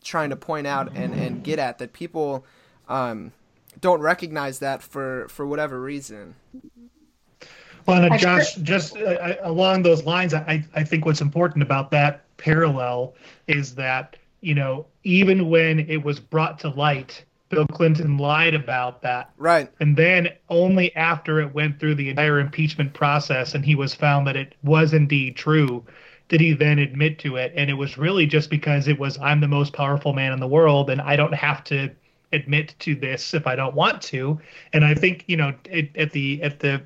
trying 0.04 0.30
to 0.32 0.36
point 0.36 0.68
out 0.68 0.92
and, 0.94 1.14
and 1.14 1.44
get 1.44 1.60
at 1.60 1.78
that 1.78 1.94
people 1.94 2.46
um, 2.90 3.32
don't 3.80 4.02
recognize 4.02 4.60
that 4.60 4.82
for 4.82 5.28
for 5.30 5.46
whatever 5.46 5.82
reason. 5.82 6.36
Well, 7.86 8.04
and 8.04 8.20
Josh, 8.20 8.56
just 8.56 8.98
uh, 8.98 9.36
along 9.42 9.84
those 9.84 10.04
lines, 10.04 10.34
I, 10.34 10.66
I 10.74 10.84
think 10.84 11.06
what's 11.06 11.22
important 11.22 11.64
about 11.64 11.92
that 11.92 12.24
parallel 12.38 13.14
is 13.48 13.76
that 13.76 14.18
you 14.44 14.54
know, 14.54 14.86
even 15.04 15.50
when 15.50 15.80
it 15.90 16.04
was 16.04 16.20
brought 16.20 16.60
to 16.60 16.70
light, 16.70 17.24
Bill 17.48 17.66
Clinton 17.68 18.18
lied 18.18 18.54
about 18.54 19.02
that. 19.02 19.32
Right. 19.38 19.72
And 19.80 19.96
then 19.96 20.30
only 20.50 20.94
after 20.96 21.40
it 21.40 21.54
went 21.54 21.80
through 21.80 21.96
the 21.96 22.10
entire 22.10 22.40
impeachment 22.40 22.94
process 22.94 23.56
and 23.56 23.64
he 23.64 23.76
was 23.76 23.96
found 23.96 24.28
that 24.28 24.36
it 24.36 24.56
was 24.62 24.94
indeed 24.94 25.38
true 25.38 25.84
did 26.30 26.42
he 26.42 26.54
then 26.54 26.80
admit 26.80 27.20
to 27.20 27.36
it. 27.36 27.54
And 27.56 27.70
it 27.70 27.74
was 27.74 27.98
really 27.98 28.26
just 28.26 28.50
because 28.50 28.88
it 28.88 28.98
was, 28.98 29.20
I'm 29.20 29.40
the 29.40 29.48
most 29.48 29.74
powerful 29.74 30.14
man 30.14 30.34
in 30.34 30.40
the 30.40 30.48
world 30.48 30.90
and 30.90 31.00
I 31.02 31.16
don't 31.16 31.34
have 31.34 31.64
to 31.66 31.92
admit 32.32 32.76
to 32.80 32.96
this 32.96 33.34
if 33.34 33.46
I 33.46 33.56
don't 33.56 33.76
want 33.76 34.02
to. 34.04 34.40
And 34.72 34.84
I 34.84 34.96
think, 34.96 35.26
you 35.28 35.38
know, 35.38 35.54
it, 35.66 35.96
at 35.96 36.12
the, 36.12 36.42
at 36.42 36.60
the, 36.60 36.82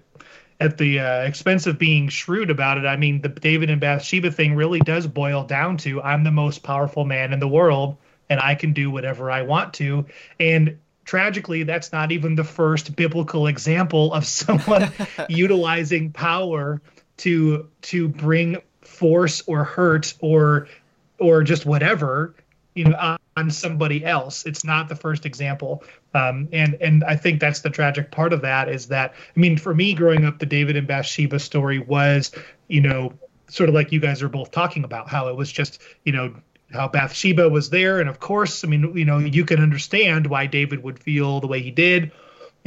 at 0.59 0.77
the 0.77 0.99
uh, 0.99 1.21
expense 1.21 1.67
of 1.67 1.77
being 1.77 2.09
shrewd 2.09 2.49
about 2.49 2.77
it, 2.77 2.85
I 2.85 2.97
mean, 2.97 3.21
the 3.21 3.29
David 3.29 3.69
and 3.69 3.79
Bathsheba 3.79 4.31
thing 4.31 4.55
really 4.55 4.79
does 4.79 5.05
boil 5.05 5.43
down 5.43 5.77
to 5.77 6.01
I'm 6.01 6.23
the 6.23 6.31
most 6.31 6.63
powerful 6.63 7.05
man 7.05 7.33
in 7.33 7.39
the 7.39 7.47
world 7.47 7.97
and 8.29 8.39
I 8.39 8.55
can 8.55 8.73
do 8.73 8.89
whatever 8.91 9.31
I 9.31 9.43
want 9.43 9.73
to. 9.75 10.05
And 10.39 10.77
tragically, 11.05 11.63
that's 11.63 11.91
not 11.91 12.11
even 12.11 12.35
the 12.35 12.43
first 12.43 12.95
biblical 12.95 13.47
example 13.47 14.13
of 14.13 14.25
someone 14.27 14.91
utilizing 15.29 16.11
power 16.11 16.81
to 17.17 17.67
to 17.81 18.07
bring 18.07 18.57
force 18.81 19.41
or 19.47 19.63
hurt 19.63 20.13
or 20.19 20.67
or 21.19 21.43
just 21.43 21.65
whatever 21.65 22.35
you 22.75 22.85
know 22.85 23.16
on 23.37 23.51
somebody 23.51 24.03
else. 24.03 24.45
It's 24.45 24.63
not 24.63 24.89
the 24.89 24.95
first 24.95 25.25
example, 25.25 25.83
um, 26.13 26.49
and 26.51 26.75
and 26.81 27.03
I 27.03 27.15
think 27.15 27.39
that's 27.39 27.61
the 27.61 27.69
tragic 27.69 28.11
part 28.11 28.33
of 28.33 28.41
that 28.41 28.67
is 28.67 28.87
that 28.87 29.13
I 29.35 29.39
mean, 29.39 29.57
for 29.57 29.73
me, 29.73 29.93
growing 29.93 30.25
up, 30.25 30.39
the 30.39 30.45
David 30.45 30.75
and 30.75 30.87
Bathsheba 30.87 31.39
story 31.39 31.79
was, 31.79 32.31
you 32.67 32.81
know, 32.81 33.13
sort 33.47 33.69
of 33.69 33.75
like 33.75 33.91
you 33.91 33.99
guys 33.99 34.21
are 34.23 34.29
both 34.29 34.51
talking 34.51 34.83
about 34.83 35.07
how 35.07 35.27
it 35.29 35.35
was 35.35 35.51
just, 35.51 35.79
you 36.03 36.11
know, 36.11 36.35
how 36.73 36.87
Bathsheba 36.87 37.47
was 37.47 37.69
there, 37.69 37.99
and 37.99 38.09
of 38.09 38.19
course, 38.19 38.63
I 38.63 38.67
mean, 38.67 38.97
you 38.97 39.05
know, 39.05 39.19
you 39.19 39.45
can 39.45 39.61
understand 39.61 40.27
why 40.27 40.47
David 40.47 40.83
would 40.83 40.99
feel 40.99 41.39
the 41.39 41.47
way 41.47 41.61
he 41.61 41.71
did. 41.71 42.11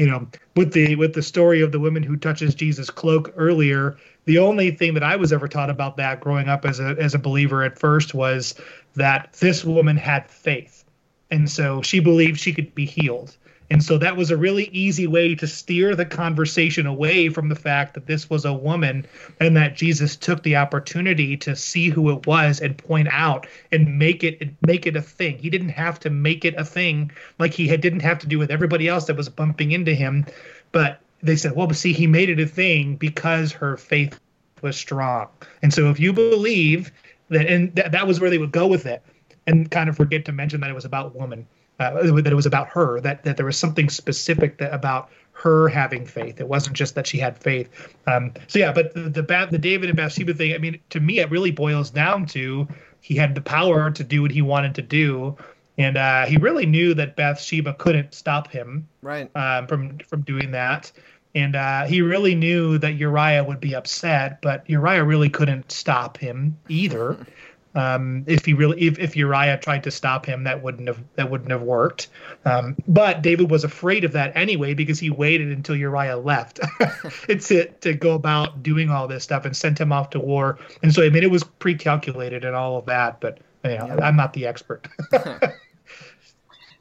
You 0.00 0.06
know, 0.06 0.26
with 0.56 0.72
the 0.72 0.96
with 0.96 1.12
the 1.12 1.22
story 1.22 1.60
of 1.60 1.72
the 1.72 1.78
woman 1.78 2.02
who 2.02 2.16
touches 2.16 2.54
Jesus' 2.54 2.88
cloak 2.88 3.34
earlier, 3.36 3.98
the 4.24 4.38
only 4.38 4.70
thing 4.70 4.94
that 4.94 5.02
I 5.02 5.14
was 5.16 5.30
ever 5.30 5.46
taught 5.46 5.68
about 5.68 5.98
that 5.98 6.20
growing 6.20 6.48
up 6.48 6.64
as 6.64 6.80
a 6.80 6.96
as 6.98 7.14
a 7.14 7.18
believer 7.18 7.62
at 7.62 7.78
first 7.78 8.14
was 8.14 8.54
that 8.94 9.34
this 9.40 9.62
woman 9.62 9.98
had 9.98 10.30
faith. 10.30 10.84
And 11.30 11.50
so 11.50 11.82
she 11.82 12.00
believed 12.00 12.40
she 12.40 12.54
could 12.54 12.74
be 12.74 12.86
healed. 12.86 13.36
And 13.70 13.84
so 13.84 13.98
that 13.98 14.16
was 14.16 14.32
a 14.32 14.36
really 14.36 14.64
easy 14.72 15.06
way 15.06 15.36
to 15.36 15.46
steer 15.46 15.94
the 15.94 16.04
conversation 16.04 16.86
away 16.86 17.28
from 17.28 17.48
the 17.48 17.54
fact 17.54 17.94
that 17.94 18.06
this 18.06 18.28
was 18.28 18.44
a 18.44 18.52
woman 18.52 19.06
and 19.38 19.56
that 19.56 19.76
Jesus 19.76 20.16
took 20.16 20.42
the 20.42 20.56
opportunity 20.56 21.36
to 21.36 21.54
see 21.54 21.88
who 21.88 22.10
it 22.10 22.26
was 22.26 22.60
and 22.60 22.76
point 22.76 23.06
out 23.12 23.46
and 23.70 23.96
make 23.96 24.24
it 24.24 24.48
make 24.66 24.86
it 24.86 24.96
a 24.96 25.02
thing. 25.02 25.38
He 25.38 25.50
didn't 25.50 25.68
have 25.68 26.00
to 26.00 26.10
make 26.10 26.44
it 26.44 26.54
a 26.56 26.64
thing 26.64 27.12
like 27.38 27.54
he 27.54 27.68
had, 27.68 27.80
didn't 27.80 28.00
have 28.00 28.18
to 28.20 28.26
do 28.26 28.40
with 28.40 28.50
everybody 28.50 28.88
else 28.88 29.04
that 29.04 29.16
was 29.16 29.28
bumping 29.28 29.70
into 29.70 29.94
him, 29.94 30.26
but 30.72 31.00
they 31.22 31.36
said, 31.36 31.54
well, 31.54 31.68
but 31.68 31.76
see, 31.76 31.92
he 31.92 32.08
made 32.08 32.28
it 32.28 32.40
a 32.40 32.46
thing 32.46 32.96
because 32.96 33.52
her 33.52 33.76
faith 33.76 34.18
was 34.62 34.76
strong. 34.76 35.28
And 35.62 35.72
so 35.72 35.90
if 35.90 36.00
you 36.00 36.12
believe 36.12 36.90
that 37.28 37.46
and 37.46 37.74
th- 37.76 37.92
that 37.92 38.06
was 38.06 38.18
where 38.18 38.30
they 38.30 38.38
would 38.38 38.52
go 38.52 38.66
with 38.66 38.86
it 38.86 39.02
and 39.46 39.70
kind 39.70 39.88
of 39.88 39.96
forget 39.96 40.24
to 40.24 40.32
mention 40.32 40.60
that 40.60 40.70
it 40.70 40.74
was 40.74 40.84
about 40.84 41.14
woman 41.14 41.46
uh, 41.80 42.20
that 42.20 42.26
it 42.26 42.36
was 42.36 42.46
about 42.46 42.68
her, 42.68 43.00
that 43.00 43.24
that 43.24 43.36
there 43.36 43.46
was 43.46 43.58
something 43.58 43.88
specific 43.88 44.58
that, 44.58 44.72
about 44.72 45.10
her 45.32 45.68
having 45.68 46.04
faith. 46.04 46.40
It 46.40 46.46
wasn't 46.46 46.76
just 46.76 46.94
that 46.94 47.06
she 47.06 47.18
had 47.18 47.38
faith. 47.38 47.68
Um, 48.06 48.34
so 48.46 48.58
yeah, 48.58 48.72
but 48.72 48.94
the 48.94 49.08
the, 49.08 49.48
the 49.50 49.58
David 49.58 49.88
and 49.88 49.96
Bathsheba 49.96 50.34
thing, 50.34 50.54
I 50.54 50.58
mean, 50.58 50.78
to 50.90 51.00
me, 51.00 51.18
it 51.18 51.30
really 51.30 51.50
boils 51.50 51.90
down 51.90 52.26
to 52.26 52.68
he 53.00 53.16
had 53.16 53.34
the 53.34 53.40
power 53.40 53.90
to 53.90 54.04
do 54.04 54.22
what 54.22 54.30
he 54.30 54.42
wanted 54.42 54.74
to 54.74 54.82
do, 54.82 55.36
and 55.78 55.96
uh, 55.96 56.26
he 56.26 56.36
really 56.36 56.66
knew 56.66 56.92
that 56.94 57.16
Bathsheba 57.16 57.74
couldn't 57.74 58.12
stop 58.14 58.48
him 58.48 58.86
right 59.02 59.34
um, 59.34 59.66
from 59.66 59.98
from 59.98 60.20
doing 60.20 60.52
that. 60.52 60.92
And 61.32 61.54
uh, 61.54 61.86
he 61.86 62.02
really 62.02 62.34
knew 62.34 62.76
that 62.78 62.94
Uriah 62.94 63.44
would 63.44 63.60
be 63.60 63.74
upset, 63.76 64.42
but 64.42 64.68
Uriah 64.68 65.04
really 65.04 65.30
couldn't 65.30 65.70
stop 65.70 66.18
him 66.18 66.58
either. 66.68 67.16
Um, 67.74 68.24
if 68.26 68.44
he 68.44 68.52
really, 68.52 68.80
if, 68.80 68.98
if 68.98 69.16
Uriah 69.16 69.56
tried 69.58 69.84
to 69.84 69.90
stop 69.90 70.26
him, 70.26 70.44
that 70.44 70.62
wouldn't 70.62 70.88
have 70.88 70.98
that 71.14 71.30
wouldn't 71.30 71.50
have 71.50 71.62
worked. 71.62 72.08
Um, 72.44 72.76
but 72.88 73.22
David 73.22 73.50
was 73.50 73.62
afraid 73.62 74.04
of 74.04 74.12
that 74.12 74.36
anyway 74.36 74.74
because 74.74 74.98
he 74.98 75.10
waited 75.10 75.48
until 75.48 75.76
Uriah 75.76 76.18
left 76.18 76.60
to 77.28 77.66
to 77.66 77.94
go 77.94 78.14
about 78.14 78.62
doing 78.62 78.90
all 78.90 79.06
this 79.06 79.22
stuff 79.22 79.44
and 79.44 79.56
sent 79.56 79.80
him 79.80 79.92
off 79.92 80.10
to 80.10 80.20
war. 80.20 80.58
And 80.82 80.92
so 80.92 81.04
I 81.04 81.10
mean, 81.10 81.22
it 81.22 81.30
was 81.30 81.44
pre-calculated 81.44 82.44
and 82.44 82.56
all 82.56 82.76
of 82.76 82.86
that. 82.86 83.20
But 83.20 83.38
you 83.64 83.78
know, 83.78 83.86
yeah. 83.86 84.04
I'm 84.04 84.16
not 84.16 84.32
the 84.32 84.46
expert. 84.46 84.88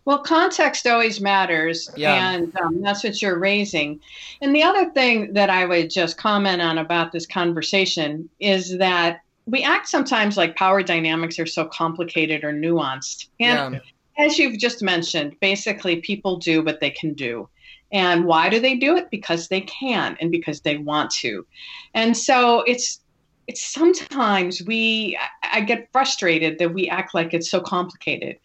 Well, 0.05 0.23
context 0.23 0.87
always 0.87 1.21
matters, 1.21 1.87
yeah. 1.95 2.31
and 2.31 2.57
um, 2.57 2.81
that's 2.81 3.03
what 3.03 3.21
you're 3.21 3.37
raising. 3.37 3.99
And 4.41 4.55
the 4.55 4.63
other 4.63 4.89
thing 4.89 5.33
that 5.33 5.51
I 5.51 5.65
would 5.65 5.91
just 5.91 6.17
comment 6.17 6.63
on 6.63 6.79
about 6.79 7.11
this 7.11 7.27
conversation 7.27 8.27
is 8.39 8.79
that 8.79 9.21
we 9.49 9.63
act 9.63 9.87
sometimes 9.87 10.37
like 10.37 10.55
power 10.55 10.83
dynamics 10.83 11.39
are 11.39 11.45
so 11.45 11.65
complicated 11.65 12.43
or 12.43 12.53
nuanced. 12.53 13.27
And 13.39 13.75
yeah. 13.75 14.25
as 14.25 14.37
you've 14.37 14.59
just 14.59 14.81
mentioned, 14.81 15.35
basically 15.39 15.97
people 16.01 16.37
do 16.37 16.63
what 16.63 16.79
they 16.79 16.91
can 16.91 17.13
do. 17.13 17.49
And 17.91 18.25
why 18.25 18.49
do 18.49 18.59
they 18.59 18.75
do 18.75 18.95
it? 18.95 19.09
Because 19.09 19.47
they 19.47 19.61
can 19.61 20.15
and 20.21 20.31
because 20.31 20.61
they 20.61 20.77
want 20.77 21.09
to. 21.11 21.45
And 21.93 22.15
so 22.15 22.61
it's 22.67 23.01
it's 23.47 23.63
sometimes 23.65 24.61
we 24.61 25.17
I 25.41 25.61
get 25.61 25.91
frustrated 25.91 26.59
that 26.59 26.73
we 26.73 26.87
act 26.87 27.15
like 27.15 27.33
it's 27.33 27.49
so 27.49 27.59
complicated. 27.59 28.37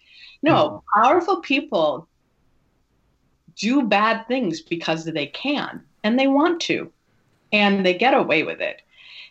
No, 0.42 0.82
hmm. 0.94 1.02
powerful 1.02 1.40
people 1.40 2.08
do 3.56 3.82
bad 3.82 4.26
things 4.26 4.62
because 4.62 5.04
they 5.04 5.26
can 5.26 5.82
and 6.02 6.18
they 6.18 6.26
want 6.26 6.60
to, 6.62 6.90
and 7.52 7.84
they 7.84 7.94
get 7.94 8.14
away 8.14 8.44
with 8.44 8.62
it. 8.62 8.80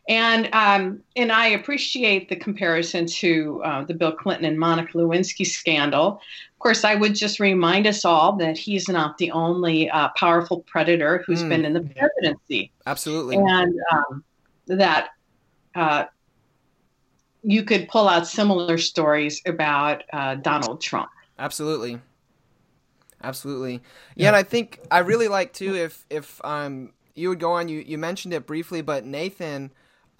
And 0.09 0.49
um, 0.53 1.01
and 1.15 1.31
I 1.31 1.47
appreciate 1.47 2.27
the 2.27 2.35
comparison 2.35 3.05
to 3.05 3.61
uh, 3.63 3.83
the 3.85 3.93
Bill 3.93 4.11
Clinton 4.11 4.45
and 4.45 4.59
Monica 4.59 4.97
Lewinsky 4.97 5.45
scandal. 5.45 6.19
Of 6.51 6.59
course, 6.59 6.83
I 6.83 6.95
would 6.95 7.15
just 7.15 7.39
remind 7.39 7.87
us 7.87 8.03
all 8.03 8.35
that 8.37 8.57
he's 8.57 8.89
not 8.89 9.17
the 9.17 9.31
only 9.31 9.89
uh, 9.89 10.09
powerful 10.17 10.61
predator 10.61 11.23
who's 11.25 11.41
mm, 11.43 11.49
been 11.49 11.65
in 11.65 11.73
the 11.73 11.81
presidency. 11.81 12.71
Absolutely. 12.85 13.37
And 13.37 13.73
um, 13.93 14.23
that 14.67 15.09
uh, 15.75 16.05
you 17.43 17.63
could 17.63 17.87
pull 17.87 18.09
out 18.09 18.27
similar 18.27 18.77
stories 18.77 19.41
about 19.45 20.03
uh, 20.11 20.35
Donald 20.35 20.81
Trump. 20.81 21.09
Absolutely. 21.39 21.99
Absolutely. 23.23 23.73
Yeah, 23.73 23.79
yeah, 24.15 24.27
and 24.27 24.35
I 24.35 24.43
think 24.43 24.79
I 24.91 24.99
really 24.99 25.29
like 25.29 25.53
too 25.53 25.75
if 25.75 26.05
if 26.09 26.43
um 26.43 26.91
you 27.15 27.29
would 27.29 27.39
go 27.39 27.53
on 27.53 27.69
you 27.69 27.79
you 27.79 27.97
mentioned 27.97 28.33
it 28.33 28.45
briefly 28.45 28.81
but 28.81 29.05
Nathan 29.05 29.71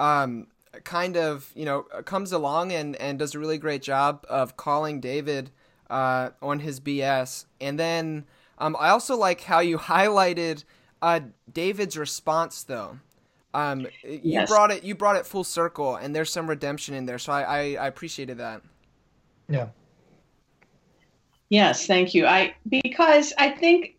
um 0.03 0.47
kind 0.83 1.15
of, 1.15 1.51
you 1.55 1.65
know, 1.65 1.83
comes 2.05 2.31
along 2.31 2.71
and 2.71 2.95
and 2.97 3.19
does 3.19 3.35
a 3.35 3.39
really 3.39 3.57
great 3.57 3.81
job 3.81 4.25
of 4.29 4.57
calling 4.57 4.99
David 4.99 5.51
uh 5.89 6.31
on 6.41 6.59
his 6.59 6.79
BS. 6.79 7.45
And 7.61 7.79
then 7.79 8.25
um 8.57 8.75
I 8.79 8.89
also 8.89 9.15
like 9.15 9.41
how 9.41 9.59
you 9.59 9.77
highlighted 9.95 10.63
uh 11.01 11.21
David's 11.51 11.97
response 11.97 12.63
though. 12.63 12.99
Um, 13.53 13.85
you 14.03 14.43
brought 14.47 14.71
it. 14.71 14.83
You 14.83 14.95
brought 14.95 15.15
it 15.15 15.27
full 15.27 15.43
circle, 15.43 15.95
and 15.95 16.15
there's 16.15 16.31
some 16.31 16.49
redemption 16.49 16.95
in 16.95 17.05
there. 17.05 17.19
So 17.19 17.31
I, 17.31 17.41
I, 17.41 17.59
I 17.75 17.87
appreciated 17.87 18.39
that. 18.39 18.63
Yeah. 19.47 19.67
Yes, 21.49 21.85
thank 21.85 22.15
you. 22.15 22.25
I 22.25 22.55
because 22.67 23.31
I 23.37 23.51
think 23.51 23.92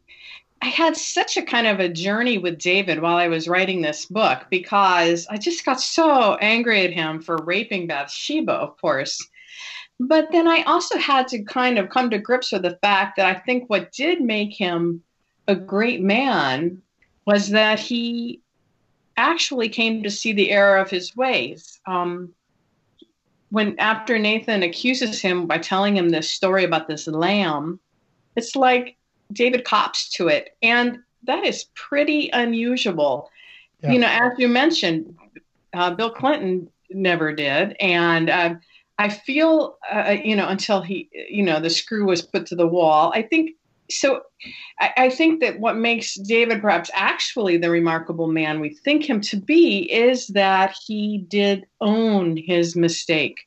I 0.65 0.69
had 0.69 0.97
such 0.97 1.37
a 1.37 1.43
kind 1.43 1.67
of 1.67 1.79
a 1.79 1.91
journey 1.91 2.39
with 2.39 2.59
David 2.59 3.03
while 3.03 3.19
I 3.19 3.29
was 3.29 3.49
writing 3.49 3.83
this 3.83 4.07
book 4.07 4.47
because 4.49 5.27
I 5.29 5.37
just 5.37 5.63
got 5.63 5.79
so 5.79 6.37
angry 6.37 6.87
at 6.87 6.91
him 6.91 7.21
for 7.21 7.37
raping 7.37 7.87
Bathsheba, 7.87 8.53
of 8.53 8.81
course. 8.81 9.23
But 10.01 10.33
then 10.33 10.49
I 10.49 10.63
also 10.63 10.97
had 10.97 11.29
to 11.29 11.43
kind 11.43 11.79
of 11.79 11.91
come 11.91 12.09
to 12.09 12.19
grips 12.19 12.51
with 12.51 12.63
the 12.63 12.79
fact 12.81 13.19
that 13.19 13.27
I 13.27 13.39
think 13.41 13.69
what 13.69 13.93
did 13.93 14.23
make 14.23 14.55
him 14.55 15.03
a 15.47 15.55
great 15.55 16.01
man 16.01 16.81
was 17.27 17.51
that 17.51 17.79
he 17.79 18.41
actually 19.19 19.69
came 19.69 20.03
to 20.03 20.11
see 20.11 20.33
the 20.33 20.51
error 20.51 20.79
of 20.79 20.89
his 20.89 21.15
ways. 21.15 21.79
Um, 21.85 22.33
when 23.51 23.79
after 23.79 24.19
Nathan 24.19 24.63
accuses 24.63 25.21
him 25.21 25.47
by 25.47 25.59
telling 25.59 25.95
him 25.95 26.09
this 26.09 26.31
story 26.31 26.65
about 26.65 26.89
this 26.89 27.07
lamb, 27.07 27.81
it's 28.35 28.57
like 28.57 28.97
David 29.33 29.65
cops 29.65 30.11
to 30.11 30.29
it. 30.29 30.57
And 30.63 30.99
that 31.25 31.45
is 31.45 31.65
pretty 31.75 32.31
unusual. 32.33 33.31
Yeah. 33.83 33.93
You 33.93 33.99
know, 34.01 34.09
as 34.09 34.33
you 34.39 34.49
mentioned, 34.49 35.17
uh, 35.73 35.91
Bill 35.95 36.11
Clinton 36.11 36.69
never 36.91 37.33
did. 37.33 37.77
And 37.81 38.31
uh, 38.31 38.55
I 38.99 39.09
feel, 39.09 39.79
uh, 39.91 40.17
you 40.23 40.37
know, 40.37 40.49
until 40.49 40.83
he, 40.83 41.09
you 41.13 41.43
know, 41.43 41.61
the 41.61 41.71
screw 41.71 42.07
was 42.07 42.23
put 42.23 42.47
to 42.47 42.57
the 42.57 42.67
wall, 42.67 43.13
I 43.15 43.23
think 43.23 43.57
so 43.91 44.23
I, 44.81 44.93
I, 44.97 45.11
think 45.11 45.41
that 45.41 45.61
what 45.61 45.77
makes 45.77 46.15
David 46.15 46.63
perhaps 46.63 46.91
actually 46.95 47.59
the 47.59 47.69
remarkable 47.71 48.29
man 48.29 48.61
we 48.61 48.71
think 48.71 49.05
him 49.05 49.21
to 49.23 49.37
be 49.37 49.93
is 49.93 50.29
that 50.29 50.75
he 50.87 51.19
did 51.29 51.67
own 51.83 52.37
his 52.37 52.75
mistake. 52.75 53.41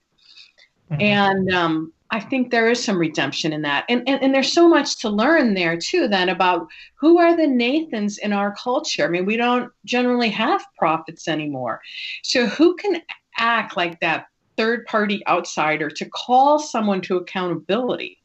Mm-hmm. 0.92 1.02
And 1.02 1.54
um, 1.54 1.94
I 2.12 2.20
think 2.20 2.52
there 2.52 2.70
is 2.70 2.84
some 2.84 2.98
redemption 2.98 3.54
in 3.54 3.62
that. 3.64 3.86
And, 3.90 4.08
and, 4.08 4.22
and 4.24 4.34
there's 4.34 4.52
so 4.52 4.68
much 4.68 5.00
to 5.00 5.10
learn 5.10 5.54
there, 5.54 5.78
too, 5.78 6.08
then 6.08 6.30
about 6.30 6.68
who 6.96 7.20
are 7.20 7.36
the 7.36 7.48
Nathans 7.48 8.18
in 8.18 8.34
our 8.34 8.56
culture. 8.56 9.06
I 9.06 9.10
mean, 9.10 9.26
we 9.26 9.38
don't 9.38 9.72
generally 9.86 10.30
have 10.30 10.64
prophets 10.78 11.28
anymore. 11.28 11.82
So 12.24 12.46
who 12.46 12.76
can 12.76 13.02
act 13.38 13.76
like 13.76 14.00
that 14.00 14.28
third 14.56 14.86
party 14.86 15.22
outsider 15.28 15.90
to 15.90 16.06
call 16.06 16.60
someone 16.60 17.02
to 17.02 17.18
accountability? 17.18 18.18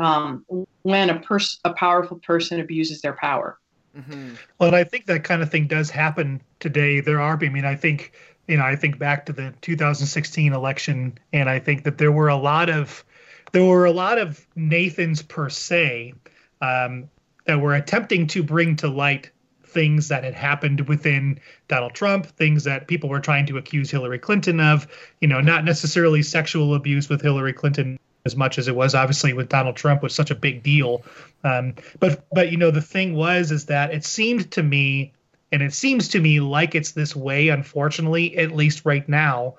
um, 0.00 0.44
when 0.82 1.10
a 1.10 1.20
person, 1.20 1.60
a 1.64 1.72
powerful 1.72 2.18
person 2.18 2.58
abuses 2.58 3.02
their 3.02 3.12
power. 3.12 3.58
Mm-hmm. 3.96 4.34
Well, 4.58 4.68
and 4.68 4.76
I 4.76 4.84
think 4.84 5.06
that 5.06 5.24
kind 5.24 5.42
of 5.42 5.50
thing 5.50 5.66
does 5.66 5.90
happen 5.90 6.40
today. 6.58 7.00
There 7.00 7.20
are, 7.20 7.38
I 7.40 7.48
mean, 7.48 7.64
I 7.64 7.74
think, 7.74 8.12
you 8.48 8.56
know, 8.56 8.64
I 8.64 8.76
think 8.76 8.98
back 8.98 9.26
to 9.26 9.32
the 9.32 9.52
2016 9.60 10.52
election, 10.52 11.18
and 11.32 11.50
I 11.50 11.58
think 11.58 11.84
that 11.84 11.98
there 11.98 12.12
were 12.12 12.28
a 12.28 12.36
lot 12.36 12.70
of, 12.70 13.04
there 13.52 13.64
were 13.64 13.84
a 13.84 13.92
lot 13.92 14.18
of 14.18 14.46
Nathans 14.54 15.22
per 15.22 15.48
se 15.48 16.14
um, 16.60 17.08
that 17.46 17.60
were 17.60 17.74
attempting 17.74 18.26
to 18.28 18.42
bring 18.42 18.76
to 18.76 18.88
light 18.88 19.30
things 19.64 20.08
that 20.08 20.24
had 20.24 20.34
happened 20.34 20.88
within 20.88 21.40
Donald 21.68 21.94
Trump, 21.94 22.26
things 22.26 22.64
that 22.64 22.88
people 22.88 23.08
were 23.08 23.20
trying 23.20 23.46
to 23.46 23.56
accuse 23.56 23.90
Hillary 23.90 24.18
Clinton 24.18 24.60
of, 24.60 24.86
you 25.20 25.28
know, 25.28 25.40
not 25.40 25.64
necessarily 25.64 26.22
sexual 26.22 26.74
abuse 26.74 27.08
with 27.08 27.22
Hillary 27.22 27.52
Clinton 27.52 27.98
as 28.24 28.36
much 28.36 28.58
as 28.58 28.68
it 28.68 28.76
was 28.76 28.94
obviously 28.94 29.32
with 29.32 29.48
Donald 29.48 29.76
Trump 29.76 30.02
was 30.02 30.14
such 30.14 30.30
a 30.30 30.34
big 30.34 30.62
deal. 30.62 31.02
Um, 31.44 31.74
but 31.98 32.24
but 32.32 32.50
you 32.50 32.58
know 32.58 32.70
the 32.70 32.82
thing 32.82 33.14
was 33.14 33.50
is 33.50 33.66
that 33.66 33.92
it 33.94 34.04
seemed 34.04 34.50
to 34.52 34.62
me, 34.62 35.12
and 35.52 35.62
it 35.62 35.72
seems 35.72 36.08
to 36.08 36.20
me 36.20 36.40
like 36.40 36.74
it's 36.74 36.92
this 36.92 37.16
way, 37.16 37.48
unfortunately, 37.48 38.36
at 38.36 38.52
least 38.52 38.84
right 38.84 39.08
now, 39.08 39.54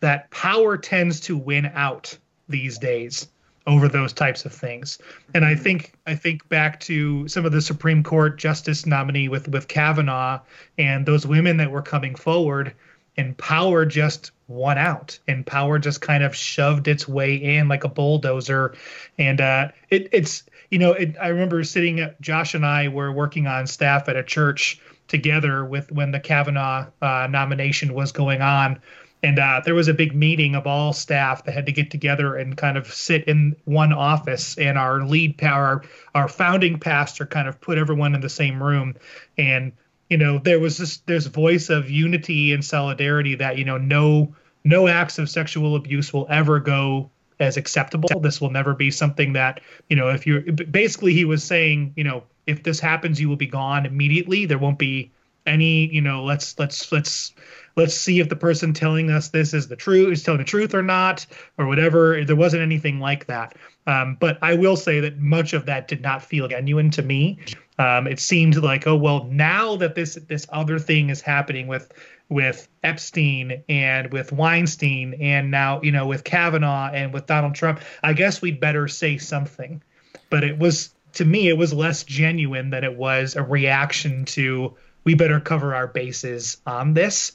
that 0.00 0.30
power 0.30 0.76
tends 0.76 1.20
to 1.20 1.36
win 1.36 1.66
out 1.66 2.16
these 2.50 2.78
days 2.78 3.28
over 3.66 3.88
those 3.88 4.12
types 4.12 4.44
of 4.44 4.52
things. 4.52 4.98
And 5.34 5.44
I 5.44 5.54
think 5.54 5.92
I 6.06 6.14
think 6.14 6.48
back 6.48 6.80
to 6.80 7.28
some 7.28 7.44
of 7.44 7.52
the 7.52 7.62
Supreme 7.62 8.02
Court 8.02 8.38
justice 8.38 8.86
nominee 8.86 9.28
with 9.28 9.48
with 9.48 9.68
Kavanaugh 9.68 10.40
and 10.78 11.06
those 11.06 11.26
women 11.26 11.56
that 11.58 11.70
were 11.70 11.82
coming 11.82 12.14
forward 12.14 12.74
and 13.16 13.36
power 13.36 13.84
just 13.84 14.30
won 14.48 14.78
out 14.78 15.18
and 15.28 15.46
power 15.46 15.78
just 15.78 16.00
kind 16.00 16.24
of 16.24 16.34
shoved 16.34 16.88
its 16.88 17.06
way 17.06 17.34
in 17.34 17.68
like 17.68 17.84
a 17.84 17.88
bulldozer 17.88 18.74
and 19.18 19.40
uh, 19.40 19.68
it, 19.90 20.08
it's 20.12 20.42
you 20.70 20.78
know 20.78 20.92
it, 20.92 21.16
i 21.20 21.28
remember 21.28 21.62
sitting 21.62 22.08
josh 22.20 22.54
and 22.54 22.66
i 22.66 22.88
were 22.88 23.12
working 23.12 23.46
on 23.46 23.66
staff 23.66 24.08
at 24.08 24.16
a 24.16 24.24
church 24.24 24.80
together 25.06 25.64
with 25.64 25.90
when 25.92 26.10
the 26.10 26.20
kavanaugh 26.20 26.86
uh, 27.02 27.28
nomination 27.30 27.94
was 27.94 28.10
going 28.10 28.42
on 28.42 28.80
and 29.22 29.38
uh, 29.38 29.60
there 29.64 29.74
was 29.74 29.88
a 29.88 29.94
big 29.94 30.14
meeting 30.14 30.54
of 30.54 30.66
all 30.66 30.92
staff 30.92 31.44
that 31.44 31.52
had 31.52 31.66
to 31.66 31.72
get 31.72 31.90
together 31.90 32.36
and 32.36 32.56
kind 32.56 32.78
of 32.78 32.92
sit 32.92 33.24
in 33.24 33.54
one 33.64 33.92
office 33.92 34.56
and 34.58 34.78
our 34.78 35.04
lead 35.04 35.36
power 35.38 35.82
our 36.14 36.28
founding 36.28 36.78
pastor 36.78 37.26
kind 37.26 37.48
of 37.48 37.60
put 37.60 37.78
everyone 37.78 38.14
in 38.14 38.20
the 38.20 38.28
same 38.28 38.62
room 38.62 38.94
and 39.38 39.72
you 40.08 40.16
know 40.16 40.38
there 40.38 40.60
was 40.60 40.78
this 40.78 40.98
this 40.98 41.26
voice 41.26 41.68
of 41.68 41.90
unity 41.90 42.52
and 42.52 42.64
solidarity 42.64 43.34
that 43.34 43.58
you 43.58 43.64
know 43.64 43.78
no 43.78 44.34
no 44.64 44.88
acts 44.88 45.18
of 45.18 45.28
sexual 45.28 45.76
abuse 45.76 46.12
will 46.12 46.26
ever 46.28 46.60
go 46.60 47.10
as 47.40 47.56
acceptable. 47.56 48.08
This 48.20 48.40
will 48.40 48.50
never 48.50 48.74
be 48.74 48.90
something 48.90 49.32
that, 49.32 49.60
you 49.88 49.96
know, 49.96 50.10
if 50.10 50.26
you're 50.26 50.42
basically, 50.42 51.14
he 51.14 51.24
was 51.24 51.42
saying, 51.42 51.94
you 51.96 52.04
know, 52.04 52.24
if 52.46 52.62
this 52.62 52.78
happens, 52.78 53.20
you 53.20 53.28
will 53.28 53.36
be 53.36 53.46
gone 53.46 53.86
immediately. 53.86 54.44
There 54.44 54.58
won't 54.58 54.78
be 54.78 55.10
any, 55.50 55.92
you 55.92 56.00
know, 56.00 56.24
let's, 56.24 56.58
let's, 56.58 56.90
let's, 56.92 57.34
let's 57.76 57.94
see 57.94 58.20
if 58.20 58.28
the 58.28 58.36
person 58.36 58.72
telling 58.72 59.10
us 59.10 59.28
this 59.28 59.54
is 59.54 59.68
the 59.68 59.76
truth, 59.76 60.12
is 60.12 60.22
telling 60.22 60.38
the 60.38 60.44
truth 60.44 60.74
or 60.74 60.82
not, 60.82 61.26
or 61.58 61.66
whatever. 61.66 62.24
There 62.24 62.36
wasn't 62.36 62.62
anything 62.62 63.00
like 63.00 63.26
that. 63.26 63.56
Um, 63.86 64.16
but 64.20 64.38
I 64.42 64.54
will 64.54 64.76
say 64.76 65.00
that 65.00 65.18
much 65.18 65.52
of 65.52 65.66
that 65.66 65.88
did 65.88 66.02
not 66.02 66.22
feel 66.22 66.48
genuine 66.48 66.90
to 66.92 67.02
me. 67.02 67.38
Um, 67.78 68.06
it 68.06 68.20
seemed 68.20 68.56
like, 68.56 68.86
oh 68.86 68.96
well, 68.96 69.24
now 69.24 69.76
that 69.76 69.94
this 69.94 70.14
this 70.28 70.46
other 70.50 70.78
thing 70.78 71.08
is 71.08 71.22
happening 71.22 71.66
with 71.66 71.92
with 72.28 72.68
Epstein 72.84 73.64
and 73.68 74.12
with 74.12 74.32
Weinstein 74.32 75.14
and 75.20 75.50
now 75.50 75.80
you 75.82 75.90
know 75.90 76.06
with 76.06 76.22
Kavanaugh 76.22 76.90
and 76.92 77.12
with 77.12 77.26
Donald 77.26 77.54
Trump, 77.54 77.80
I 78.02 78.12
guess 78.12 78.42
we'd 78.42 78.60
better 78.60 78.86
say 78.86 79.16
something. 79.18 79.82
But 80.28 80.44
it 80.44 80.58
was 80.58 80.94
to 81.14 81.24
me, 81.24 81.48
it 81.48 81.56
was 81.56 81.72
less 81.72 82.04
genuine 82.04 82.70
than 82.70 82.84
it 82.84 82.96
was 82.96 83.34
a 83.34 83.42
reaction 83.42 84.24
to 84.26 84.76
we 85.10 85.14
better 85.16 85.40
cover 85.40 85.74
our 85.74 85.88
bases 85.88 86.58
on 86.66 86.94
this. 86.94 87.32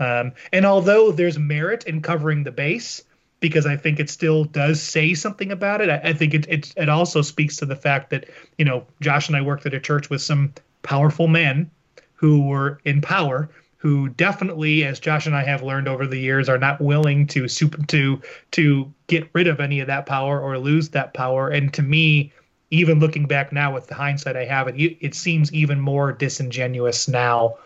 Um, 0.00 0.32
and 0.50 0.64
although 0.64 1.12
there's 1.12 1.38
merit 1.38 1.84
in 1.84 2.00
covering 2.00 2.42
the 2.42 2.50
base, 2.50 3.04
because 3.40 3.66
I 3.66 3.76
think 3.76 4.00
it 4.00 4.08
still 4.08 4.44
does 4.44 4.80
say 4.80 5.12
something 5.12 5.52
about 5.52 5.82
it. 5.82 5.90
I, 5.90 6.00
I 6.04 6.12
think 6.14 6.32
it, 6.32 6.48
it 6.48 6.72
it 6.74 6.88
also 6.88 7.20
speaks 7.20 7.58
to 7.58 7.66
the 7.66 7.76
fact 7.76 8.08
that 8.10 8.30
you 8.56 8.64
know 8.64 8.86
Josh 9.02 9.28
and 9.28 9.36
I 9.36 9.42
worked 9.42 9.66
at 9.66 9.74
a 9.74 9.80
church 9.80 10.08
with 10.08 10.22
some 10.22 10.54
powerful 10.82 11.28
men 11.28 11.70
who 12.14 12.46
were 12.46 12.80
in 12.86 13.02
power 13.02 13.50
who 13.76 14.08
definitely, 14.08 14.84
as 14.84 14.98
Josh 14.98 15.26
and 15.26 15.36
I 15.36 15.44
have 15.44 15.62
learned 15.62 15.86
over 15.86 16.06
the 16.06 16.18
years, 16.18 16.48
are 16.48 16.58
not 16.58 16.80
willing 16.80 17.26
to 17.28 17.46
to 17.46 18.22
to 18.52 18.94
get 19.06 19.28
rid 19.34 19.48
of 19.48 19.60
any 19.60 19.80
of 19.80 19.86
that 19.88 20.06
power 20.06 20.40
or 20.40 20.58
lose 20.58 20.88
that 20.90 21.12
power. 21.12 21.50
And 21.50 21.72
to 21.74 21.82
me, 21.82 22.32
even 22.70 23.00
looking 23.00 23.26
back 23.26 23.52
now 23.52 23.72
with 23.72 23.86
the 23.86 23.94
hindsight 23.94 24.36
I 24.36 24.44
have, 24.44 24.68
it 24.68 24.76
it 25.00 25.14
seems 25.14 25.52
even 25.52 25.80
more 25.80 26.12
disingenuous 26.12 27.08
now. 27.08 27.56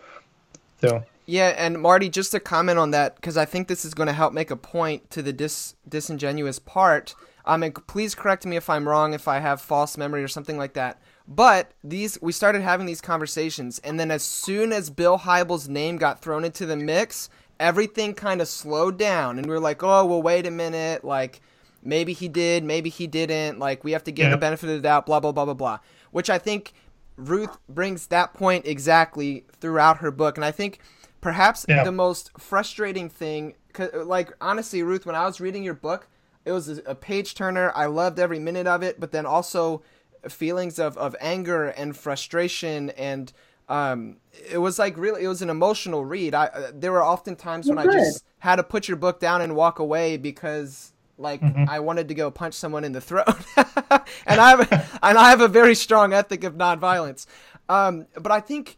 So 0.81 1.03
yeah, 1.25 1.53
and 1.57 1.81
Marty, 1.81 2.09
just 2.09 2.31
to 2.31 2.39
comment 2.39 2.79
on 2.79 2.91
that, 2.91 3.15
because 3.15 3.37
I 3.37 3.45
think 3.45 3.67
this 3.67 3.85
is 3.85 3.93
going 3.93 4.07
to 4.07 4.13
help 4.13 4.33
make 4.33 4.51
a 4.51 4.57
point 4.57 5.09
to 5.11 5.21
the 5.21 5.31
dis- 5.31 5.75
disingenuous 5.87 6.59
part. 6.59 7.15
Um, 7.45 7.63
and 7.63 7.87
please 7.87 8.15
correct 8.15 8.45
me 8.45 8.55
if 8.55 8.69
I'm 8.69 8.87
wrong, 8.87 9.13
if 9.13 9.27
I 9.27 9.39
have 9.39 9.61
false 9.61 9.97
memory 9.97 10.23
or 10.23 10.27
something 10.27 10.57
like 10.57 10.73
that. 10.73 11.01
But 11.27 11.71
these, 11.83 12.21
we 12.21 12.31
started 12.33 12.61
having 12.61 12.85
these 12.85 13.01
conversations, 13.01 13.79
and 13.79 13.97
then 13.99 14.11
as 14.11 14.23
soon 14.23 14.73
as 14.73 14.89
Bill 14.89 15.19
Hybels' 15.19 15.69
name 15.69 15.97
got 15.97 16.21
thrown 16.21 16.43
into 16.43 16.65
the 16.65 16.75
mix, 16.75 17.29
everything 17.59 18.13
kind 18.13 18.41
of 18.41 18.47
slowed 18.47 18.97
down, 18.97 19.37
and 19.37 19.47
we 19.47 19.53
are 19.53 19.59
like, 19.59 19.81
oh, 19.83 20.05
well, 20.05 20.21
wait 20.21 20.45
a 20.45 20.51
minute, 20.51 21.05
like 21.05 21.39
maybe 21.83 22.13
he 22.13 22.27
did, 22.27 22.63
maybe 22.63 22.89
he 22.89 23.07
didn't, 23.07 23.59
like 23.59 23.83
we 23.83 23.91
have 23.91 24.03
to 24.05 24.11
give 24.11 24.25
yeah. 24.25 24.31
the 24.31 24.37
benefit 24.37 24.69
of 24.69 24.75
the 24.75 24.81
doubt, 24.81 25.05
blah 25.05 25.19
blah 25.19 25.31
blah 25.31 25.45
blah 25.45 25.53
blah. 25.53 25.79
Which 26.11 26.29
I 26.29 26.37
think 26.37 26.73
Ruth 27.15 27.57
brings 27.69 28.07
that 28.07 28.33
point 28.33 28.65
exactly 28.65 29.45
throughout 29.59 29.97
her 29.97 30.11
book, 30.11 30.37
and 30.37 30.45
I 30.45 30.51
think 30.51 30.79
Perhaps 31.23 31.65
yeah. 31.69 31.85
the 31.85 31.91
most 31.93 32.31
frustrating 32.37 33.09
thing, 33.09 33.55
like 33.95 34.33
honestly, 34.41 34.83
Ruth, 34.83 35.05
when 35.05 35.15
I 35.15 35.25
was 35.25 35.39
reading 35.39 35.63
your 35.63 35.73
book, 35.73 36.09
it 36.43 36.51
was 36.51 36.81
a 36.85 36.95
page 36.95 37.33
turner. 37.33 37.71
I 37.73 37.85
loved 37.85 38.19
every 38.19 38.39
minute 38.39 38.67
of 38.67 38.83
it, 38.83 38.99
but 38.99 39.13
then 39.13 39.25
also 39.25 39.83
feelings 40.27 40.79
of, 40.79 40.97
of 40.97 41.15
anger 41.21 41.67
and 41.67 41.95
frustration 41.95 42.89
and 42.91 43.31
um, 43.69 44.17
it 44.51 44.57
was 44.57 44.77
like 44.77 44.97
really 44.97 45.23
it 45.23 45.29
was 45.29 45.41
an 45.41 45.49
emotional 45.49 46.03
read. 46.03 46.35
I 46.35 46.47
uh, 46.47 46.71
there 46.73 46.91
were 46.91 47.01
often 47.01 47.37
times 47.37 47.69
when 47.69 47.77
I 47.77 47.85
just 47.85 48.25
had 48.39 48.57
to 48.57 48.63
put 48.63 48.89
your 48.89 48.97
book 48.97 49.21
down 49.21 49.41
and 49.41 49.55
walk 49.55 49.79
away 49.79 50.17
because 50.17 50.91
like 51.23 51.41
mm-hmm. 51.41 51.65
I 51.67 51.79
wanted 51.79 52.09
to 52.09 52.13
go 52.13 52.29
punch 52.29 52.53
someone 52.53 52.83
in 52.83 52.91
the 52.91 53.01
throat. 53.01 53.27
and 53.57 54.39
I 54.39 54.49
have 54.49 54.99
and 55.01 55.17
I 55.17 55.29
have 55.29 55.41
a 55.41 55.47
very 55.47 55.73
strong 55.73 56.13
ethic 56.13 56.43
of 56.43 56.53
nonviolence. 56.53 57.25
Um, 57.69 58.05
but 58.19 58.31
I 58.31 58.39
think 58.39 58.77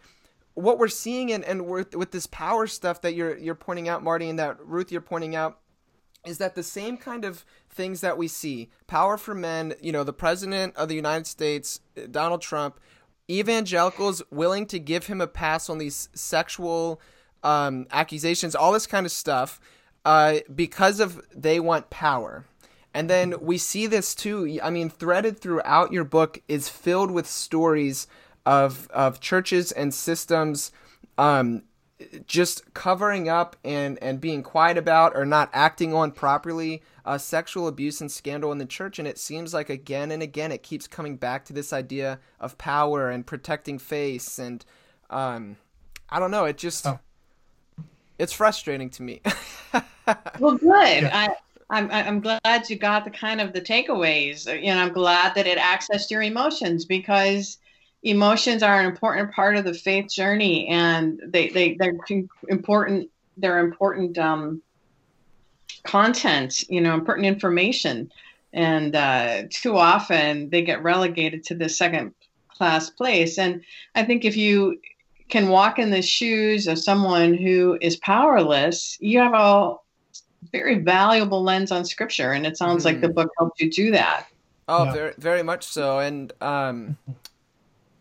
what 0.53 0.79
we're 0.79 0.87
seeing 0.87 1.33
and, 1.33 1.43
and 1.43 1.67
with, 1.67 1.95
with 1.95 2.11
this 2.11 2.27
power 2.27 2.67
stuff 2.67 3.01
that 3.01 3.13
you're 3.15 3.37
you're 3.37 3.55
pointing 3.55 3.89
out, 3.89 4.03
Marty, 4.03 4.29
and 4.29 4.39
that 4.39 4.57
Ruth 4.65 4.91
you're 4.91 5.01
pointing 5.01 5.35
out, 5.35 5.59
is 6.25 6.37
that 6.37 6.55
the 6.55 6.63
same 6.63 6.97
kind 6.97 7.25
of 7.25 7.43
things 7.69 8.01
that 8.01 8.17
we 8.17 8.27
see 8.27 8.69
power 8.87 9.17
for 9.17 9.35
men, 9.35 9.73
you 9.81 9.91
know, 9.91 10.03
the 10.03 10.13
president 10.13 10.75
of 10.77 10.87
the 10.87 10.95
United 10.95 11.27
States, 11.27 11.81
Donald 12.09 12.41
Trump, 12.41 12.79
evangelicals 13.29 14.23
willing 14.31 14.65
to 14.67 14.79
give 14.79 15.07
him 15.07 15.19
a 15.19 15.27
pass 15.27 15.69
on 15.69 15.77
these 15.77 16.09
sexual 16.13 17.01
um, 17.43 17.85
accusations, 17.91 18.55
all 18.55 18.71
this 18.71 18.87
kind 18.87 19.05
of 19.05 19.11
stuff, 19.11 19.59
uh, 20.05 20.37
because 20.53 20.99
of 20.99 21.21
they 21.35 21.59
want 21.59 21.89
power. 21.89 22.45
And 22.93 23.09
then 23.09 23.35
we 23.41 23.57
see 23.57 23.87
this 23.87 24.15
too. 24.15 24.59
I 24.63 24.69
mean, 24.69 24.89
threaded 24.89 25.37
throughout 25.39 25.91
your 25.91 26.05
book 26.05 26.41
is 26.47 26.69
filled 26.69 27.11
with 27.11 27.27
stories 27.27 28.07
of 28.45 28.89
of 28.91 29.19
churches 29.19 29.71
and 29.71 29.93
systems 29.93 30.71
um, 31.17 31.63
just 32.27 32.73
covering 32.73 33.29
up 33.29 33.55
and 33.63 33.97
and 34.01 34.19
being 34.19 34.43
quiet 34.43 34.77
about 34.77 35.15
or 35.15 35.25
not 35.25 35.49
acting 35.53 35.93
on 35.93 36.11
properly 36.11 36.83
uh, 37.05 37.17
sexual 37.17 37.67
abuse 37.67 38.01
and 38.01 38.11
scandal 38.11 38.51
in 38.51 38.57
the 38.57 38.65
church 38.65 38.99
and 38.99 39.07
it 39.07 39.17
seems 39.17 39.53
like 39.53 39.69
again 39.69 40.11
and 40.11 40.21
again 40.21 40.51
it 40.51 40.61
keeps 40.61 40.87
coming 40.87 41.15
back 41.15 41.45
to 41.45 41.53
this 41.53 41.71
idea 41.71 42.19
of 42.39 42.57
power 42.57 43.09
and 43.09 43.25
protecting 43.25 43.79
face 43.79 44.37
and 44.37 44.65
um, 45.09 45.55
i 46.09 46.19
don't 46.19 46.31
know 46.31 46.43
it 46.43 46.57
just 46.57 46.85
oh. 46.85 46.99
it's 48.19 48.33
frustrating 48.33 48.89
to 48.89 49.01
me 49.01 49.21
well 50.39 50.57
good. 50.57 51.03
Yeah. 51.03 51.09
I, 51.13 51.35
I'm, 51.69 51.89
I'm 51.91 52.19
glad 52.19 52.69
you 52.69 52.75
got 52.75 53.05
the 53.05 53.11
kind 53.11 53.41
of 53.41 53.51
the 53.51 53.61
takeaways 53.61 54.45
you 54.61 54.73
know 54.73 54.83
i'm 54.83 54.93
glad 54.93 55.33
that 55.33 55.47
it 55.47 55.57
accessed 55.57 56.11
your 56.11 56.21
emotions 56.21 56.85
because 56.85 57.57
emotions 58.03 58.61
are 58.61 58.79
an 58.79 58.85
important 58.85 59.31
part 59.31 59.55
of 59.55 59.65
the 59.65 59.73
faith 59.73 60.09
journey 60.09 60.67
and 60.67 61.19
they, 61.25 61.49
they 61.49 61.73
they're 61.73 61.97
important 62.49 63.09
they're 63.37 63.59
important 63.59 64.17
um, 64.17 64.61
content 65.83 66.63
you 66.69 66.81
know 66.81 66.93
important 66.93 67.27
information. 67.27 68.11
And 68.53 68.95
uh, 68.95 69.43
too 69.49 69.75
often 69.75 70.49
they 70.49 70.61
get 70.61 70.81
relegated 70.81 71.43
to 71.45 71.55
the 71.55 71.67
second 71.67 72.13
class 72.49 72.89
place. 72.89 73.37
And 73.37 73.63
i 73.95 74.03
think 74.03 74.23
if 74.23 74.37
you 74.37 74.79
can 75.27 75.49
walk 75.49 75.79
in 75.79 75.89
the 75.89 76.01
shoes 76.01 76.67
of 76.67 76.77
someone 76.77 77.33
who 77.33 77.77
is 77.81 77.97
powerless 77.97 78.97
you 78.99 79.19
have 79.19 79.33
a 79.33 79.75
very 80.51 80.79
valuable 80.79 81.43
lens 81.43 81.71
on 81.71 81.85
scripture 81.85 82.31
and 82.31 82.45
it 82.45 82.57
sounds 82.57 82.83
mm-hmm. 82.83 82.95
like 82.95 83.01
the 83.01 83.07
mm-hmm. 83.07 83.15
book 83.15 83.31
helped 83.37 83.59
you 83.59 83.69
do 83.69 83.91
that 83.91 84.27
oh 84.67 84.85
yeah. 84.85 84.93
very 84.93 85.13
very 85.17 85.43
much 85.43 85.63
so 85.63 85.99
and 85.99 86.33
um 86.41 86.97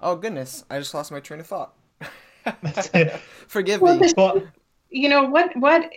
Oh 0.05 0.16
goodness, 0.16 0.64
I 0.68 0.78
just 0.78 0.92
lost 0.92 1.11
my 1.11 1.20
train 1.20 1.40
of 1.40 1.47
thought. 1.47 1.72
Forgive 3.49 3.80
well, 3.80 3.99
me. 3.99 4.12
Well, 4.18 4.42
you 4.90 5.09
know 5.09 5.24
what? 5.24 5.57
What? 5.57 5.90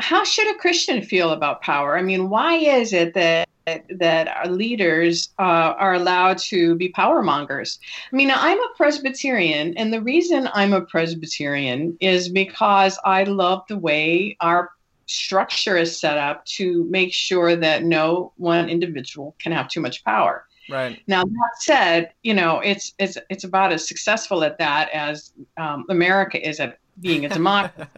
How 0.00 0.24
should 0.24 0.52
a 0.52 0.58
Christian 0.58 1.00
feel 1.00 1.30
about 1.30 1.62
power? 1.62 1.96
I 1.96 2.02
mean, 2.02 2.28
why 2.28 2.56
is 2.56 2.92
it 2.92 3.14
that 3.14 3.48
that 3.88 4.26
our 4.26 4.48
leaders 4.48 5.28
uh, 5.38 5.74
are 5.78 5.94
allowed 5.94 6.38
to 6.38 6.74
be 6.74 6.88
power 6.88 7.22
mongers? 7.22 7.78
I 8.12 8.16
mean, 8.16 8.32
I'm 8.34 8.58
a 8.58 8.68
Presbyterian, 8.76 9.74
and 9.76 9.92
the 9.92 10.02
reason 10.02 10.48
I'm 10.54 10.72
a 10.72 10.80
Presbyterian 10.80 11.96
is 12.00 12.28
because 12.28 12.98
I 13.04 13.22
love 13.22 13.62
the 13.68 13.78
way 13.78 14.36
our 14.40 14.70
structure 15.06 15.76
is 15.76 15.98
set 15.98 16.18
up 16.18 16.44
to 16.44 16.84
make 16.84 17.12
sure 17.12 17.56
that 17.56 17.84
no 17.84 18.32
one 18.36 18.68
individual 18.68 19.34
can 19.38 19.52
have 19.52 19.68
too 19.68 19.80
much 19.80 20.04
power. 20.04 20.46
Right. 20.70 21.00
Now 21.06 21.24
that 21.24 21.50
said, 21.58 22.12
you 22.22 22.34
know 22.34 22.60
it's 22.60 22.94
it's 22.98 23.18
it's 23.30 23.44
about 23.44 23.72
as 23.72 23.86
successful 23.86 24.44
at 24.44 24.58
that 24.58 24.90
as 24.90 25.32
um, 25.56 25.84
America 25.88 26.46
is 26.46 26.60
at 26.60 26.78
being 27.00 27.24
a 27.24 27.28
democracy. 27.40 27.88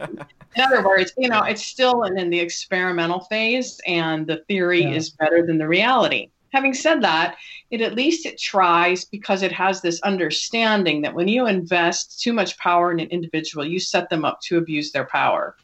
in 0.55 0.61
other 0.61 0.83
words, 0.83 1.13
you 1.17 1.29
know 1.29 1.43
it's 1.43 1.65
still 1.65 2.03
in, 2.03 2.17
in 2.17 2.29
the 2.29 2.39
experimental 2.39 3.21
phase, 3.21 3.79
and 3.85 4.25
the 4.27 4.37
theory 4.47 4.81
yeah. 4.81 4.93
is 4.93 5.11
better 5.11 5.45
than 5.45 5.57
the 5.57 5.67
reality. 5.67 6.29
Having 6.53 6.73
said 6.73 7.01
that, 7.01 7.35
it 7.69 7.81
at 7.81 7.95
least 7.95 8.25
it 8.25 8.39
tries 8.39 9.03
because 9.03 9.43
it 9.43 9.51
has 9.51 9.81
this 9.81 10.01
understanding 10.01 11.01
that 11.01 11.13
when 11.13 11.27
you 11.27 11.47
invest 11.47 12.21
too 12.21 12.31
much 12.31 12.57
power 12.57 12.91
in 12.91 12.99
an 13.01 13.09
individual, 13.09 13.65
you 13.65 13.79
set 13.79 14.09
them 14.09 14.23
up 14.23 14.39
to 14.43 14.57
abuse 14.57 14.91
their 14.91 15.05
power. 15.05 15.57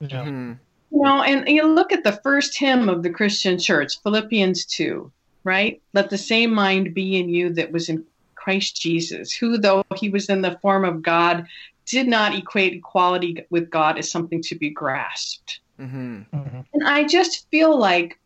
Yeah. 0.00 0.24
Mm-hmm. 0.24 0.52
You 0.94 1.02
know, 1.02 1.22
and 1.22 1.48
you 1.48 1.66
look 1.66 1.92
at 1.92 2.04
the 2.04 2.20
first 2.22 2.56
hymn 2.56 2.88
of 2.88 3.02
the 3.02 3.10
Christian 3.10 3.58
church, 3.58 4.00
Philippians 4.02 4.64
2 4.66 5.12
right? 5.44 5.80
Let 5.92 6.10
the 6.10 6.18
same 6.18 6.52
mind 6.52 6.94
be 6.94 7.18
in 7.18 7.28
you 7.28 7.52
that 7.52 7.70
was 7.70 7.88
in 7.88 8.04
Christ 8.34 8.80
Jesus, 8.80 9.32
who, 9.32 9.56
though 9.58 9.84
he 9.96 10.08
was 10.08 10.28
in 10.28 10.42
the 10.42 10.58
form 10.60 10.84
of 10.84 11.02
God, 11.02 11.46
did 11.86 12.08
not 12.08 12.34
equate 12.34 12.72
equality 12.72 13.44
with 13.50 13.70
God 13.70 13.98
as 13.98 14.10
something 14.10 14.42
to 14.42 14.54
be 14.54 14.70
grasped. 14.70 15.60
Mm-hmm. 15.78 16.22
Mm-hmm. 16.34 16.60
And 16.72 16.88
I 16.88 17.04
just 17.04 17.48
feel 17.50 17.78
like, 17.78 18.18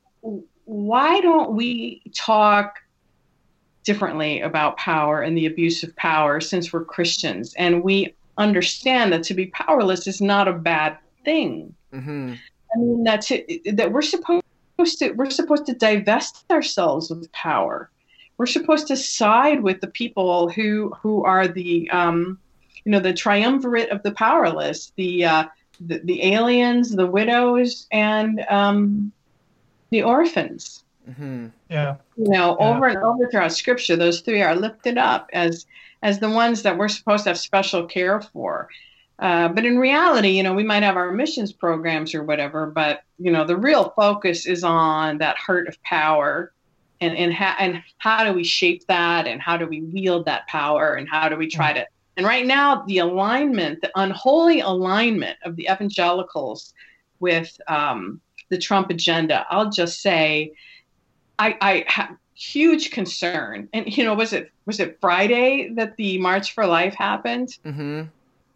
why 0.64 1.20
don't 1.20 1.52
we 1.52 2.02
talk 2.14 2.78
differently 3.84 4.40
about 4.42 4.76
power 4.76 5.22
and 5.22 5.36
the 5.36 5.46
abuse 5.46 5.82
of 5.82 5.94
power 5.96 6.40
since 6.40 6.72
we're 6.72 6.84
Christians 6.84 7.54
and 7.54 7.82
we 7.82 8.14
understand 8.36 9.12
that 9.12 9.22
to 9.24 9.34
be 9.34 9.46
powerless 9.46 10.06
is 10.06 10.20
not 10.20 10.46
a 10.46 10.52
bad 10.52 10.98
thing? 11.24 11.74
Mm-hmm. 11.92 12.34
I 12.74 12.78
mean, 12.78 13.04
that, 13.04 13.22
to, 13.22 13.60
that 13.72 13.92
we're 13.92 14.02
supposed 14.02 14.44
supposed 14.78 14.98
to 15.00 15.10
we're 15.12 15.30
supposed 15.30 15.66
to 15.66 15.74
divest 15.74 16.44
ourselves 16.50 17.10
of 17.10 17.30
power. 17.32 17.90
We're 18.36 18.46
supposed 18.46 18.86
to 18.88 18.96
side 18.96 19.62
with 19.62 19.80
the 19.80 19.88
people 19.88 20.48
who 20.50 20.94
who 21.02 21.24
are 21.24 21.48
the 21.48 21.90
um, 21.90 22.38
you 22.84 22.92
know 22.92 23.00
the 23.00 23.12
triumvirate 23.12 23.90
of 23.90 24.02
the 24.02 24.12
powerless, 24.12 24.92
the 24.96 25.24
uh, 25.24 25.44
the, 25.80 25.98
the 26.04 26.22
aliens, 26.34 26.94
the 26.94 27.06
widows, 27.06 27.86
and 27.90 28.44
um, 28.48 29.12
the 29.90 30.02
orphans. 30.02 30.84
Mm-hmm. 31.08 31.46
Yeah. 31.70 31.96
You 32.16 32.30
know, 32.30 32.56
yeah. 32.58 32.66
over 32.68 32.86
and 32.86 32.98
over 32.98 33.28
throughout 33.30 33.52
Scripture, 33.52 33.96
those 33.96 34.20
three 34.20 34.42
are 34.42 34.54
lifted 34.54 34.98
up 34.98 35.28
as 35.32 35.66
as 36.02 36.20
the 36.20 36.30
ones 36.30 36.62
that 36.62 36.78
we're 36.78 36.88
supposed 36.88 37.24
to 37.24 37.30
have 37.30 37.38
special 37.38 37.84
care 37.86 38.20
for. 38.20 38.68
Uh, 39.18 39.48
but 39.48 39.64
in 39.64 39.78
reality, 39.78 40.28
you 40.28 40.42
know, 40.42 40.54
we 40.54 40.62
might 40.62 40.82
have 40.82 40.96
our 40.96 41.10
missions 41.10 41.52
programs 41.52 42.14
or 42.14 42.22
whatever, 42.22 42.66
but 42.66 43.02
you 43.18 43.32
know, 43.32 43.44
the 43.44 43.56
real 43.56 43.92
focus 43.96 44.46
is 44.46 44.62
on 44.62 45.18
that 45.18 45.36
heart 45.36 45.66
of 45.66 45.80
power, 45.82 46.52
and 47.00 47.16
and 47.16 47.32
how 47.32 47.54
and 47.58 47.82
how 47.98 48.22
do 48.24 48.32
we 48.32 48.44
shape 48.44 48.86
that, 48.86 49.26
and 49.26 49.42
how 49.42 49.56
do 49.56 49.66
we 49.66 49.82
wield 49.82 50.24
that 50.26 50.46
power, 50.46 50.94
and 50.94 51.08
how 51.08 51.28
do 51.28 51.36
we 51.36 51.48
try 51.48 51.72
to. 51.72 51.84
And 52.16 52.26
right 52.26 52.46
now, 52.46 52.84
the 52.86 52.98
alignment, 52.98 53.80
the 53.80 53.90
unholy 53.96 54.60
alignment 54.60 55.38
of 55.44 55.56
the 55.56 55.68
evangelicals 55.70 56.72
with 57.18 57.60
um, 57.66 58.20
the 58.50 58.58
Trump 58.58 58.90
agenda, 58.90 59.46
I'll 59.50 59.70
just 59.70 60.00
say, 60.00 60.52
I, 61.38 61.56
I 61.60 61.84
have 61.88 62.16
huge 62.34 62.90
concern. 62.92 63.68
And 63.72 63.96
you 63.96 64.04
know, 64.04 64.14
was 64.14 64.32
it 64.32 64.52
was 64.64 64.78
it 64.78 64.98
Friday 65.00 65.70
that 65.74 65.96
the 65.96 66.18
March 66.18 66.54
for 66.54 66.66
Life 66.66 66.94
happened? 66.94 67.58
Mm-hmm 67.64 68.02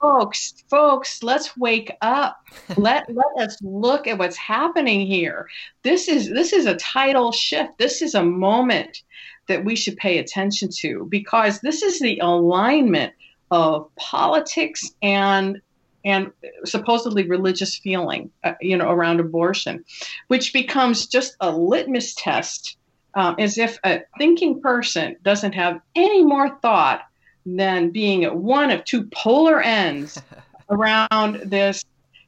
folks 0.02 0.64
folks 0.68 1.22
let's 1.22 1.56
wake 1.56 1.96
up. 2.02 2.44
Let 2.76 3.06
let 3.14 3.46
us 3.48 3.56
look 3.62 4.06
at 4.06 4.18
what's 4.18 4.36
happening 4.36 5.06
here. 5.06 5.48
This 5.82 6.08
is 6.08 6.28
this 6.28 6.52
is 6.52 6.66
a 6.66 6.76
tidal 6.76 7.32
shift. 7.32 7.78
This 7.78 8.02
is 8.02 8.14
a 8.14 8.22
moment 8.22 9.02
that 9.48 9.64
we 9.64 9.76
should 9.76 9.96
pay 9.96 10.18
attention 10.18 10.68
to 10.80 11.06
because 11.08 11.60
this 11.60 11.82
is 11.82 12.00
the 12.00 12.18
alignment 12.18 13.14
of 13.50 13.94
politics 13.96 14.90
and 15.02 15.60
and 16.04 16.32
supposedly 16.64 17.28
religious 17.28 17.78
feeling 17.78 18.30
uh, 18.44 18.54
you 18.60 18.76
know 18.76 18.90
around 18.90 19.20
abortion 19.20 19.84
which 20.28 20.52
becomes 20.52 21.06
just 21.06 21.36
a 21.40 21.50
litmus 21.50 22.14
test 22.14 22.76
um, 23.14 23.36
as 23.38 23.58
if 23.58 23.78
a 23.84 24.00
thinking 24.18 24.60
person 24.60 25.16
doesn't 25.22 25.52
have 25.52 25.80
any 25.94 26.24
more 26.24 26.58
thought 26.60 27.02
than 27.44 27.90
being 27.90 28.24
at 28.24 28.36
one 28.36 28.70
of 28.70 28.84
two 28.84 29.04
polar 29.14 29.60
ends 29.60 30.20
around 30.70 31.36
this 31.44 31.84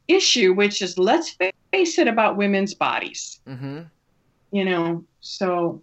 issue, 0.09 0.53
which 0.53 0.83
is, 0.83 0.99
let's 0.99 1.37
face 1.73 1.99
it, 1.99 2.09
about 2.09 2.37
women's 2.37 2.75
bodies. 2.75 3.41
Mm-hmm. 3.47 3.83
You 4.53 4.65
know, 4.65 5.05
so. 5.21 5.83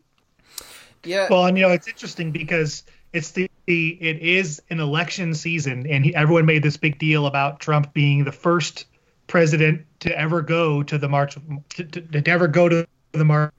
Yeah. 1.03 1.27
Well, 1.29 1.45
and 1.45 1.57
you 1.57 1.63
know, 1.63 1.71
it's 1.71 1.87
interesting 1.87 2.31
because 2.31 2.83
it's 3.13 3.31
the 3.31 3.49
it 3.67 4.19
is 4.19 4.61
an 4.69 4.79
election 4.79 5.33
season, 5.33 5.85
and 5.87 6.05
he, 6.05 6.15
everyone 6.15 6.45
made 6.45 6.63
this 6.63 6.77
big 6.77 6.99
deal 6.99 7.25
about 7.25 7.59
Trump 7.59 7.93
being 7.93 8.23
the 8.23 8.31
first 8.31 8.85
president 9.27 9.85
to 10.01 10.17
ever 10.17 10.41
go 10.41 10.83
to 10.83 10.97
the 10.97 11.07
march 11.07 11.37
to, 11.69 11.83
to, 11.85 12.01
to 12.01 12.29
ever 12.29 12.47
go 12.47 12.67
to 12.67 12.85
the 13.13 13.25
march 13.25 13.53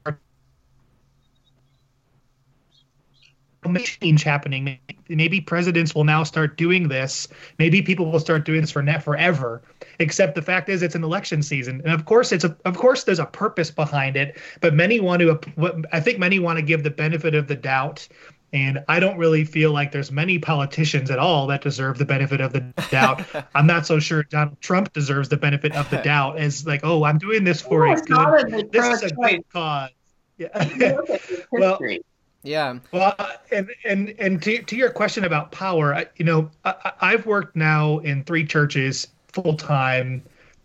change 3.79 4.23
happening. 4.23 4.79
Maybe 5.09 5.41
presidents 5.41 5.95
will 5.95 6.05
now 6.05 6.25
start 6.25 6.57
doing 6.57 6.89
this. 6.89 7.29
Maybe 7.59 7.83
people 7.83 8.11
will 8.11 8.21
start 8.21 8.45
doing 8.45 8.61
this 8.61 8.71
for 8.71 8.83
net 8.83 9.03
forever. 9.03 9.63
Except 9.99 10.35
the 10.35 10.43
fact 10.43 10.69
is, 10.69 10.83
it's 10.83 10.95
an 10.95 11.05
election 11.05 11.43
season, 11.43 11.81
and 11.85 11.93
of 11.93 12.05
course, 12.05 12.33
it's 12.33 12.45
a 12.45 12.57
of 12.65 12.77
course 12.77 13.05
there's 13.05 13.19
a 13.19 13.27
purpose 13.27 13.71
behind 13.71 14.17
it. 14.17 14.39
But 14.61 14.75
many 14.75 15.01
want 15.01 15.21
to, 15.21 15.85
I 15.93 16.01
think 16.01 16.19
many 16.19 16.39
want 16.39 16.59
to 16.59 16.63
give 16.63 16.83
the 16.83 16.91
benefit 16.91 17.35
of 17.35 17.47
the 17.47 17.57
doubt. 17.57 18.09
And 18.55 18.85
I 18.87 19.01
don't 19.01 19.17
really 19.17 19.45
feel 19.45 19.73
like 19.73 19.93
there's 19.93 20.13
many 20.13 20.39
politicians 20.39 21.11
at 21.11 21.19
all 21.19 21.47
that 21.47 21.63
deserve 21.63 21.97
the 21.97 22.05
benefit 22.05 22.43
of 22.43 22.53
the 22.53 22.61
doubt. 22.91 23.23
I'm 23.55 23.67
not 23.67 23.87
so 23.87 23.99
sure 23.99 24.25
Donald 24.25 24.61
Trump 24.61 24.93
deserves 24.93 25.31
the 25.31 25.39
benefit 25.39 25.75
of 25.75 25.89
the 25.89 25.97
doubt 26.05 26.39
as 26.39 26.67
like, 26.67 26.81
oh, 26.85 27.05
I'm 27.05 27.17
doing 27.17 27.45
this 27.45 27.63
for 27.63 27.87
a 27.87 27.97
good. 27.97 28.71
This 28.71 29.03
is 29.03 29.11
a 29.11 29.15
good 29.15 29.49
cause. 29.51 29.91
Yeah. 30.37 31.01
well, 31.53 31.79
yeah. 32.43 32.79
Well, 32.91 33.17
and 33.51 33.71
and 33.85 34.15
and 34.19 34.43
to 34.43 34.63
to 34.63 34.77
your 34.77 34.91
question 34.91 35.25
about 35.25 35.53
power, 35.53 36.05
you 36.17 36.25
know, 36.25 36.51
I, 36.65 36.93
I've 37.01 37.27
worked 37.27 37.57
now 37.57 37.99
in 37.99 38.25
three 38.25 38.45
churches 38.45 39.09
full 39.29 39.57
time. 39.57 40.23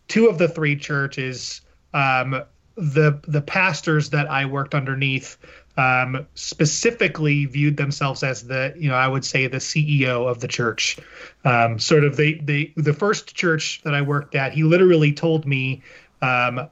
Two 0.07 0.27
of 0.27 0.37
the 0.37 0.47
three 0.47 0.75
churches, 0.75 1.61
um, 1.93 2.43
the 2.75 3.19
the 3.27 3.41
pastors 3.41 4.09
that 4.11 4.29
I 4.29 4.45
worked 4.45 4.73
underneath 4.73 5.37
um, 5.77 6.25
specifically 6.33 7.45
viewed 7.45 7.77
themselves 7.77 8.23
as 8.23 8.47
the 8.47 8.73
you 8.77 8.89
know 8.89 8.95
I 8.95 9.07
would 9.07 9.23
say 9.23 9.47
the 9.47 9.57
CEO 9.57 10.27
of 10.27 10.39
the 10.39 10.47
church. 10.47 10.97
Um, 11.45 11.77
sort 11.77 12.03
of 12.03 12.17
the 12.17 12.39
the 12.43 12.73
the 12.75 12.93
first 12.93 13.35
church 13.35 13.81
that 13.83 13.93
I 13.93 14.01
worked 14.01 14.33
at, 14.33 14.53
he 14.53 14.63
literally 14.63 15.13
told 15.13 15.45
me 15.45 15.83
um, 16.21 16.67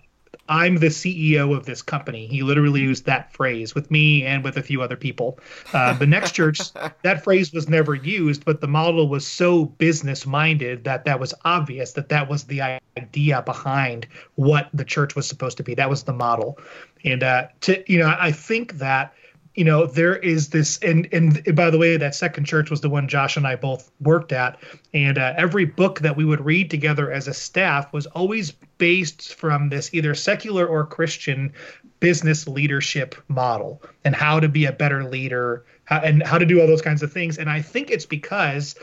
I'm 0.47 0.77
the 0.77 0.87
CEO 0.87 1.55
of 1.55 1.65
this 1.65 1.81
company. 1.81 2.27
He 2.27 2.43
literally 2.43 2.81
used 2.81 3.05
that 3.05 3.33
phrase 3.33 3.73
with 3.73 3.89
me 3.89 4.23
and 4.25 4.43
with 4.43 4.57
a 4.57 4.61
few 4.61 4.81
other 4.81 4.95
people. 4.95 5.39
Uh, 5.73 5.93
the 5.93 6.05
next 6.05 6.33
church, 6.33 6.59
that 7.01 7.23
phrase 7.23 7.51
was 7.51 7.67
never 7.67 7.95
used, 7.95 8.45
but 8.45 8.61
the 8.61 8.67
model 8.67 9.09
was 9.09 9.25
so 9.25 9.65
business 9.65 10.25
minded 10.25 10.83
that 10.83 11.05
that 11.05 11.19
was 11.19 11.33
obvious 11.43 11.93
that 11.93 12.09
that 12.09 12.29
was 12.29 12.43
the 12.43 12.79
idea 12.97 13.41
behind 13.41 14.07
what 14.35 14.69
the 14.73 14.85
church 14.85 15.15
was 15.15 15.27
supposed 15.27 15.57
to 15.57 15.63
be. 15.63 15.73
That 15.73 15.89
was 15.89 16.03
the 16.03 16.13
model. 16.13 16.59
And 17.03 17.23
uh, 17.23 17.47
to 17.61 17.83
you 17.91 17.99
know, 17.99 18.15
I 18.19 18.31
think 18.31 18.73
that 18.73 19.13
you 19.55 19.63
know 19.63 19.85
there 19.85 20.17
is 20.17 20.49
this 20.49 20.77
and 20.79 21.07
and 21.11 21.55
by 21.55 21.69
the 21.69 21.77
way 21.77 21.97
that 21.97 22.13
second 22.13 22.45
church 22.45 22.69
was 22.69 22.81
the 22.81 22.89
one 22.89 23.07
josh 23.07 23.37
and 23.37 23.47
i 23.47 23.55
both 23.55 23.89
worked 24.01 24.33
at 24.33 24.59
and 24.93 25.17
uh, 25.17 25.33
every 25.37 25.63
book 25.63 26.01
that 26.01 26.17
we 26.17 26.25
would 26.25 26.43
read 26.43 26.69
together 26.69 27.09
as 27.11 27.27
a 27.27 27.33
staff 27.33 27.91
was 27.93 28.05
always 28.07 28.53
based 28.77 29.35
from 29.35 29.69
this 29.69 29.93
either 29.93 30.15
secular 30.15 30.65
or 30.65 30.85
christian 30.85 31.53
business 31.99 32.47
leadership 32.47 33.15
model 33.27 33.81
and 34.03 34.15
how 34.15 34.39
to 34.39 34.49
be 34.49 34.65
a 34.65 34.71
better 34.71 35.03
leader 35.03 35.65
and 35.89 36.23
how 36.23 36.37
to 36.37 36.45
do 36.45 36.61
all 36.61 36.67
those 36.67 36.81
kinds 36.81 37.03
of 37.03 37.11
things. 37.11 37.37
And 37.37 37.49
i 37.49 37.61
think 37.61 37.89
it's 37.89 38.05
because 38.05 38.75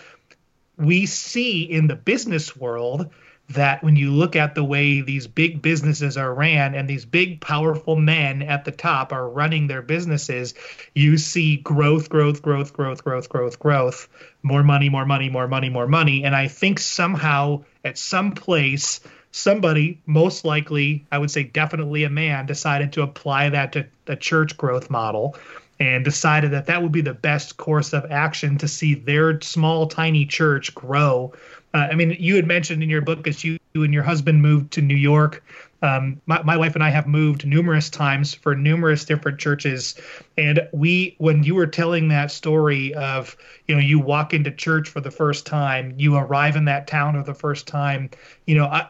we 0.77 1.07
see 1.07 1.63
in 1.63 1.87
the 1.87 1.97
business 1.97 2.57
world 2.57 3.11
that 3.51 3.83
when 3.83 3.97
you 3.97 4.11
look 4.11 4.35
at 4.35 4.55
the 4.55 4.65
way 4.65 5.03
these 5.03 5.27
big 5.27 5.61
businesses 5.61 6.17
are 6.17 6.33
ran 6.33 6.75
and 6.75 6.89
these 6.89 7.05
big 7.05 7.41
powerful 7.41 7.97
men 7.97 8.41
at 8.41 8.65
the 8.65 8.71
top 8.71 9.13
are 9.13 9.29
running 9.29 9.67
their 9.67 9.83
businesses 9.83 10.55
you 10.95 11.19
see 11.19 11.59
growth 11.59 12.09
growth 12.09 12.41
growth 12.41 12.73
growth 12.73 13.05
growth 13.05 13.29
growth 13.29 13.59
growth 13.59 14.09
more 14.43 14.63
money 14.63 14.89
more 14.89 15.05
money 15.05 15.29
more 15.29 15.49
money 15.49 15.69
more 15.69 15.87
money. 15.87 16.25
And 16.25 16.35
i 16.35 16.49
think 16.49 16.79
somehow 16.79 17.65
at 17.85 17.99
some 17.99 18.33
place 18.33 19.01
somebody 19.33 20.01
most 20.07 20.45
likely 20.45 21.05
i 21.11 21.19
would 21.19 21.31
say 21.31 21.43
definitely 21.43 22.05
a 22.05 22.11
man 22.11 22.47
decided 22.47 22.93
to 22.93 23.03
apply 23.03 23.49
that 23.49 23.73
to 23.73 23.87
the 24.05 24.17
church 24.17 24.57
growth 24.57 24.91
model 24.91 25.37
and 25.81 26.05
decided 26.05 26.53
that 26.53 26.67
that 26.67 26.83
would 26.83 26.93
be 26.93 27.01
the 27.01 27.15
best 27.15 27.57
course 27.57 27.93
of 27.93 28.11
action 28.11 28.57
to 28.59 28.69
see 28.69 28.95
their 28.95 29.41
small 29.41 29.87
tiny 29.87 30.25
church 30.25 30.75
grow 30.75 31.33
uh, 31.75 31.89
I 31.91 31.95
mean, 31.95 32.17
you 32.19 32.37
had 32.37 32.47
mentioned 32.47 32.83
in 32.83 32.91
your 32.91 33.01
book 33.01 33.27
as 33.27 33.43
you, 33.45 33.59
you 33.73 33.83
and 33.83 33.95
your 33.95 34.03
husband 34.03 34.43
moved 34.43 34.73
to 34.73 34.83
New 34.83 34.97
York. 34.97 35.43
Um, 35.81 36.21
my, 36.27 36.43
my 36.43 36.57
wife 36.57 36.75
and 36.75 36.85
I 36.85 36.91
have 36.91 37.07
moved 37.07 37.47
numerous 37.47 37.89
times 37.89 38.35
for 38.35 38.55
numerous 38.55 39.05
different 39.05 39.41
churches. 39.41 39.95
And 40.37 40.69
we, 40.73 41.17
when 41.19 41.43
you 41.43 41.55
were 41.55 41.67
telling 41.67 42.09
that 42.09 42.31
story 42.31 42.95
of, 42.95 43.37
you 43.67 43.75
know, 43.75 43.81
you 43.81 43.99
walk 43.99 44.35
into 44.35 44.51
church 44.51 44.89
for 44.89 45.01
the 45.01 45.11
first 45.11 45.47
time, 45.47 45.95
you 45.97 46.15
arrive 46.17 46.57
in 46.57 46.67
that 46.67 46.87
town 46.87 47.15
for 47.15 47.25
the 47.25 47.35
first 47.35 47.67
time, 47.67 48.11
you 48.47 48.55
know, 48.55 48.67
I, 48.67 48.89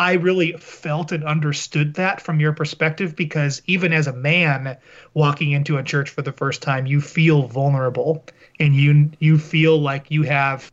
I 0.00 0.14
really 0.14 0.52
felt 0.52 1.12
and 1.12 1.22
understood 1.24 1.92
that 1.94 2.22
from 2.22 2.40
your 2.40 2.54
perspective 2.54 3.14
because 3.14 3.60
even 3.66 3.92
as 3.92 4.06
a 4.06 4.14
man 4.14 4.78
walking 5.12 5.52
into 5.52 5.76
a 5.76 5.82
church 5.82 6.08
for 6.08 6.22
the 6.22 6.32
first 6.32 6.62
time, 6.62 6.86
you 6.86 7.02
feel 7.02 7.42
vulnerable 7.48 8.24
and 8.58 8.74
you 8.74 9.10
you 9.18 9.36
feel 9.36 9.78
like 9.78 10.10
you 10.10 10.22
have 10.22 10.72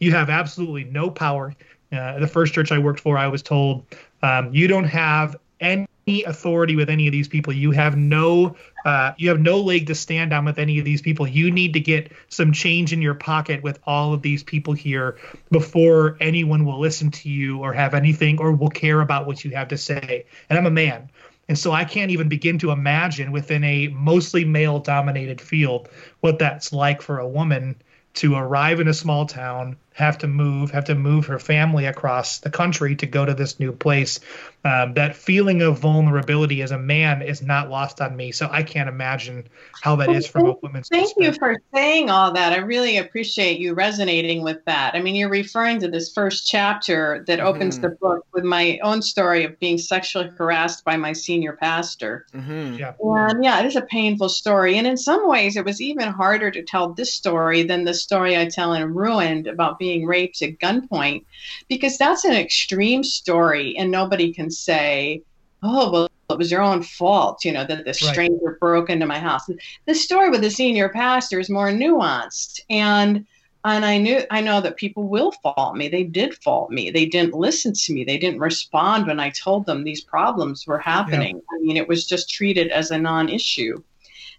you 0.00 0.10
have 0.10 0.28
absolutely 0.28 0.82
no 0.82 1.08
power. 1.08 1.54
Uh, 1.92 2.18
the 2.18 2.26
first 2.26 2.52
church 2.52 2.72
I 2.72 2.78
worked 2.78 2.98
for, 2.98 3.16
I 3.16 3.28
was 3.28 3.44
told, 3.44 3.84
um, 4.22 4.52
you 4.52 4.66
don't 4.66 4.84
have 4.84 5.36
any 5.60 5.86
authority 6.08 6.76
with 6.76 6.90
any 6.90 7.06
of 7.06 7.12
these 7.12 7.28
people. 7.28 7.52
You 7.52 7.70
have 7.72 7.96
no, 7.96 8.56
uh, 8.84 9.12
you 9.16 9.28
have 9.28 9.40
no 9.40 9.58
leg 9.60 9.86
to 9.88 9.94
stand 9.94 10.32
on 10.32 10.44
with 10.44 10.58
any 10.58 10.78
of 10.78 10.84
these 10.84 11.02
people. 11.02 11.26
You 11.26 11.50
need 11.50 11.72
to 11.74 11.80
get 11.80 12.12
some 12.28 12.52
change 12.52 12.92
in 12.92 13.02
your 13.02 13.14
pocket 13.14 13.62
with 13.62 13.78
all 13.84 14.12
of 14.12 14.22
these 14.22 14.42
people 14.42 14.72
here 14.72 15.16
before 15.50 16.16
anyone 16.20 16.64
will 16.64 16.80
listen 16.80 17.10
to 17.10 17.28
you 17.28 17.58
or 17.58 17.72
have 17.72 17.94
anything 17.94 18.38
or 18.38 18.52
will 18.52 18.70
care 18.70 19.00
about 19.00 19.26
what 19.26 19.44
you 19.44 19.50
have 19.52 19.68
to 19.68 19.78
say. 19.78 20.26
And 20.48 20.58
I'm 20.58 20.66
a 20.66 20.70
man. 20.70 21.10
And 21.48 21.58
so 21.58 21.72
I 21.72 21.84
can't 21.84 22.10
even 22.10 22.28
begin 22.28 22.58
to 22.58 22.70
imagine 22.70 23.32
within 23.32 23.64
a 23.64 23.88
mostly 23.88 24.44
male 24.44 24.80
dominated 24.80 25.40
field 25.40 25.88
what 26.20 26.38
that's 26.38 26.72
like 26.72 27.00
for 27.00 27.18
a 27.18 27.28
woman 27.28 27.76
to 28.14 28.34
arrive 28.34 28.80
in 28.80 28.88
a 28.88 28.94
small 28.94 29.26
town, 29.26 29.76
have 29.98 30.18
to 30.18 30.28
move, 30.28 30.70
have 30.70 30.84
to 30.84 30.94
move 30.94 31.26
her 31.26 31.40
family 31.40 31.84
across 31.84 32.38
the 32.38 32.50
country 32.50 32.94
to 32.94 33.06
go 33.06 33.24
to 33.24 33.34
this 33.34 33.58
new 33.58 33.72
place. 33.72 34.20
Um, 34.64 34.94
that 34.94 35.16
feeling 35.16 35.62
of 35.62 35.78
vulnerability 35.78 36.62
as 36.62 36.72
a 36.72 36.78
man 36.78 37.22
is 37.22 37.42
not 37.42 37.70
lost 37.70 38.00
on 38.00 38.16
me. 38.16 38.32
So 38.32 38.48
I 38.50 38.62
can't 38.62 38.88
imagine 38.88 39.48
how 39.82 39.96
that 39.96 40.10
is 40.10 40.26
from 40.26 40.46
a 40.46 40.52
woman's 40.62 40.88
Thank 40.88 41.12
you 41.16 41.32
for 41.32 41.56
saying 41.72 42.10
all 42.10 42.32
that. 42.32 42.52
I 42.52 42.56
really 42.58 42.98
appreciate 42.98 43.60
you 43.60 43.74
resonating 43.74 44.42
with 44.42 44.64
that. 44.66 44.94
I 44.94 45.00
mean, 45.00 45.14
you're 45.14 45.28
referring 45.28 45.80
to 45.80 45.88
this 45.88 46.12
first 46.12 46.46
chapter 46.46 47.24
that 47.26 47.40
opens 47.40 47.76
mm-hmm. 47.76 47.82
the 47.82 47.96
book 47.96 48.26
with 48.32 48.44
my 48.44 48.78
own 48.82 49.00
story 49.00 49.44
of 49.44 49.58
being 49.58 49.78
sexually 49.78 50.28
harassed 50.36 50.84
by 50.84 50.96
my 50.96 51.12
senior 51.12 51.54
pastor. 51.54 52.26
Mm-hmm. 52.34 52.74
Yeah. 52.74 52.94
And 53.00 53.42
yeah, 53.42 53.60
it 53.60 53.66
is 53.66 53.76
a 53.76 53.82
painful 53.82 54.28
story. 54.28 54.76
And 54.76 54.86
in 54.86 54.96
some 54.96 55.28
ways, 55.28 55.56
it 55.56 55.64
was 55.64 55.80
even 55.80 56.08
harder 56.08 56.50
to 56.50 56.62
tell 56.62 56.92
this 56.92 57.14
story 57.14 57.62
than 57.62 57.84
the 57.84 57.94
story 57.94 58.36
I 58.36 58.46
tell 58.46 58.72
in 58.74 58.94
Ruined 58.94 59.46
about 59.46 59.78
being 59.78 59.87
raped 60.04 60.42
at 60.42 60.58
gunpoint, 60.58 61.24
because 61.68 61.98
that's 61.98 62.24
an 62.24 62.34
extreme 62.34 63.02
story 63.02 63.76
and 63.76 63.90
nobody 63.90 64.32
can 64.32 64.50
say, 64.50 65.22
oh, 65.62 65.90
well, 65.90 66.08
it 66.30 66.38
was 66.38 66.50
your 66.50 66.62
own 66.62 66.82
fault, 66.82 67.44
you 67.44 67.52
know, 67.52 67.64
that 67.64 67.84
the 67.84 67.94
stranger 67.94 68.36
right. 68.42 68.60
broke 68.60 68.90
into 68.90 69.06
my 69.06 69.18
house. 69.18 69.48
The 69.86 69.94
story 69.94 70.28
with 70.28 70.42
the 70.42 70.50
senior 70.50 70.90
pastor 70.90 71.40
is 71.40 71.48
more 71.48 71.70
nuanced. 71.70 72.60
And 72.68 73.26
and 73.64 73.84
I 73.84 73.98
knew 73.98 74.22
I 74.30 74.40
know 74.40 74.60
that 74.60 74.76
people 74.76 75.08
will 75.08 75.32
fault 75.32 75.76
me. 75.76 75.88
They 75.88 76.04
did 76.04 76.34
fault 76.42 76.70
me. 76.70 76.90
They 76.90 77.06
didn't 77.06 77.34
listen 77.34 77.72
to 77.72 77.92
me. 77.92 78.04
They 78.04 78.18
didn't 78.18 78.40
respond 78.40 79.06
when 79.06 79.20
I 79.20 79.30
told 79.30 79.66
them 79.66 79.84
these 79.84 80.02
problems 80.02 80.66
were 80.66 80.78
happening. 80.78 81.36
Yeah. 81.36 81.58
I 81.58 81.62
mean, 81.62 81.76
it 81.76 81.88
was 81.88 82.06
just 82.06 82.30
treated 82.30 82.68
as 82.68 82.90
a 82.90 82.98
non-issue. 82.98 83.82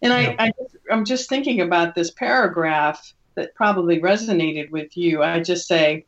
And 0.01 0.13
yeah. 0.13 0.35
I, 0.39 0.45
I 0.45 0.51
I'm 0.91 1.05
just 1.05 1.27
thinking 1.27 1.59
about 1.61 1.95
this 1.95 2.11
paragraph 2.11 3.13
that 3.35 3.55
probably 3.55 3.99
resonated 3.99 4.69
with 4.71 4.95
you. 4.97 5.23
I 5.23 5.39
just 5.41 5.67
say, 5.67 6.05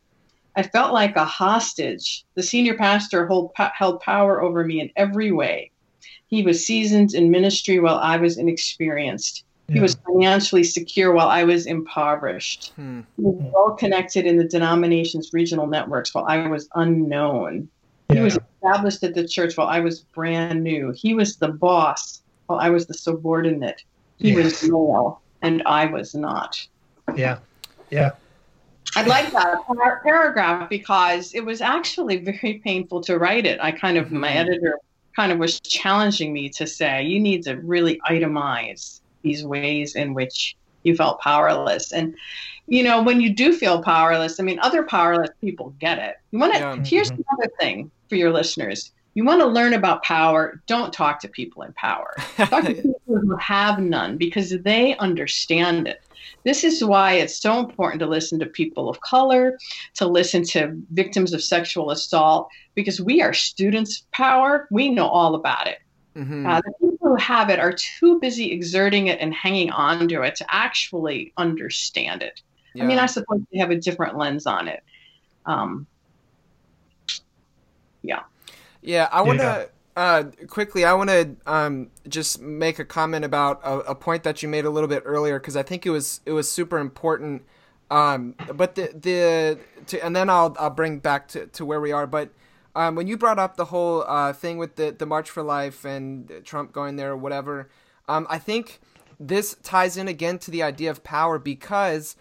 I 0.56 0.64
felt 0.64 0.94
like 0.94 1.16
a 1.16 1.26
hostage. 1.26 2.26
The 2.36 2.44
senior 2.44 2.76
pastor 2.76 3.26
hold, 3.26 3.52
held 3.56 4.02
power 4.02 4.42
over 4.42 4.66
me 4.66 4.82
in 4.82 4.92
every 4.96 5.32
way. 5.32 5.72
He 6.28 6.44
was 6.44 6.66
seasoned 6.66 7.14
in 7.14 7.32
ministry 7.32 7.80
while 7.80 7.98
I 7.98 8.18
was 8.18 8.38
inexperienced. 8.38 9.44
Yeah. 9.68 9.76
He 9.76 9.80
was 9.82 9.96
financially 10.06 10.64
secure 10.64 11.14
while 11.14 11.30
I 11.30 11.44
was 11.44 11.66
impoverished. 11.66 12.74
Hmm. 12.76 13.02
He 13.18 13.24
was 13.24 13.52
well 13.54 13.76
connected 13.76 14.26
in 14.26 14.38
the 14.38 14.44
denomination's 14.44 15.32
regional 15.34 15.68
networks 15.68 16.14
while 16.14 16.26
I 16.26 16.48
was 16.48 16.68
unknown. 16.76 17.70
Yeah. 18.10 18.18
He 18.18 18.22
was 18.24 18.38
established 18.56 19.04
at 19.04 19.14
the 19.14 19.28
church 19.28 19.56
while 19.56 19.68
I 19.68 19.80
was 19.80 20.02
brand 20.02 20.64
new. 20.64 20.92
He 20.92 21.14
was 21.14 21.38
the 21.38 21.50
boss 21.50 22.24
while 22.48 22.60
I 22.60 22.70
was 22.70 22.86
the 22.86 22.94
subordinate. 22.94 23.84
He 24.18 24.32
yeah. 24.32 24.44
was 24.44 24.64
male 24.64 25.22
and 25.42 25.64
I 25.66 25.86
was 25.86 26.14
not. 26.14 26.68
Yeah. 27.18 27.40
Yeah. 27.90 28.12
I 28.96 29.04
like 29.04 29.32
that 29.32 29.60
paragraph 30.04 30.70
because 30.70 31.34
it 31.34 31.46
was 31.46 31.62
actually 31.62 32.18
very 32.18 32.62
painful 32.64 33.02
to 33.02 33.18
write 33.18 33.46
it. 33.46 33.60
I 33.62 33.72
kind 33.72 33.98
of, 33.98 34.12
my 34.12 34.28
mm-hmm. 34.28 34.38
editor 34.38 34.80
kind 35.16 35.32
of 35.32 35.38
was 35.38 35.60
challenging 35.62 36.34
me 36.34 36.50
to 36.50 36.68
say, 36.68 37.04
you 37.04 37.20
need 37.20 37.44
to 37.44 37.56
really 37.56 38.02
itemize 38.10 39.00
these 39.22 39.46
ways 39.46 39.96
in 39.96 40.14
which 40.14 40.56
you 40.84 40.96
felt 40.96 41.22
powerless. 41.22 41.94
And, 41.94 42.16
you 42.68 42.84
know, 42.84 43.02
when 43.02 43.22
you 43.22 43.34
do 43.34 43.54
feel 43.54 43.82
powerless, 43.82 44.40
I 44.40 44.44
mean, 44.44 44.60
other 44.60 44.84
powerless 44.84 45.30
people 45.40 45.74
get 45.80 46.00
it. 46.00 46.16
You 46.32 46.40
want 46.40 46.54
to, 46.54 46.60
yeah. 46.60 46.84
here's 46.84 47.12
mm-hmm. 47.12 47.22
another 47.30 47.52
thing 47.60 47.92
for 48.10 48.16
your 48.16 48.32
listeners. 48.32 48.92
You 49.14 49.26
want 49.26 49.42
to 49.42 49.48
learn 49.48 49.74
about 49.74 50.04
power, 50.04 50.62
don't 50.68 50.94
talk 50.94 51.20
to 51.22 51.28
people 51.28 51.64
in 51.64 51.74
power. 51.74 52.14
Talk 52.38 52.64
to 52.66 52.74
people 52.76 52.96
who 53.08 53.36
have 53.36 53.80
none 53.80 54.18
because 54.18 54.52
they 54.62 54.96
understand 54.98 55.88
it. 55.88 56.02
This 56.44 56.64
is 56.64 56.84
why 56.84 57.14
it's 57.14 57.36
so 57.36 57.60
important 57.60 58.00
to 58.00 58.08
listen 58.08 58.40
to 58.40 58.46
people 58.46 58.90
of 58.90 59.02
color, 59.02 59.58
to 59.96 60.08
listen 60.08 60.44
to 60.46 60.82
victims 60.92 61.34
of 61.34 61.44
sexual 61.44 61.92
assault, 61.92 62.50
because 62.74 63.02
we 63.02 63.22
are 63.22 63.34
students 63.34 64.02
of 64.02 64.12
power. 64.12 64.68
We 64.72 64.90
know 64.90 65.08
all 65.08 65.36
about 65.36 65.68
it. 65.68 65.80
Mm-hmm. 66.16 66.46
Uh, 66.46 66.62
the 66.62 66.74
people 66.80 67.10
who 67.10 67.16
have 67.16 67.50
it 67.50 67.60
are 67.60 67.74
too 67.74 68.20
busy 68.20 68.52
exerting 68.52 69.08
it 69.08 69.20
and 69.20 69.34
hanging 69.34 69.72
on 69.72 70.08
to 70.10 70.22
it 70.24 70.36
to 70.36 70.46
actually 70.54 71.34
understand 71.38 72.22
it. 72.22 72.42
Yeah. 72.74 72.84
I 72.84 72.88
mean, 72.88 73.00
I 73.00 73.06
suppose 73.06 73.42
they 73.52 73.60
have 73.60 73.72
a 73.72 73.76
different 73.76 74.18
lens 74.18 74.46
on 74.46 74.68
it. 74.68 74.84
Um, 75.46 75.88
yeah. 78.02 78.22
Yeah, 78.82 79.08
I 79.12 79.22
want 79.22 79.40
to. 79.40 79.46
Yeah 79.46 79.66
uh, 79.96 80.24
quickly, 80.48 80.86
I 80.86 80.94
want 80.94 81.10
to 81.10 81.36
um, 81.46 81.90
just 82.08 82.42
make 82.42 82.80
a 82.80 82.86
comment 82.86 83.26
about 83.26 83.60
a, 83.64 83.80
a, 83.80 83.96
point 83.96 84.24
that 84.24 84.42
you 84.42 84.48
made 84.48 84.64
a 84.64 84.70
little 84.70 84.88
bit 84.88 85.04
earlier 85.06 85.38
because 85.38 85.58
I 85.58 85.64
think 85.64 85.86
it 85.86 85.90
was 85.90 86.22
it 86.26 86.32
was 86.32 86.50
super 86.50 86.78
important. 86.78 87.44
Um, 87.90 88.36
but 88.54 88.76
the 88.76 88.92
the 88.94 89.60
to, 89.88 90.04
and 90.04 90.16
then 90.16 90.30
I'll 90.30 90.56
I'll 90.58 90.70
bring 90.70 91.00
back 91.00 91.28
to, 91.30 91.48
to 91.48 91.66
where 91.66 91.82
we 91.82 91.92
are. 91.92 92.08
But 92.08 92.30
um, 92.74 92.96
when 92.96 93.08
you 93.08 93.18
brought 93.18 93.38
up 93.38 93.58
the 93.58 93.66
whole 93.66 94.04
uh, 94.08 94.32
thing 94.32 94.58
with 94.58 94.78
the 94.78 94.92
the 94.92 95.06
March 95.06 95.30
for 95.30 95.44
Life 95.44 95.84
and 95.84 96.32
Trump 96.46 96.72
going 96.72 96.96
there 96.96 97.12
or 97.12 97.18
whatever, 97.18 97.70
um, 98.08 98.26
I 98.30 98.40
think 98.40 98.80
this 99.20 99.58
ties 99.62 99.98
in 99.98 100.08
again 100.08 100.40
to 100.40 100.52
the 100.52 100.64
idea 100.64 100.90
of 100.90 101.04
power 101.04 101.38
because 101.38 102.16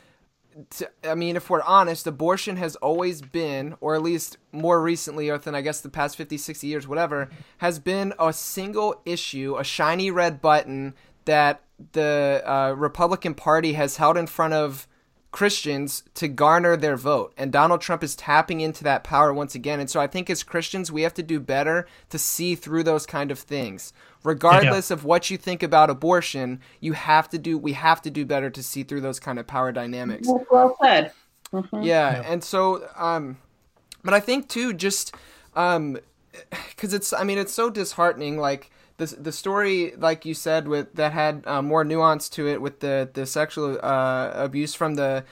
to, 0.71 0.91
I 1.05 1.15
mean, 1.15 1.37
if 1.37 1.51
we're 1.51 1.63
honest, 1.63 2.07
abortion 2.07 2.57
has 2.57 2.77
always 2.77 3.23
been, 3.23 3.77
or 3.81 3.95
at 3.95 4.03
least 4.03 4.39
more 4.53 4.83
recently, 4.83 5.31
or 5.31 5.39
than 5.39 5.55
I 5.55 5.61
guess 5.61 5.81
the 5.81 5.89
past 5.89 6.17
50, 6.17 6.37
60 6.37 6.67
years, 6.67 6.87
whatever, 6.87 7.31
has 7.59 7.79
been 7.79 8.13
a 8.19 8.33
single 8.33 9.01
issue, 9.05 9.57
a 9.59 9.65
shiny 9.65 10.11
red 10.11 10.41
button 10.41 10.95
that 11.25 11.63
the 11.93 12.43
uh, 12.45 12.75
Republican 12.77 13.35
Party 13.35 13.75
has 13.75 13.97
held 13.97 14.17
in 14.17 14.27
front 14.27 14.55
of 14.55 14.87
Christians 15.31 16.03
to 16.15 16.27
garner 16.27 16.77
their 16.77 16.97
vote. 16.97 17.33
And 17.37 17.53
Donald 17.53 17.81
Trump 17.81 18.03
is 18.03 18.17
tapping 18.17 18.61
into 18.61 18.83
that 18.85 19.05
power 19.05 19.33
once 19.33 19.55
again. 19.55 19.79
And 19.79 19.89
so 19.89 20.01
I 20.01 20.07
think 20.07 20.29
as 20.29 20.43
Christians, 20.43 20.91
we 20.91 21.03
have 21.03 21.15
to 21.15 21.23
do 21.23 21.39
better 21.39 21.87
to 22.09 22.19
see 22.19 22.55
through 22.55 22.83
those 22.83 23.07
kind 23.07 23.31
of 23.31 23.39
things. 23.39 23.93
Regardless 24.25 24.91
yeah. 24.91 24.95
of 24.95 25.05
what 25.05 25.31
you 25.31 25.39
think 25.39 25.63
about 25.63 25.89
abortion, 25.89 26.61
you 26.81 26.93
have 26.93 27.29
to 27.31 27.39
do 27.39 27.57
we 27.57 27.73
have 27.75 28.03
to 28.03 28.11
do 28.11 28.27
better 28.27 28.51
to 28.51 28.63
see 28.63 28.83
through 28.83 29.01
those 29.01 29.21
kind 29.21 29.39
of 29.39 29.47
power 29.47 29.73
dynamics. 29.73 30.29
Well 30.51 30.77
said. 30.83 31.13
Mm-hmm. 31.53 31.83
Yeah, 31.83 32.21
yeah, 32.21 32.23
and 32.27 32.45
so 32.45 32.87
um 32.97 33.39
but 34.05 34.13
I 34.13 34.21
think 34.21 34.49
too 34.49 34.75
just 34.75 35.15
um 35.57 35.99
cuz 36.77 36.93
it's 36.93 37.13
I 37.13 37.25
mean 37.25 37.39
it's 37.39 37.53
so 37.53 37.71
disheartening 37.71 38.37
like 38.37 38.71
the 39.01 39.17
the 39.17 39.33
story, 39.33 39.95
like 39.97 40.25
you 40.25 40.35
said, 40.35 40.69
with 40.69 40.95
that 40.95 41.13
had 41.13 41.43
uh, 41.47 41.63
more 41.63 41.85
nuance 41.85 42.29
to 42.31 42.47
it 42.47 42.61
with 42.61 42.81
the 42.81 43.09
the 43.13 43.27
sexual 43.27 43.79
uh, 43.83 44.31
abuse 44.35 44.75
from 44.75 44.95
the 44.95 45.25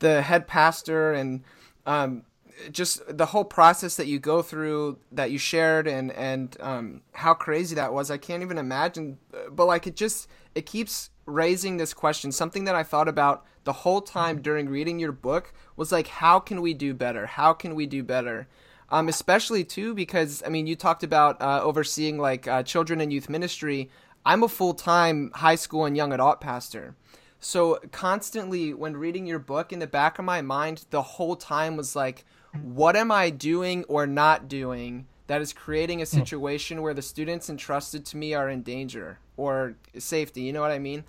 the 0.00 0.22
head 0.22 0.46
pastor 0.46 1.12
and 1.12 1.42
um, 1.86 2.22
just 2.70 3.02
the 3.16 3.26
whole 3.26 3.44
process 3.44 3.96
that 3.96 4.06
you 4.06 4.18
go 4.18 4.42
through 4.42 4.98
that 5.12 5.30
you 5.30 5.38
shared 5.38 5.86
and 5.86 6.10
and 6.12 6.56
um, 6.60 7.02
how 7.12 7.34
crazy 7.34 7.74
that 7.74 7.92
was. 7.92 8.10
I 8.10 8.16
can't 8.16 8.42
even 8.42 8.58
imagine. 8.58 9.18
But 9.50 9.66
like 9.66 9.86
it 9.86 9.96
just 9.96 10.28
it 10.54 10.66
keeps 10.66 11.10
raising 11.26 11.76
this 11.76 11.94
question. 11.94 12.32
Something 12.32 12.64
that 12.64 12.74
I 12.74 12.82
thought 12.82 13.08
about 13.08 13.44
the 13.64 13.72
whole 13.72 14.00
time 14.00 14.40
during 14.40 14.68
reading 14.68 14.98
your 14.98 15.12
book 15.12 15.52
was 15.76 15.92
like, 15.92 16.08
how 16.08 16.40
can 16.40 16.62
we 16.62 16.72
do 16.72 16.94
better? 16.94 17.26
How 17.26 17.52
can 17.52 17.74
we 17.74 17.86
do 17.86 18.02
better? 18.02 18.48
Um, 18.90 19.08
especially 19.08 19.64
too 19.64 19.94
because 19.94 20.42
I 20.44 20.48
mean 20.48 20.66
you 20.66 20.76
talked 20.76 21.02
about 21.02 21.40
uh, 21.40 21.60
overseeing 21.62 22.18
like 22.18 22.46
uh, 22.48 22.62
children 22.62 23.00
and 23.00 23.12
youth 23.12 23.28
ministry. 23.28 23.90
I'm 24.24 24.42
a 24.42 24.48
full 24.48 24.74
time 24.74 25.30
high 25.34 25.54
school 25.54 25.84
and 25.84 25.96
young 25.96 26.12
adult 26.12 26.40
pastor. 26.40 26.94
So 27.38 27.80
constantly 27.90 28.74
when 28.74 28.96
reading 28.96 29.26
your 29.26 29.38
book 29.38 29.72
in 29.72 29.78
the 29.78 29.86
back 29.86 30.18
of 30.18 30.24
my 30.24 30.42
mind 30.42 30.84
the 30.90 31.02
whole 31.02 31.36
time 31.36 31.76
was 31.76 31.96
like 31.96 32.24
what 32.62 32.96
am 32.96 33.12
I 33.12 33.30
doing 33.30 33.84
or 33.84 34.06
not 34.06 34.48
doing 34.48 35.06
that 35.28 35.40
is 35.40 35.52
creating 35.52 36.02
a 36.02 36.04
hmm. 36.04 36.18
situation 36.18 36.82
where 36.82 36.92
the 36.92 37.02
students 37.02 37.48
entrusted 37.48 38.04
to 38.06 38.16
me 38.16 38.34
are 38.34 38.48
in 38.48 38.62
danger 38.62 39.20
or 39.36 39.76
safety, 39.96 40.40
you 40.42 40.52
know 40.52 40.60
what 40.60 40.72
I 40.72 40.80
mean? 40.80 41.04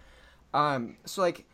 Um, 0.53 0.97
so 1.05 1.21
like 1.21 1.45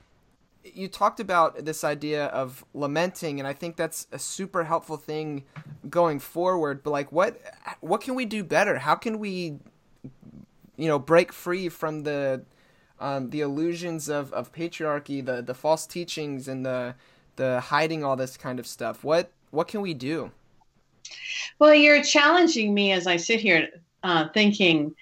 you 0.73 0.87
talked 0.87 1.19
about 1.19 1.65
this 1.65 1.83
idea 1.83 2.25
of 2.27 2.63
lamenting 2.73 3.39
and 3.39 3.47
i 3.47 3.53
think 3.53 3.75
that's 3.75 4.07
a 4.11 4.19
super 4.19 4.63
helpful 4.63 4.97
thing 4.97 5.43
going 5.89 6.19
forward 6.19 6.83
but 6.83 6.91
like 6.91 7.11
what 7.11 7.39
what 7.81 8.01
can 8.01 8.15
we 8.15 8.25
do 8.25 8.43
better? 8.43 8.77
How 8.77 8.95
can 8.95 9.19
we 9.19 9.57
you 10.75 10.87
know 10.87 10.99
break 10.99 11.33
free 11.33 11.69
from 11.69 12.03
the 12.03 12.43
um, 12.99 13.29
the 13.29 13.41
illusions 13.41 14.09
of, 14.09 14.33
of 14.33 14.51
patriarchy 14.51 15.25
the 15.25 15.41
the 15.41 15.53
false 15.53 15.85
teachings 15.85 16.47
and 16.47 16.65
the 16.65 16.95
the 17.35 17.59
hiding 17.59 18.03
all 18.03 18.15
this 18.15 18.37
kind 18.37 18.59
of 18.59 18.67
stuff? 18.67 19.03
What 19.03 19.31
what 19.51 19.67
can 19.67 19.81
we 19.81 19.93
do? 19.93 20.31
Well 21.59 21.73
you're 21.73 22.03
challenging 22.03 22.73
me 22.73 22.91
as 22.91 23.07
i 23.07 23.15
sit 23.15 23.39
here 23.39 23.69
uh, 24.03 24.27
thinking 24.33 24.93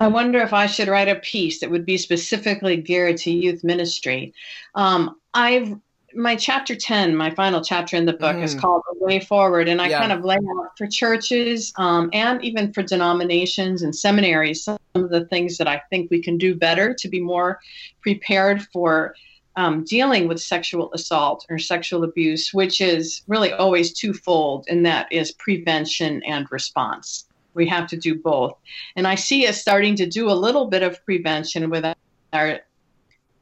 I 0.00 0.08
wonder 0.08 0.40
if 0.40 0.52
I 0.52 0.66
should 0.66 0.88
write 0.88 1.08
a 1.08 1.16
piece 1.16 1.60
that 1.60 1.70
would 1.70 1.86
be 1.86 1.98
specifically 1.98 2.76
geared 2.76 3.16
to 3.18 3.30
youth 3.30 3.64
ministry. 3.64 4.34
Um, 4.74 5.16
I've 5.32 5.76
my 6.16 6.36
chapter 6.36 6.76
10 6.76 7.16
my 7.16 7.28
final 7.30 7.60
chapter 7.60 7.96
in 7.96 8.04
the 8.04 8.12
book 8.12 8.36
mm. 8.36 8.42
is 8.44 8.54
called 8.54 8.82
the 8.86 9.04
way 9.04 9.18
forward 9.18 9.68
and 9.68 9.82
i 9.82 9.88
yeah. 9.88 9.98
kind 9.98 10.12
of 10.12 10.24
lay 10.24 10.36
out 10.36 10.78
for 10.78 10.86
churches 10.86 11.72
um, 11.76 12.08
and 12.12 12.40
even 12.44 12.72
for 12.72 12.84
denominations 12.84 13.82
and 13.82 13.96
seminaries 13.96 14.62
some 14.62 14.78
of 14.94 15.10
the 15.10 15.24
things 15.26 15.58
that 15.58 15.66
i 15.66 15.82
think 15.90 16.08
we 16.12 16.22
can 16.22 16.38
do 16.38 16.54
better 16.54 16.94
to 16.94 17.08
be 17.08 17.20
more 17.20 17.58
prepared 18.00 18.62
for 18.72 19.12
um, 19.56 19.84
dealing 19.84 20.28
with 20.28 20.40
sexual 20.40 20.92
assault 20.94 21.46
or 21.48 21.58
sexual 21.58 22.04
abuse, 22.04 22.52
which 22.52 22.80
is 22.80 23.22
really 23.28 23.52
always 23.52 23.92
twofold, 23.92 24.66
and 24.68 24.84
that 24.84 25.10
is 25.12 25.32
prevention 25.32 26.22
and 26.24 26.50
response. 26.50 27.28
We 27.54 27.68
have 27.68 27.86
to 27.88 27.96
do 27.96 28.14
both. 28.14 28.56
And 28.96 29.06
I 29.06 29.14
see 29.14 29.46
us 29.46 29.60
starting 29.60 29.96
to 29.96 30.06
do 30.06 30.30
a 30.30 30.34
little 30.34 30.66
bit 30.66 30.82
of 30.82 31.04
prevention 31.04 31.70
with 31.70 31.84
our 32.32 32.60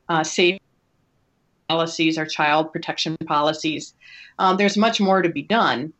uh, 0.08 0.24
safe 0.24 0.58
policies, 1.68 2.18
our 2.18 2.26
child 2.26 2.72
protection 2.72 3.16
policies. 3.26 3.94
Um, 4.38 4.56
there's 4.56 4.76
much 4.76 5.00
more 5.00 5.22
to 5.22 5.28
be 5.28 5.42
done. 5.42 5.92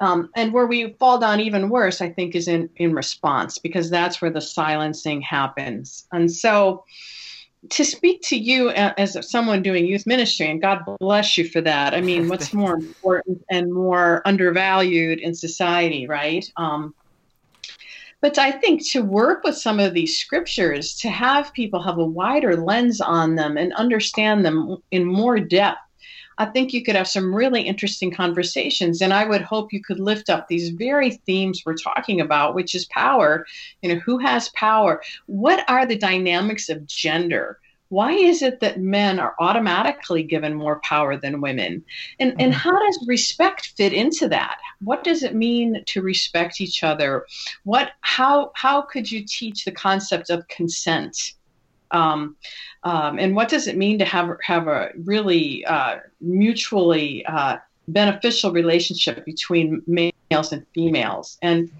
Um, 0.00 0.28
and 0.36 0.52
where 0.52 0.66
we 0.66 0.92
fall 0.98 1.18
down 1.18 1.40
even 1.40 1.70
worse, 1.70 2.00
I 2.00 2.10
think, 2.10 2.34
is 2.34 2.48
in, 2.48 2.68
in 2.76 2.94
response, 2.94 3.58
because 3.58 3.88
that's 3.88 4.20
where 4.20 4.30
the 4.30 4.42
silencing 4.42 5.22
happens. 5.22 6.06
And 6.12 6.30
so, 6.30 6.84
to 7.70 7.84
speak 7.84 8.20
to 8.22 8.36
you 8.36 8.70
as 8.70 9.16
someone 9.28 9.62
doing 9.62 9.86
youth 9.86 10.06
ministry, 10.06 10.50
and 10.50 10.60
God 10.60 10.80
bless 11.00 11.36
you 11.38 11.48
for 11.48 11.60
that. 11.62 11.94
I 11.94 12.00
mean, 12.00 12.28
what's 12.30 12.52
more 12.52 12.74
important 12.74 13.42
and 13.50 13.72
more 13.72 14.22
undervalued 14.26 15.18
in 15.18 15.34
society, 15.34 16.06
right? 16.06 16.50
Um, 16.56 16.94
but 18.20 18.38
I 18.38 18.50
think 18.50 18.88
to 18.90 19.02
work 19.02 19.44
with 19.44 19.56
some 19.56 19.78
of 19.78 19.94
these 19.94 20.18
scriptures, 20.18 20.94
to 21.00 21.10
have 21.10 21.52
people 21.52 21.82
have 21.82 21.98
a 21.98 22.04
wider 22.04 22.56
lens 22.56 23.00
on 23.00 23.34
them 23.34 23.56
and 23.56 23.72
understand 23.74 24.44
them 24.44 24.78
in 24.90 25.04
more 25.04 25.38
depth, 25.38 25.78
I 26.38 26.46
think 26.46 26.72
you 26.72 26.82
could 26.84 26.96
have 26.96 27.08
some 27.08 27.34
really 27.34 27.62
interesting 27.62 28.10
conversations. 28.10 29.00
And 29.00 29.12
I 29.12 29.26
would 29.26 29.42
hope 29.42 29.72
you 29.72 29.82
could 29.82 30.00
lift 30.00 30.28
up 30.28 30.48
these 30.48 30.70
very 30.70 31.12
themes 31.12 31.62
we're 31.64 31.74
talking 31.74 32.20
about, 32.20 32.54
which 32.54 32.74
is 32.74 32.84
power. 32.86 33.46
You 33.82 33.94
know, 33.94 34.00
who 34.00 34.18
has 34.18 34.50
power? 34.50 35.02
What 35.26 35.64
are 35.68 35.86
the 35.86 35.96
dynamics 35.96 36.68
of 36.68 36.86
gender? 36.86 37.58
Why 37.88 38.12
is 38.12 38.42
it 38.42 38.60
that 38.60 38.80
men 38.80 39.18
are 39.18 39.34
automatically 39.38 40.22
given 40.22 40.54
more 40.54 40.80
power 40.80 41.16
than 41.16 41.40
women? 41.40 41.84
And, 42.18 42.32
and 42.32 42.52
mm-hmm. 42.52 42.60
how 42.60 42.78
does 42.78 43.04
respect 43.06 43.72
fit 43.76 43.92
into 43.92 44.28
that? 44.28 44.58
What 44.80 45.04
does 45.04 45.22
it 45.22 45.34
mean 45.34 45.84
to 45.86 46.02
respect 46.02 46.60
each 46.60 46.82
other? 46.82 47.26
What 47.64 47.92
how 48.00 48.52
how 48.54 48.82
could 48.82 49.10
you 49.10 49.24
teach 49.26 49.64
the 49.64 49.72
concept 49.72 50.30
of 50.30 50.46
consent? 50.48 51.32
Um, 51.92 52.36
um, 52.82 53.18
and 53.18 53.36
what 53.36 53.48
does 53.48 53.66
it 53.68 53.76
mean 53.76 53.98
to 54.00 54.04
have 54.04 54.36
have 54.42 54.66
a 54.66 54.90
really 55.04 55.64
uh, 55.66 55.98
mutually 56.20 57.24
uh, 57.26 57.58
beneficial 57.88 58.50
relationship 58.52 59.24
between 59.24 59.82
males 59.86 60.52
and 60.52 60.66
females? 60.74 61.38
And 61.42 61.70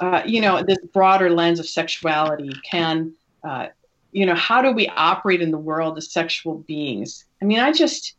uh, 0.00 0.22
you 0.24 0.40
know, 0.40 0.62
this 0.62 0.78
broader 0.92 1.30
lens 1.30 1.58
of 1.58 1.66
sexuality 1.66 2.52
can, 2.68 3.12
uh, 3.42 3.66
you 4.12 4.26
know, 4.26 4.34
how 4.34 4.62
do 4.62 4.72
we 4.72 4.88
operate 4.88 5.42
in 5.42 5.50
the 5.50 5.58
world 5.58 5.98
as 5.98 6.10
sexual 6.10 6.58
beings? 6.58 7.24
I 7.42 7.44
mean, 7.44 7.60
I 7.60 7.72
just, 7.72 8.14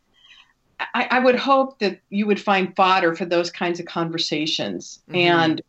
I, 0.79 1.07
I 1.11 1.19
would 1.19 1.35
hope 1.35 1.79
that 1.79 1.99
you 2.09 2.25
would 2.27 2.39
find 2.39 2.75
fodder 2.75 3.15
for 3.15 3.25
those 3.25 3.51
kinds 3.51 3.79
of 3.79 3.85
conversations. 3.85 4.99
Mm-hmm. 5.09 5.15
And, 5.15 5.61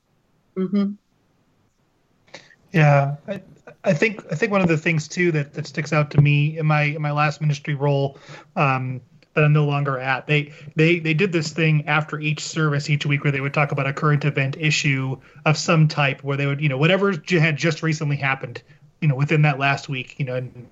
mm-hmm. 0.57 2.39
yeah, 2.73 3.17
I, 3.27 3.41
I 3.85 3.95
think 3.95 4.25
I 4.31 4.35
think 4.35 4.53
one 4.53 4.61
of 4.61 4.69
the 4.69 4.77
things 4.77 5.09
too 5.09 5.33
that, 5.33 5.55
that 5.55 5.67
sticks 5.67 5.93
out 5.93 6.11
to 6.13 6.21
me 6.21 6.59
in 6.59 6.67
my 6.67 6.83
in 6.83 7.03
my 7.03 7.13
last 7.13 7.41
ministry 7.41 7.75
role 7.75 8.19
um, 8.57 9.01
that 9.35 9.45
I'm 9.45 9.53
no 9.53 9.65
longer 9.65 9.99
at. 9.99 10.27
They 10.27 10.53
they 10.77 10.99
they 10.99 11.15
did 11.15 11.33
this 11.33 11.53
thing 11.53 11.87
after 11.87 12.21
each 12.21 12.41
service 12.41 12.91
each 12.91 13.07
week 13.07 13.25
where 13.25 13.33
they 13.33 13.41
would 13.41 13.55
talk 13.55 13.73
about 13.73 13.87
a 13.87 13.93
current 13.93 14.25
event 14.25 14.57
issue 14.59 15.19
of 15.47 15.57
some 15.57 15.89
type 15.89 16.23
where 16.23 16.37
they 16.37 16.47
would 16.47 16.61
you 16.61 16.69
know 16.69 16.79
whatever 16.79 17.13
had 17.31 17.57
just 17.57 17.83
recently 17.83 18.17
happened 18.17 18.63
you 19.01 19.09
know 19.09 19.15
within 19.15 19.43
that 19.43 19.59
last 19.59 19.89
week 19.89 20.19
you 20.19 20.25
know 20.25 20.37
and, 20.37 20.69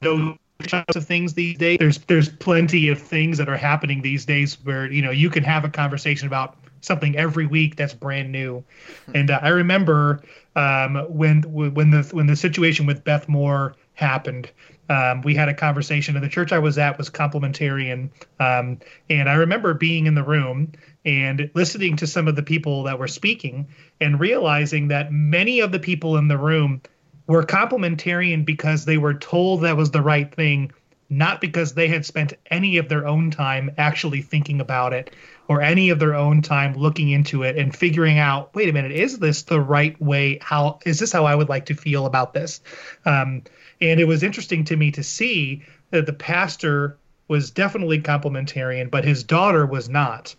those 0.00 0.36
types 0.66 0.96
of 0.96 1.06
things 1.06 1.34
these 1.34 1.56
days 1.56 1.78
there's 1.78 1.98
there's 1.98 2.28
plenty 2.28 2.88
of 2.88 3.00
things 3.00 3.38
that 3.38 3.48
are 3.48 3.56
happening 3.56 4.02
these 4.02 4.24
days 4.24 4.56
where 4.64 4.90
you 4.90 5.00
know 5.00 5.10
you 5.12 5.30
can 5.30 5.44
have 5.44 5.64
a 5.64 5.68
conversation 5.68 6.26
about 6.26 6.56
something 6.82 7.16
every 7.16 7.46
week 7.46 7.76
that's 7.76 7.94
brand 7.94 8.30
new. 8.30 8.62
Hmm. 9.06 9.16
And 9.16 9.30
uh, 9.30 9.38
I 9.40 9.48
remember 9.48 10.22
um, 10.54 10.96
when 11.08 11.42
when 11.42 11.90
the 11.90 12.02
when 12.12 12.26
the 12.26 12.36
situation 12.36 12.84
with 12.84 13.02
Beth 13.02 13.28
Moore 13.28 13.74
happened. 14.02 14.50
Um, 14.90 15.22
we 15.22 15.34
had 15.34 15.48
a 15.48 15.54
conversation, 15.54 16.16
and 16.16 16.24
the 16.24 16.28
church 16.28 16.52
I 16.52 16.58
was 16.58 16.76
at 16.76 16.98
was 16.98 17.08
complementarian. 17.08 18.10
Um, 18.38 18.80
and 19.08 19.30
I 19.30 19.34
remember 19.34 19.72
being 19.72 20.06
in 20.06 20.14
the 20.14 20.22
room 20.22 20.72
and 21.06 21.50
listening 21.54 21.96
to 21.96 22.06
some 22.06 22.28
of 22.28 22.36
the 22.36 22.42
people 22.42 22.82
that 22.82 22.98
were 22.98 23.08
speaking, 23.08 23.68
and 24.00 24.20
realizing 24.20 24.88
that 24.88 25.10
many 25.10 25.60
of 25.60 25.72
the 25.72 25.78
people 25.78 26.18
in 26.18 26.28
the 26.28 26.36
room 26.36 26.82
were 27.26 27.44
complementarian 27.44 28.44
because 28.44 28.84
they 28.84 28.98
were 28.98 29.14
told 29.14 29.62
that 29.62 29.76
was 29.76 29.92
the 29.92 30.02
right 30.02 30.34
thing, 30.34 30.72
not 31.08 31.40
because 31.40 31.74
they 31.74 31.88
had 31.88 32.04
spent 32.04 32.34
any 32.50 32.78
of 32.78 32.88
their 32.88 33.06
own 33.06 33.30
time 33.30 33.70
actually 33.78 34.22
thinking 34.22 34.60
about 34.60 34.92
it 34.92 35.14
or 35.48 35.60
any 35.60 35.90
of 35.90 35.98
their 35.98 36.14
own 36.14 36.40
time 36.40 36.74
looking 36.74 37.10
into 37.10 37.42
it 37.42 37.58
and 37.58 37.76
figuring 37.76 38.18
out 38.18 38.54
wait 38.54 38.70
a 38.70 38.72
minute 38.72 38.92
is 38.92 39.18
this 39.18 39.42
the 39.42 39.60
right 39.60 40.00
way 40.00 40.38
how 40.40 40.78
is 40.86 40.98
this 40.98 41.12
how 41.12 41.26
i 41.26 41.34
would 41.34 41.50
like 41.50 41.66
to 41.66 41.74
feel 41.74 42.06
about 42.06 42.32
this 42.32 42.62
um, 43.04 43.42
and 43.82 43.98
it 43.98 44.06
was 44.06 44.22
interesting 44.22 44.64
to 44.64 44.76
me 44.76 44.90
to 44.92 45.02
see 45.02 45.62
that 45.90 46.06
the 46.06 46.12
pastor 46.12 46.96
was 47.28 47.50
definitely 47.50 48.00
complementarian 48.00 48.90
but 48.90 49.04
his 49.04 49.24
daughter 49.24 49.66
was 49.66 49.88
not. 49.88 50.34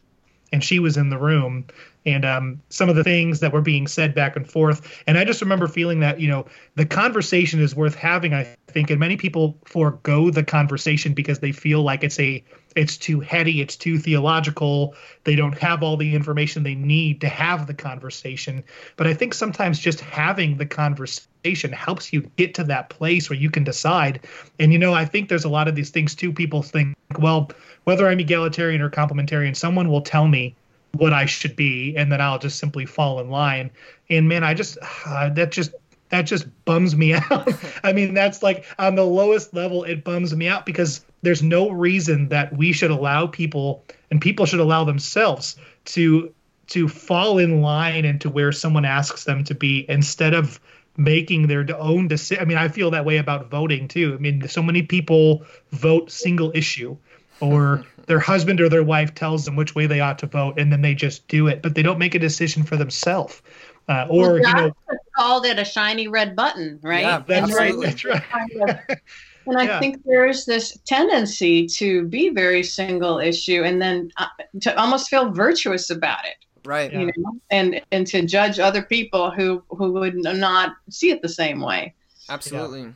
And 0.52 0.64
she 0.64 0.80
was 0.80 0.98
in 0.98 1.10
the 1.10 1.18
room 1.18 1.66
and 2.06 2.26
um, 2.26 2.62
some 2.70 2.90
of 2.90 2.96
the 2.96 3.04
things 3.04 3.40
that 3.40 3.54
were 3.54 3.62
being 3.62 3.88
said 3.88 4.14
back 4.14 4.36
and 4.36 4.50
forth. 4.50 5.04
And 5.08 5.18
I 5.18 5.24
just 5.24 5.42
remember 5.42 5.68
feeling 5.68 6.00
that, 6.02 6.20
you 6.20 6.28
know, 6.28 6.46
the 6.76 6.86
conversation 6.86 7.60
is 7.60 7.76
worth 7.76 7.96
having, 7.96 8.34
I 8.34 8.56
think. 8.68 8.90
And 8.90 9.00
many 9.00 9.18
people 9.18 9.58
forego 9.66 10.30
the 10.30 10.44
conversation 10.44 11.14
because 11.14 11.40
they 11.40 11.52
feel 11.52 11.82
like 11.82 12.04
it's 12.04 12.20
a 12.20 12.44
it's 12.76 12.98
too 12.98 13.20
heady, 13.20 13.62
it's 13.62 13.76
too 13.76 14.00
theological. 14.00 14.96
They 15.26 15.36
don't 15.36 15.58
have 15.60 15.84
all 15.84 15.96
the 15.96 16.16
information 16.16 16.64
they 16.64 16.76
need 16.76 17.22
to 17.22 17.30
have 17.30 17.68
the 17.68 17.74
conversation. 17.74 18.64
But 18.96 19.06
I 19.06 19.14
think 19.14 19.36
sometimes 19.36 19.78
just 19.80 20.00
having 20.00 20.58
the 20.58 20.66
conversation 20.66 21.72
helps 21.72 22.12
you 22.12 22.22
get 22.36 22.56
to 22.56 22.64
that 22.66 22.90
place 22.90 23.30
where 23.30 23.38
you 23.38 23.52
can 23.52 23.64
decide. 23.64 24.26
And 24.60 24.74
you 24.74 24.80
know, 24.80 24.94
I 24.94 25.06
think 25.06 25.30
there's 25.30 25.46
a 25.46 25.50
lot 25.50 25.68
of 25.68 25.76
these 25.76 25.92
things 25.92 26.16
too. 26.16 26.34
People 26.34 26.64
think, 26.64 26.96
well, 27.20 27.52
whether 27.84 28.08
I'm 28.08 28.20
egalitarian 28.20 28.82
or 28.82 28.90
complementarian, 28.90 29.56
someone 29.56 29.90
will 29.90 30.02
tell 30.02 30.28
me 30.28 30.56
what 30.94 31.14
I 31.14 31.26
should 31.26 31.56
be, 31.56 31.96
and 31.96 32.12
then 32.12 32.22
I'll 32.22 32.40
just 32.40 32.60
simply 32.60 32.86
fall 32.86 33.20
in 33.20 33.30
line. 33.30 33.72
And 34.10 34.30
man, 34.30 34.44
I 34.44 34.54
just 34.54 34.78
uh, 35.06 35.30
that 35.30 35.52
just 35.52 35.72
that 36.10 36.24
just 36.24 36.46
bums 36.66 36.96
me 36.96 37.14
out. 37.32 37.50
I 37.84 37.94
mean, 37.94 38.14
that's 38.14 38.44
like 38.44 38.66
on 38.78 38.96
the 38.96 39.06
lowest 39.06 39.54
level, 39.54 39.84
it 39.84 40.04
bums 40.04 40.36
me 40.36 40.48
out 40.48 40.66
because 40.66 41.06
there's 41.24 41.42
no 41.42 41.72
reason 41.72 42.30
that 42.30 42.56
we 42.56 42.72
should 42.72 42.92
allow 42.92 43.28
people 43.28 43.84
and 44.12 44.22
people 44.22 44.46
should 44.46 44.60
allow 44.60 44.84
themselves 44.84 45.58
to 45.86 46.34
to 46.68 46.88
fall 46.88 47.40
in 47.40 47.62
line 47.62 48.06
into 48.06 48.30
where 48.30 48.52
someone 48.52 48.86
asks 48.86 49.26
them 49.26 49.44
to 49.44 49.56
be 49.56 49.86
instead 49.90 50.34
of 50.34 50.60
making 50.96 51.48
their 51.48 51.66
own 51.78 52.08
decision. 52.08 52.42
I 52.42 52.46
mean, 52.46 52.58
I 52.58 52.68
feel 52.68 52.92
that 52.92 53.04
way 53.04 53.18
about 53.18 53.50
voting 53.50 53.88
too. 53.88 54.14
I 54.14 54.18
mean, 54.22 54.48
so 54.48 54.62
many 54.62 54.84
people 54.84 55.44
vote 55.72 56.12
single 56.12 56.52
issue 56.54 56.96
or 57.40 57.86
their 58.06 58.20
husband 58.20 58.60
or 58.62 58.70
their 58.70 58.84
wife 58.84 59.14
tells 59.16 59.46
them 59.46 59.56
which 59.56 59.76
way 59.76 59.88
they 59.88 60.00
ought 60.00 60.20
to 60.20 60.28
vote 60.28 60.60
and 60.60 60.72
then 60.72 60.82
they 60.82 60.94
just 60.94 61.28
do 61.28 61.48
it. 61.48 61.62
But 61.62 61.76
they 61.76 61.84
don't 61.84 62.00
make 62.00 62.16
a 62.16 62.20
decision 62.20 62.64
for 62.64 62.78
themselves. 62.78 63.42
Uh, 63.90 64.08
or 64.10 64.34
well, 64.34 64.38
you 64.38 64.54
know 64.54 64.72
called 65.16 65.46
it 65.46 65.60
a 65.60 65.66
shiny 65.66 66.08
red 66.08 66.36
button 66.36 66.80
right? 66.82 67.02
Yeah, 67.02 67.24
that's 67.28 67.48
and 67.48 67.54
right 67.54 67.74
that's 67.80 68.06
right. 68.06 68.24
kind 68.24 68.52
of, 68.62 68.70
and 69.46 69.58
i 69.58 69.64
yeah. 69.64 69.80
think 69.80 70.02
there's 70.06 70.46
this 70.46 70.78
tendency 70.86 71.68
to 71.68 72.06
be 72.08 72.30
very 72.30 72.64
single 72.64 73.20
issue 73.20 73.64
and 73.64 73.82
then 73.82 74.10
uh, 74.18 74.28
to 74.62 74.76
almost 74.80 75.10
feel 75.10 75.32
virtuous 75.32 75.90
about 75.90 76.26
it. 76.26 76.36
Right. 76.66 76.94
You 76.94 77.08
yeah. 77.08 77.12
know 77.18 77.40
and 77.52 77.82
and 77.92 78.08
to 78.08 78.26
judge 78.26 78.60
other 78.60 78.82
people 78.82 79.32
who 79.32 79.62
who 79.70 79.92
would 79.94 80.16
not 80.16 80.76
see 80.90 81.12
it 81.12 81.22
the 81.22 81.30
same 81.30 81.60
way. 81.60 81.94
Absolutely. 82.30 82.94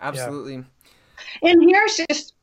Absolutely. 0.00 0.64
And 1.42 1.62
here's 1.62 2.00
just 2.08 2.34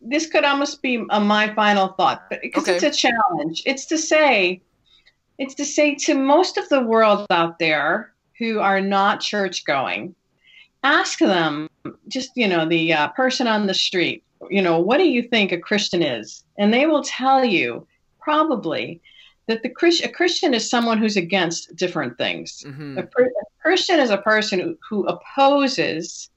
this 0.00 0.26
could 0.26 0.44
almost 0.44 0.82
be 0.82 1.04
a, 1.10 1.20
my 1.20 1.54
final 1.54 1.88
thought, 1.88 2.24
but 2.30 2.40
because 2.42 2.64
okay. 2.64 2.74
it's 2.74 2.84
a 2.84 2.90
challenge. 2.90 3.62
It's 3.66 3.86
to 3.86 3.98
say, 3.98 4.60
it's 5.38 5.54
to 5.54 5.64
say 5.64 5.94
to 5.96 6.14
most 6.14 6.56
of 6.56 6.68
the 6.68 6.82
world 6.82 7.26
out 7.30 7.58
there 7.58 8.12
who 8.38 8.60
are 8.60 8.80
not 8.80 9.20
church 9.20 9.64
going, 9.64 10.14
ask 10.82 11.18
them, 11.18 11.68
just 12.08 12.30
you 12.34 12.48
know, 12.48 12.66
the 12.66 12.92
uh, 12.92 13.08
person 13.08 13.46
on 13.46 13.66
the 13.66 13.74
street, 13.74 14.22
you 14.50 14.62
know, 14.62 14.78
what 14.78 14.98
do 14.98 15.08
you 15.08 15.22
think 15.22 15.52
a 15.52 15.58
Christian 15.58 16.02
is? 16.02 16.44
And 16.58 16.72
they 16.72 16.86
will 16.86 17.02
tell 17.02 17.44
you 17.44 17.86
probably 18.20 19.00
that 19.46 19.62
the 19.62 19.68
Christ, 19.68 20.04
a 20.04 20.08
Christian 20.08 20.54
is 20.54 20.68
someone 20.68 20.98
who's 20.98 21.16
against 21.16 21.74
different 21.74 22.18
things. 22.18 22.62
Mm-hmm. 22.66 22.98
A, 22.98 23.02
a 23.02 23.28
Christian 23.62 23.98
is 23.98 24.10
a 24.10 24.18
person 24.18 24.60
who, 24.60 24.78
who 24.88 25.06
opposes 25.06 26.30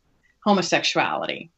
homosexuality. 0.45 1.51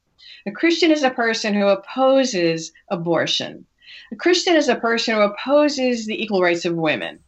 A 0.46 0.52
Christian 0.52 0.92
is 0.92 1.04
a 1.04 1.10
person 1.10 1.54
who 1.54 1.68
opposes 1.68 2.72
abortion. 2.90 3.66
A 4.12 4.16
Christian 4.16 4.56
is 4.56 4.68
a 4.70 4.76
person 4.76 5.16
who 5.16 5.22
opposes 5.22 6.06
the 6.06 6.22
equal 6.22 6.42
rights 6.42 6.66
of 6.66 6.76
women. 6.76 7.20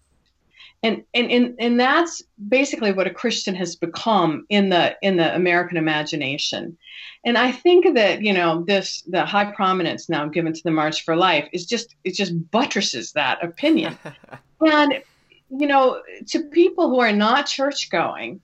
and 0.85 1.03
and 1.13 1.31
and, 1.31 1.55
and 1.59 1.79
that's 1.79 2.21
basically 2.47 2.91
what 2.91 3.07
a 3.07 3.13
christian 3.13 3.55
has 3.55 3.75
become 3.75 4.45
in 4.49 4.69
the 4.69 4.95
in 5.01 5.17
the 5.17 5.35
american 5.35 5.77
imagination 5.77 6.77
and 7.25 7.37
i 7.37 7.51
think 7.51 7.95
that 7.95 8.21
you 8.21 8.33
know 8.33 8.63
this 8.63 9.01
the 9.07 9.25
high 9.25 9.51
prominence 9.51 10.09
now 10.09 10.27
given 10.27 10.53
to 10.53 10.63
the 10.63 10.71
march 10.71 11.03
for 11.03 11.15
life 11.15 11.47
is 11.53 11.65
just 11.65 11.95
it 12.03 12.13
just 12.13 12.33
buttresses 12.51 13.13
that 13.13 13.43
opinion 13.43 13.97
and 14.61 15.01
you 15.49 15.67
know 15.67 16.01
to 16.27 16.39
people 16.41 16.89
who 16.89 16.99
are 16.99 17.13
not 17.13 17.47
church 17.47 17.89
going 17.89 18.39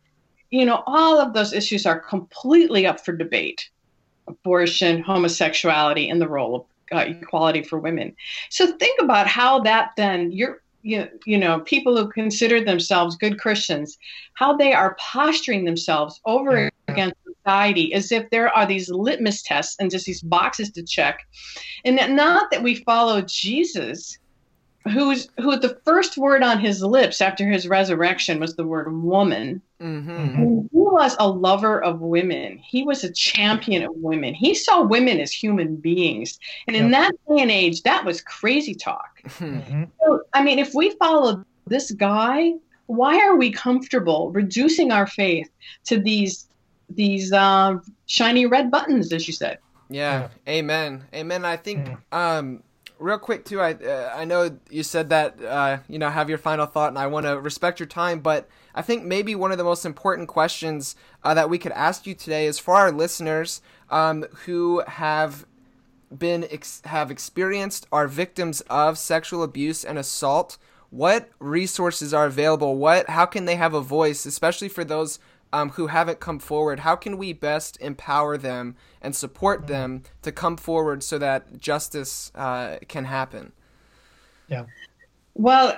you 0.50 0.66
know 0.66 0.84
all 0.88 1.20
of 1.20 1.34
those 1.34 1.54
issues 1.54 1.86
are 1.86 2.00
completely 2.00 2.86
up 2.88 3.00
for 3.04 3.16
debate 3.16 3.70
abortion 4.32 5.02
homosexuality 5.02 6.10
and 6.10 6.22
the 6.22 6.28
role 6.28 6.56
of 6.56 6.66
uh, 6.98 7.06
equality 7.08 7.64
for 7.64 7.80
women. 7.80 8.16
So 8.50 8.78
think 8.78 9.02
about 9.02 9.28
how 9.28 9.60
that 9.62 9.92
then 9.98 10.32
you're 10.32 10.62
you, 10.84 11.08
you 11.26 11.38
know 11.38 11.60
people 11.60 11.96
who 11.96 12.10
consider 12.10 12.60
themselves 12.60 13.16
good 13.16 13.38
christians 13.38 14.00
how 14.34 14.58
they 14.58 14.74
are 14.74 14.96
posturing 15.00 15.64
themselves 15.64 16.20
over 16.26 16.72
against 16.88 17.16
society 17.44 17.94
as 17.94 18.12
if 18.12 18.30
there 18.30 18.50
are 18.50 18.66
these 18.66 18.90
litmus 18.90 19.42
tests 19.42 19.76
and 19.80 19.92
just 19.92 20.06
these 20.06 20.22
boxes 20.22 20.72
to 20.72 20.84
check. 20.84 21.26
And 21.86 21.98
that 21.98 22.12
not 22.12 22.52
that 22.52 22.64
we 22.64 22.76
follow 22.76 23.22
jesus 23.22 24.18
who's 24.90 25.30
who 25.38 25.58
the 25.58 25.80
first 25.86 26.18
word 26.18 26.44
on 26.44 26.60
his 26.60 26.82
lips 26.82 27.22
after 27.22 27.48
his 27.48 27.68
resurrection 27.68 28.40
was 28.40 28.56
the 28.56 28.66
word 28.66 28.92
woman. 28.92 29.62
Mm-hmm. 29.80 30.62
He 30.62 30.68
was 30.72 31.16
a 31.20 31.28
lover 31.28 31.82
of 31.82 32.02
women. 32.02 32.58
He 32.58 32.84
was 32.84 33.04
a 33.04 33.12
champion 33.12 33.84
of 33.84 33.92
women. 33.96 34.34
He 34.34 34.54
saw 34.56 34.82
women 34.82 35.20
as 35.20 35.32
human 35.32 35.76
beings. 35.76 36.40
And 36.68 36.76
in 36.76 36.92
that 36.92 37.12
day 37.28 37.42
and 37.42 37.52
age, 37.52 37.84
that 37.84 38.06
was 38.06 38.22
crazy 38.22 38.76
talk. 38.76 39.22
Mm-hmm. 39.42 39.86
So, 40.00 40.22
I 40.34 40.44
mean, 40.44 40.60
if 40.60 40.74
we 40.74 40.92
follow 40.92 41.44
this 41.66 41.92
guy, 41.92 42.54
why 42.86 43.20
are 43.20 43.36
we 43.36 43.52
comfortable 43.52 44.32
reducing 44.32 44.92
our 44.92 45.08
faith 45.08 45.50
to 45.86 46.00
these 46.00 46.48
these 46.90 47.32
uh, 47.32 47.76
shiny 48.06 48.46
red 48.46 48.70
buttons, 48.70 49.12
as 49.12 49.28
you 49.28 49.34
said? 49.34 49.58
Yeah. 49.90 50.30
yeah. 50.48 50.54
Amen. 50.54 51.04
Amen. 51.14 51.44
I 51.44 51.58
think 51.58 51.90
um 52.12 52.64
real 53.02 53.18
quick 53.18 53.44
too 53.44 53.60
i 53.60 53.74
uh, 53.74 54.14
i 54.16 54.24
know 54.24 54.58
you 54.70 54.84
said 54.84 55.10
that 55.10 55.42
uh, 55.44 55.78
you 55.88 55.98
know 55.98 56.10
have 56.10 56.30
your 56.30 56.38
final 56.38 56.66
thought 56.66 56.90
and 56.90 57.00
i 57.00 57.08
want 57.08 57.26
to 57.26 57.40
respect 57.40 57.80
your 57.80 57.88
time 57.88 58.20
but 58.20 58.48
i 58.76 58.82
think 58.82 59.04
maybe 59.04 59.34
one 59.34 59.52
of 59.52 59.58
the 59.58 59.64
most 59.64 59.86
important 59.86 60.28
questions 60.28 60.96
uh, 61.24 61.34
that 61.34 61.50
we 61.50 61.58
could 61.58 61.72
ask 61.72 62.06
you 62.06 62.14
today 62.14 62.46
is 62.46 62.60
for 62.60 62.76
our 62.76 62.92
listeners 62.92 63.62
um, 63.90 64.24
who 64.46 64.84
have 64.88 65.46
been 66.16 66.46
ex- 66.52 66.82
have 66.86 67.10
experienced 67.10 67.88
are 67.92 68.08
victims 68.08 68.62
of 68.70 68.98
sexual 68.98 69.44
abuse 69.44 69.84
and 69.84 69.98
assault. 69.98 70.58
What 70.90 71.30
resources 71.40 72.14
are 72.14 72.26
available? 72.26 72.76
What 72.76 73.10
how 73.10 73.26
can 73.26 73.46
they 73.46 73.56
have 73.56 73.74
a 73.74 73.82
voice 73.82 74.26
especially 74.26 74.70
for 74.70 74.84
those 74.84 75.20
um, 75.54 75.70
who 75.72 75.88
haven't 75.88 76.20
come 76.20 76.40
forward, 76.40 76.82
how 76.82 76.96
can 76.96 77.18
we 77.18 77.34
best 77.34 77.78
empower 77.82 78.38
them 78.38 78.76
and 79.02 79.16
support 79.16 79.62
mm-hmm. 79.62 79.74
them 79.74 80.04
to 80.22 80.32
come 80.32 80.58
forward 80.58 81.04
so 81.04 81.18
that 81.18 81.60
justice 81.60 82.32
uh, 82.36 82.78
can 82.88 83.06
happen? 83.06 83.52
Yeah. 84.48 84.66
Well, 85.34 85.78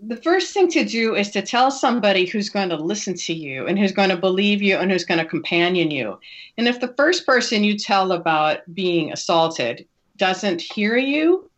the 0.00 0.16
first 0.16 0.54
thing 0.54 0.68
to 0.70 0.84
do 0.84 1.14
is 1.14 1.30
to 1.30 1.42
tell 1.42 1.70
somebody 1.70 2.24
who's 2.24 2.48
going 2.48 2.68
to 2.68 2.76
listen 2.76 3.14
to 3.14 3.32
you 3.32 3.66
and 3.66 3.78
who's 3.78 3.92
going 3.92 4.10
to 4.10 4.16
believe 4.16 4.62
you 4.62 4.76
and 4.76 4.90
who's 4.90 5.04
going 5.04 5.18
to 5.18 5.26
companion 5.26 5.90
you. 5.90 6.18
And 6.56 6.68
if 6.68 6.80
the 6.80 6.94
first 6.96 7.26
person 7.26 7.64
you 7.64 7.76
tell 7.76 8.12
about 8.12 8.60
being 8.72 9.12
assaulted 9.12 9.86
doesn't 10.16 10.60
hear 10.60 10.96
you, 10.96 11.50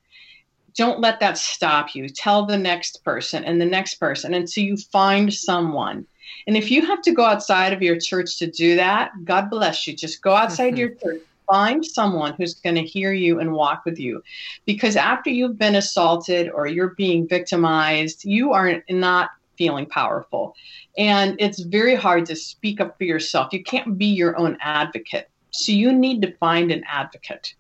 don't 0.75 1.01
let 1.01 1.21
that 1.21 1.39
stop 1.39 1.95
you. 1.95 2.09
Tell 2.09 2.47
the 2.47 2.59
next 2.59 3.05
person 3.05 3.45
and 3.45 3.61
the 3.61 3.67
next 3.67 3.95
person 3.97 4.35
until 4.35 4.65
you 4.65 4.77
find 4.77 5.33
someone 5.33 6.07
and 6.47 6.57
if 6.57 6.71
you 6.71 6.87
have 6.87 7.03
to 7.03 7.13
go 7.13 7.25
outside 7.25 7.73
of 7.73 7.83
your 7.83 7.99
church 7.99 8.39
to 8.39 8.47
do 8.47 8.77
that, 8.77 9.13
God 9.25 9.51
bless 9.51 9.87
you. 9.87 9.95
Just 9.95 10.23
go 10.23 10.35
outside 10.35 10.71
mm-hmm. 10.71 10.77
your 10.77 10.89
church. 10.91 11.23
Find 11.51 11.85
someone 11.85 12.35
who's 12.35 12.55
going 12.55 12.77
to 12.77 12.83
hear 12.83 13.13
you 13.13 13.39
and 13.39 13.53
walk 13.53 13.85
with 13.85 13.99
you. 13.99 14.23
Because 14.65 14.97
after 14.97 15.29
you've 15.29 15.59
been 15.59 15.75
assaulted 15.75 16.51
or 16.51 16.67
you're 16.67 16.95
being 16.97 17.29
victimized, 17.29 18.25
you 18.25 18.53
are 18.53 18.83
not 18.89 19.31
feeling 19.57 19.87
powerful. 19.87 20.55
And 20.97 21.37
it's 21.39 21.61
very 21.61 21.95
hard 21.95 22.27
to 22.27 22.37
speak 22.37 22.81
up 22.81 22.97
for 22.97 23.05
yourself. 23.05 23.53
You 23.53 23.63
can't 23.63 23.99
be 23.99 24.07
your 24.07 24.37
own 24.39 24.57
advocate. 24.61 25.29
So 25.51 25.73
you 25.73 25.93
need 25.93 26.23
to 26.23 26.33
find 26.39 26.71
an 26.71 26.83
advocate. 26.87 27.55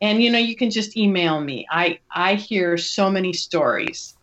And 0.00 0.22
you 0.22 0.30
know, 0.30 0.38
you 0.38 0.56
can 0.56 0.70
just 0.70 0.96
email 0.96 1.40
me. 1.40 1.66
I 1.70 2.00
I 2.10 2.34
hear 2.34 2.76
so 2.76 3.10
many 3.10 3.32
stories. 3.32 4.14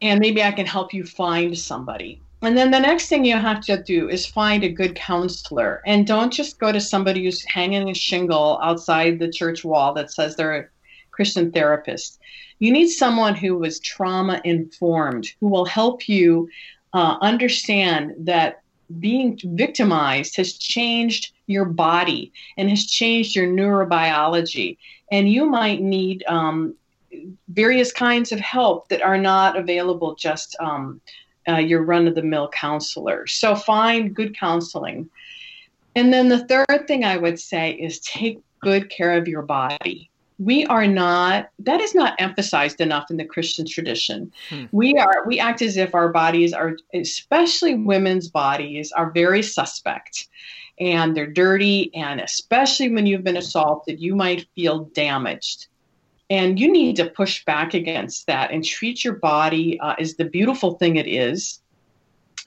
And 0.00 0.20
maybe 0.20 0.42
I 0.42 0.52
can 0.52 0.66
help 0.66 0.94
you 0.94 1.04
find 1.04 1.58
somebody. 1.58 2.20
And 2.42 2.56
then 2.56 2.70
the 2.70 2.78
next 2.78 3.08
thing 3.08 3.24
you 3.24 3.36
have 3.36 3.60
to 3.62 3.82
do 3.82 4.08
is 4.08 4.26
find 4.26 4.62
a 4.62 4.68
good 4.68 4.94
counselor. 4.94 5.82
And 5.84 6.06
don't 6.06 6.32
just 6.32 6.60
go 6.60 6.70
to 6.70 6.80
somebody 6.80 7.24
who's 7.24 7.44
hanging 7.44 7.90
a 7.90 7.94
shingle 7.94 8.60
outside 8.62 9.18
the 9.18 9.30
church 9.30 9.64
wall 9.64 9.92
that 9.94 10.12
says 10.12 10.36
they're 10.36 10.56
a 10.56 10.68
Christian 11.10 11.50
therapist. 11.50 12.20
You 12.60 12.70
need 12.72 12.88
someone 12.88 13.34
who 13.34 13.58
was 13.58 13.80
trauma 13.80 14.40
informed, 14.44 15.32
who 15.40 15.48
will 15.48 15.64
help 15.64 16.08
you 16.08 16.48
uh, 16.92 17.16
understand 17.20 18.14
that 18.18 18.62
being 19.00 19.38
victimized 19.44 20.36
has 20.36 20.54
changed 20.54 21.32
your 21.46 21.64
body 21.64 22.32
and 22.56 22.70
has 22.70 22.86
changed 22.86 23.34
your 23.34 23.48
neurobiology. 23.48 24.78
And 25.10 25.30
you 25.30 25.46
might 25.46 25.80
need 25.80 26.24
um, 26.28 26.74
various 27.48 27.92
kinds 27.92 28.32
of 28.32 28.38
help 28.38 28.88
that 28.88 29.02
are 29.02 29.18
not 29.18 29.56
available 29.56 30.14
just 30.14 30.56
um, 30.60 31.00
uh, 31.48 31.56
your 31.56 31.82
run 31.82 32.06
of 32.06 32.14
the 32.14 32.22
mill 32.22 32.48
counselor. 32.48 33.26
So 33.26 33.54
find 33.54 34.14
good 34.14 34.36
counseling. 34.36 35.08
And 35.96 36.12
then 36.12 36.28
the 36.28 36.44
third 36.46 36.86
thing 36.86 37.04
I 37.04 37.16
would 37.16 37.40
say 37.40 37.72
is 37.72 38.00
take 38.00 38.40
good 38.60 38.90
care 38.90 39.16
of 39.16 39.26
your 39.26 39.42
body. 39.42 40.10
We 40.38 40.64
are 40.66 40.86
not, 40.86 41.50
that 41.58 41.80
is 41.80 41.94
not 41.94 42.14
emphasized 42.20 42.80
enough 42.80 43.10
in 43.10 43.16
the 43.16 43.24
Christian 43.24 43.66
tradition. 43.66 44.32
Hmm. 44.50 44.66
We 44.70 44.94
are, 44.94 45.24
we 45.26 45.40
act 45.40 45.62
as 45.62 45.76
if 45.76 45.94
our 45.94 46.10
bodies 46.10 46.52
are, 46.52 46.76
especially 46.94 47.74
women's 47.74 48.28
bodies, 48.28 48.92
are 48.92 49.10
very 49.10 49.42
suspect 49.42 50.28
and 50.78 51.16
they're 51.16 51.26
dirty. 51.26 51.92
And 51.94 52.20
especially 52.20 52.92
when 52.92 53.06
you've 53.06 53.24
been 53.24 53.36
assaulted, 53.36 54.00
you 54.00 54.14
might 54.14 54.46
feel 54.54 54.84
damaged. 54.94 55.66
And 56.30 56.60
you 56.60 56.70
need 56.70 56.96
to 56.96 57.08
push 57.08 57.44
back 57.44 57.72
against 57.72 58.26
that 58.26 58.50
and 58.50 58.64
treat 58.64 59.02
your 59.02 59.14
body 59.14 59.80
uh, 59.80 59.94
as 59.98 60.16
the 60.16 60.26
beautiful 60.26 60.74
thing 60.74 60.96
it 60.96 61.06
is. 61.06 61.60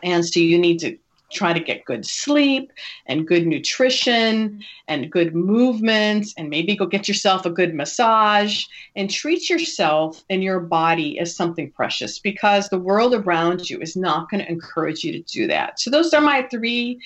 And 0.04 0.26
so 0.26 0.40
you 0.40 0.60
need 0.60 0.80
to 0.80 0.98
try 1.32 1.54
to 1.54 1.60
get 1.60 1.86
good 1.86 2.06
sleep 2.06 2.72
and 3.06 3.28
good 3.28 3.48
nutrition 3.48 4.62
and 4.88 5.12
good 5.12 5.34
movement 5.34 6.28
and 6.38 6.50
maybe 6.50 6.76
go 6.76 6.86
get 6.86 7.08
yourself 7.08 7.46
a 7.46 7.50
good 7.50 7.74
massage 7.74 8.66
and 8.96 9.10
treat 9.10 9.50
yourself 9.50 10.24
and 10.30 10.44
your 10.44 10.60
body 10.60 11.18
as 11.20 11.36
something 11.36 11.72
precious 11.72 12.20
because 12.20 12.70
the 12.70 12.78
world 12.78 13.14
around 13.14 13.70
you 13.70 13.80
is 13.80 13.96
not 13.96 14.30
going 14.30 14.44
to 14.44 14.52
encourage 14.52 15.04
you 15.04 15.12
to 15.12 15.22
do 15.22 15.48
that. 15.48 15.80
So 15.80 15.90
those 15.90 16.14
are 16.14 16.22
my 16.22 16.44
three 16.44 17.00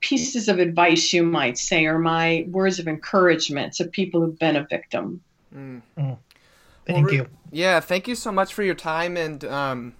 pieces 0.00 0.48
of 0.48 0.58
advice 0.58 1.12
you 1.12 1.22
might 1.22 1.56
say 1.56 1.86
or 1.86 1.98
my 1.98 2.44
words 2.48 2.78
of 2.78 2.88
encouragement 2.88 3.72
to 3.74 3.84
people 3.86 4.20
who've 4.20 4.38
been 4.38 4.56
a 4.56 4.66
victim. 4.68 5.22
Mm. 5.54 5.82
Mm. 5.98 6.18
Thank 6.86 7.06
well, 7.06 7.14
you. 7.14 7.28
Yeah, 7.50 7.80
thank 7.80 8.08
you 8.08 8.14
so 8.14 8.32
much 8.32 8.52
for 8.54 8.62
your 8.62 8.74
time 8.74 9.16
and 9.16 9.44
um, 9.44 9.94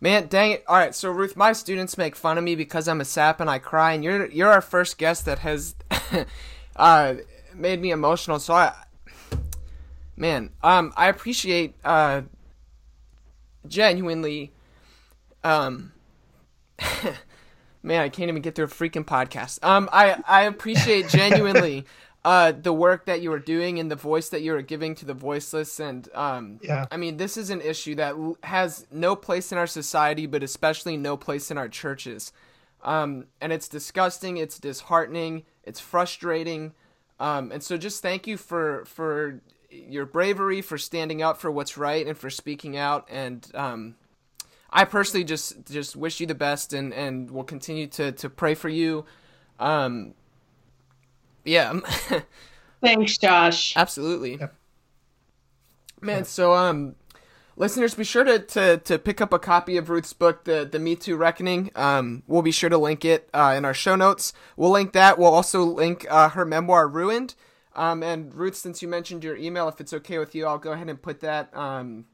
man, 0.00 0.26
dang 0.26 0.50
it! 0.50 0.64
All 0.66 0.76
right, 0.76 0.94
so 0.94 1.10
Ruth, 1.10 1.36
my 1.36 1.52
students 1.52 1.96
make 1.96 2.16
fun 2.16 2.36
of 2.36 2.44
me 2.44 2.54
because 2.54 2.88
I'm 2.88 3.00
a 3.00 3.04
sap 3.04 3.40
and 3.40 3.48
I 3.48 3.58
cry, 3.58 3.92
and 3.92 4.04
you're 4.04 4.26
you're 4.26 4.50
our 4.50 4.60
first 4.60 4.98
guest 4.98 5.24
that 5.26 5.38
has 5.38 5.74
uh, 6.76 7.14
made 7.54 7.80
me 7.80 7.90
emotional. 7.90 8.38
So 8.38 8.54
I, 8.54 8.74
man, 10.16 10.50
um, 10.62 10.92
I 10.96 11.08
appreciate 11.08 11.74
uh, 11.84 12.22
genuinely, 13.66 14.52
um. 15.42 15.92
man, 17.82 18.00
I 18.00 18.08
can't 18.08 18.28
even 18.28 18.42
get 18.42 18.54
through 18.54 18.64
a 18.66 18.68
freaking 18.68 19.04
podcast. 19.04 19.62
Um, 19.64 19.88
I 19.92 20.16
I 20.26 20.42
appreciate 20.42 21.08
genuinely 21.08 21.86
uh, 22.24 22.52
the 22.52 22.72
work 22.72 23.06
that 23.06 23.20
you 23.20 23.32
are 23.32 23.38
doing 23.38 23.78
and 23.78 23.90
the 23.90 23.96
voice 23.96 24.28
that 24.28 24.42
you 24.42 24.54
are 24.54 24.62
giving 24.62 24.94
to 24.94 25.04
the 25.04 25.14
voiceless. 25.14 25.80
And 25.80 26.08
um, 26.14 26.60
yeah, 26.62 26.86
I 26.90 26.96
mean, 26.96 27.16
this 27.16 27.36
is 27.36 27.50
an 27.50 27.60
issue 27.60 27.96
that 27.96 28.14
has 28.44 28.86
no 28.92 29.16
place 29.16 29.50
in 29.50 29.58
our 29.58 29.66
society, 29.66 30.26
but 30.26 30.42
especially 30.42 30.96
no 30.96 31.16
place 31.16 31.50
in 31.50 31.58
our 31.58 31.68
churches. 31.68 32.32
Um, 32.84 33.26
and 33.40 33.52
it's 33.52 33.68
disgusting. 33.68 34.36
It's 34.36 34.58
disheartening. 34.58 35.44
It's 35.64 35.80
frustrating. 35.80 36.74
Um, 37.18 37.52
and 37.52 37.62
so, 37.62 37.76
just 37.76 38.02
thank 38.02 38.26
you 38.26 38.36
for 38.36 38.84
for 38.84 39.40
your 39.70 40.06
bravery, 40.06 40.60
for 40.62 40.78
standing 40.78 41.22
up 41.22 41.38
for 41.38 41.50
what's 41.50 41.76
right, 41.76 42.06
and 42.06 42.16
for 42.16 42.30
speaking 42.30 42.76
out. 42.76 43.06
And 43.10 43.48
um, 43.54 43.94
I 44.70 44.84
personally 44.84 45.24
just 45.24 45.66
just 45.70 45.94
wish 45.96 46.20
you 46.20 46.26
the 46.26 46.34
best, 46.34 46.72
and 46.72 46.92
and 46.92 47.30
will 47.30 47.44
continue 47.44 47.86
to 47.88 48.12
to 48.12 48.30
pray 48.30 48.54
for 48.54 48.68
you. 48.68 49.04
Um, 49.60 50.14
yeah. 51.44 51.80
Thanks, 52.80 53.18
Josh. 53.18 53.76
Absolutely. 53.76 54.36
Yep. 54.36 54.54
Man, 56.00 56.24
so 56.24 56.52
um 56.54 56.96
listeners, 57.56 57.94
be 57.94 58.04
sure 58.04 58.24
to, 58.24 58.38
to, 58.38 58.78
to 58.78 58.98
pick 58.98 59.20
up 59.20 59.32
a 59.32 59.38
copy 59.38 59.76
of 59.76 59.88
Ruth's 59.90 60.12
book, 60.12 60.44
the 60.44 60.68
the 60.70 60.78
Me 60.78 60.96
Too 60.96 61.16
Reckoning. 61.16 61.70
Um, 61.76 62.22
we'll 62.26 62.42
be 62.42 62.50
sure 62.50 62.70
to 62.70 62.78
link 62.78 63.04
it 63.04 63.28
uh, 63.32 63.54
in 63.56 63.64
our 63.64 63.74
show 63.74 63.94
notes. 63.94 64.32
We'll 64.56 64.70
link 64.70 64.92
that. 64.92 65.18
We'll 65.18 65.34
also 65.34 65.62
link 65.62 66.06
uh, 66.10 66.30
her 66.30 66.44
memoir, 66.44 66.88
Ruined. 66.88 67.34
Um, 67.74 68.02
and 68.02 68.34
Ruth, 68.34 68.56
since 68.56 68.82
you 68.82 68.88
mentioned 68.88 69.24
your 69.24 69.36
email, 69.36 69.68
if 69.68 69.80
it's 69.80 69.92
okay 69.92 70.18
with 70.18 70.34
you, 70.34 70.46
I'll 70.46 70.58
go 70.58 70.72
ahead 70.72 70.88
and 70.88 71.00
put 71.00 71.20
that 71.20 71.56
um, 71.56 72.04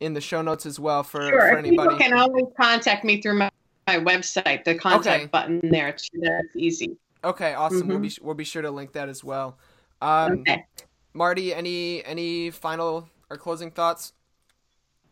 in 0.00 0.14
the 0.14 0.20
show 0.20 0.40
notes 0.40 0.64
as 0.64 0.80
well 0.80 1.02
for, 1.02 1.22
sure. 1.28 1.50
for 1.50 1.58
anybody. 1.58 1.88
People 1.88 1.98
can 1.98 2.14
always 2.14 2.46
contact 2.58 3.04
me 3.04 3.20
through 3.20 3.38
my, 3.38 3.50
my 3.86 3.98
website. 3.98 4.64
The 4.64 4.74
contact 4.74 5.22
okay. 5.22 5.26
button 5.26 5.60
there. 5.70 5.88
It's, 5.88 6.08
that's 6.14 6.56
easy. 6.56 6.96
Okay, 7.24 7.54
awesome. 7.54 7.82
Mm-hmm. 7.82 7.88
We'll 7.88 7.98
be 8.00 8.12
we'll 8.20 8.34
be 8.34 8.44
sure 8.44 8.62
to 8.62 8.70
link 8.70 8.92
that 8.92 9.08
as 9.08 9.22
well. 9.22 9.58
Um, 10.00 10.40
okay. 10.40 10.64
Marty, 11.14 11.54
any 11.54 12.04
any 12.04 12.50
final 12.50 13.08
or 13.30 13.36
closing 13.36 13.70
thoughts? 13.70 14.12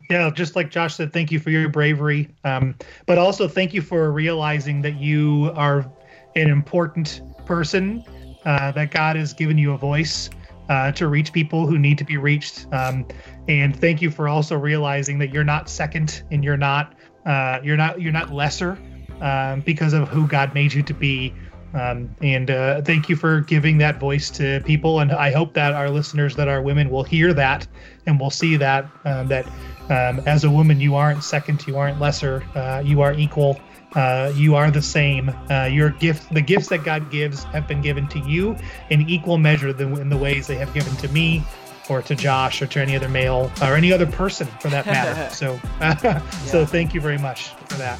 Yeah, 0.09 0.31
just 0.31 0.57
like 0.57 0.71
Josh 0.71 0.97
said, 0.97 1.13
thank 1.13 1.31
you 1.31 1.39
for 1.39 1.51
your 1.51 1.69
bravery, 1.69 2.35
um, 2.45 2.75
but 3.07 3.19
also 3.19 3.47
thank 3.47 3.73
you 3.75 3.83
for 3.83 4.11
realizing 4.11 4.83
that 4.83 4.97
you 4.97 5.53
are 5.55 5.89
an 6.35 6.49
important 6.49 7.21
person, 7.47 8.03
uh, 8.45 8.73
that 8.73 8.91
God 8.91 9.17
has 9.17 9.33
given 9.33 9.59
you 9.59 9.73
a 9.73 9.79
voice 9.79 10.31
uh, 10.69 10.91
to 10.93 11.07
reach 11.07 11.33
people 11.33 11.67
who 11.67 11.79
need 11.79 11.99
to 11.99 12.05
be 12.05 12.17
reached. 12.17 12.67
Um, 12.73 13.07
and 13.47 13.79
thank 13.79 14.01
you 14.01 14.11
for 14.11 14.27
also 14.27 14.57
realizing 14.57 15.19
that 15.19 15.35
you're 15.35 15.45
not 15.45 15.69
second 15.69 16.23
and 16.31 16.43
you're 16.43 16.57
not 16.57 16.95
uh, 17.27 17.61
you're 17.63 17.77
not 17.77 18.01
you're 18.01 18.13
not 18.13 18.33
lesser 18.33 18.79
um, 19.21 19.61
because 19.61 19.93
of 19.93 20.09
who 20.09 20.27
God 20.27 20.55
made 20.55 20.73
you 20.73 20.83
to 20.83 20.95
be. 20.95 21.35
Um, 21.73 22.15
and 22.21 22.51
uh, 22.51 22.83
thank 22.83 23.09
you 23.09 23.17
for 23.17 23.41
giving 23.41 23.79
that 23.79 24.01
voice 24.01 24.31
to 24.31 24.61
people. 24.65 25.01
And 25.01 25.13
I 25.13 25.31
hope 25.31 25.55
that 25.55 25.73
our 25.73 25.89
listeners 25.89 26.37
that 26.37 26.49
are 26.49 26.61
women 26.61 26.91
will 26.91 27.05
hear 27.05 27.33
that 27.35 27.67
and 28.07 28.19
will 28.19 28.31
see 28.31 28.57
that 28.57 28.87
um, 29.05 29.29
that 29.29 29.47
um, 29.89 30.21
as 30.27 30.45
a 30.45 30.51
woman 30.51 30.81
you 30.81 30.97
aren't 30.97 31.23
second, 31.23 31.67
you 31.67 31.77
aren't 31.77 32.01
lesser, 32.01 32.43
uh, 32.55 32.83
you 32.85 33.03
are 33.03 33.15
equal. 33.15 33.61
Uh, 33.95 34.33
you 34.37 34.55
are 34.55 34.71
the 34.71 34.83
same. 34.83 35.35
Uh, 35.51 35.65
your 35.65 35.91
gift, 35.91 36.33
the 36.33 36.41
gifts 36.41 36.69
that 36.69 36.85
God 36.85 37.11
gives, 37.11 37.43
have 37.45 37.67
been 37.67 37.83
given 37.83 38.07
to 38.09 38.21
you 38.21 38.57
in 38.91 39.09
equal 39.09 39.37
measure 39.37 39.73
than 39.73 39.99
in 39.99 40.09
the 40.09 40.17
ways 40.17 40.47
they 40.47 40.55
have 40.55 40.73
given 40.73 40.95
to 40.99 41.09
me, 41.09 41.43
or 41.89 42.01
to 42.03 42.15
Josh, 42.15 42.63
or 42.63 42.69
to 42.69 42.81
any 42.81 42.95
other 42.95 43.09
male, 43.09 43.51
or 43.61 43.75
any 43.75 43.93
other 43.93 44.07
person 44.07 44.47
for 44.61 44.69
that 44.69 44.87
matter. 44.87 45.29
so, 45.35 45.59
yeah. 45.81 46.21
so 46.45 46.65
thank 46.65 46.95
you 46.95 47.01
very 47.01 47.19
much 47.19 47.49
for 47.49 47.75
that. 47.79 47.97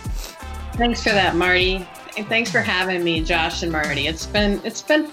Thanks 0.75 1.03
for 1.03 1.11
that, 1.11 1.35
Marty 1.35 1.85
and 2.21 2.29
thanks 2.29 2.51
for 2.51 2.61
having 2.61 3.03
me, 3.03 3.25
Josh 3.25 3.63
and 3.63 3.73
Marty. 3.73 4.07
It's 4.07 4.27
been 4.27 4.61
it's 4.63 4.83
been 4.83 5.11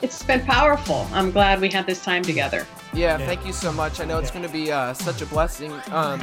it's 0.00 0.22
been 0.22 0.44
powerful. 0.46 1.08
I'm 1.12 1.32
glad 1.32 1.60
we 1.60 1.68
had 1.68 1.86
this 1.86 2.04
time 2.04 2.22
together. 2.22 2.64
Yeah, 2.94 3.18
yeah. 3.18 3.26
thank 3.26 3.44
you 3.44 3.52
so 3.52 3.72
much. 3.72 3.98
I 4.00 4.04
know 4.04 4.18
it's 4.18 4.30
going 4.30 4.46
to 4.46 4.52
be 4.52 4.70
uh, 4.70 4.94
such 4.94 5.22
a 5.22 5.26
blessing 5.26 5.72
um, 5.90 6.20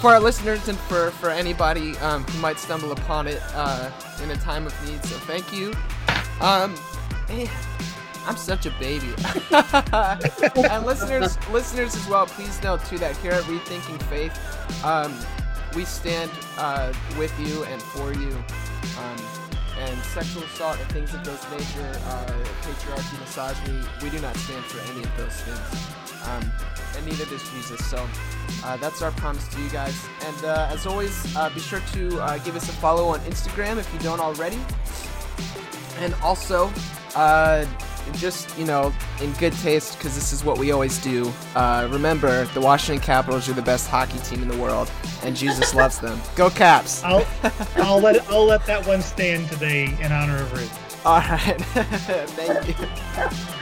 for 0.00 0.12
our 0.12 0.20
listeners 0.20 0.68
and 0.68 0.78
for 0.78 1.10
for 1.10 1.30
anybody 1.30 1.98
um, 1.98 2.22
who 2.22 2.40
might 2.40 2.60
stumble 2.60 2.92
upon 2.92 3.26
it 3.26 3.42
uh, 3.54 3.90
in 4.22 4.30
a 4.30 4.36
time 4.36 4.66
of 4.68 4.88
need. 4.88 5.04
So 5.04 5.16
thank 5.26 5.52
you. 5.52 5.74
Um, 6.40 6.76
eh, 7.28 7.48
I'm 8.24 8.36
such 8.36 8.66
a 8.66 8.70
baby. 8.78 9.12
and 10.70 10.86
listeners, 10.86 11.36
listeners 11.48 11.96
as 11.96 12.06
well. 12.06 12.26
Please 12.26 12.62
know 12.62 12.76
too 12.76 12.98
that 12.98 13.16
here 13.16 13.32
at 13.32 13.42
Rethinking 13.44 14.00
Faith, 14.04 14.84
um, 14.84 15.12
we 15.74 15.84
stand 15.84 16.30
uh, 16.58 16.92
with 17.18 17.32
you 17.40 17.64
and 17.64 17.80
for 17.82 18.12
you. 18.12 18.32
Um, 18.98 19.16
and 19.78 19.98
sexual 20.04 20.42
assault 20.44 20.78
and 20.78 20.88
things 20.92 21.14
of 21.14 21.24
those 21.24 21.42
nature, 21.50 21.98
uh, 22.06 22.26
patriarchy, 22.60 23.18
misogyny, 23.18 23.80
we 24.02 24.10
do 24.10 24.20
not 24.20 24.36
stand 24.36 24.64
for 24.64 24.78
any 24.92 25.02
of 25.02 25.16
those 25.16 25.40
things. 25.40 26.28
Um, 26.28 26.52
and 26.96 27.06
neither 27.06 27.24
does 27.24 27.42
Jesus. 27.50 27.84
So 27.86 28.06
uh, 28.64 28.76
that's 28.76 29.02
our 29.02 29.10
promise 29.12 29.48
to 29.48 29.60
you 29.60 29.70
guys. 29.70 29.98
And 30.22 30.44
uh, 30.44 30.68
as 30.70 30.86
always, 30.86 31.34
uh, 31.36 31.50
be 31.50 31.60
sure 31.60 31.80
to 31.94 32.20
uh, 32.20 32.38
give 32.38 32.54
us 32.54 32.68
a 32.68 32.72
follow 32.72 33.08
on 33.08 33.20
Instagram 33.20 33.78
if 33.78 33.92
you 33.92 33.98
don't 34.00 34.20
already. 34.20 34.60
And 35.98 36.14
also, 36.22 36.68
just 38.12 38.56
you 38.58 38.64
know 38.64 38.92
in 39.20 39.32
good 39.34 39.52
taste 39.54 39.98
because 39.98 40.14
this 40.14 40.32
is 40.32 40.44
what 40.44 40.58
we 40.58 40.72
always 40.72 40.98
do. 41.02 41.32
Uh, 41.54 41.88
remember 41.90 42.44
the 42.46 42.60
washington 42.60 43.02
capitals 43.02 43.48
are 43.48 43.54
the 43.54 43.62
best 43.62 43.88
hockey 43.88 44.18
team 44.20 44.42
in 44.42 44.48
the 44.48 44.56
world 44.58 44.90
and 45.22 45.36
jesus 45.36 45.74
loves 45.82 45.98
them. 45.98 46.20
Go 46.36 46.50
caps! 46.50 47.02
I'll 47.04 47.26
i'll 47.76 48.00
let 48.00 48.28
i'll 48.30 48.44
let 48.46 48.66
that 48.66 48.86
one 48.86 49.02
stand 49.02 49.48
today 49.48 49.96
in 50.00 50.12
honor 50.12 50.36
of 50.36 50.52
ruth. 50.52 51.06
All 51.06 51.18
right. 51.18 51.60
Thank 52.36 52.68
you 52.68 53.52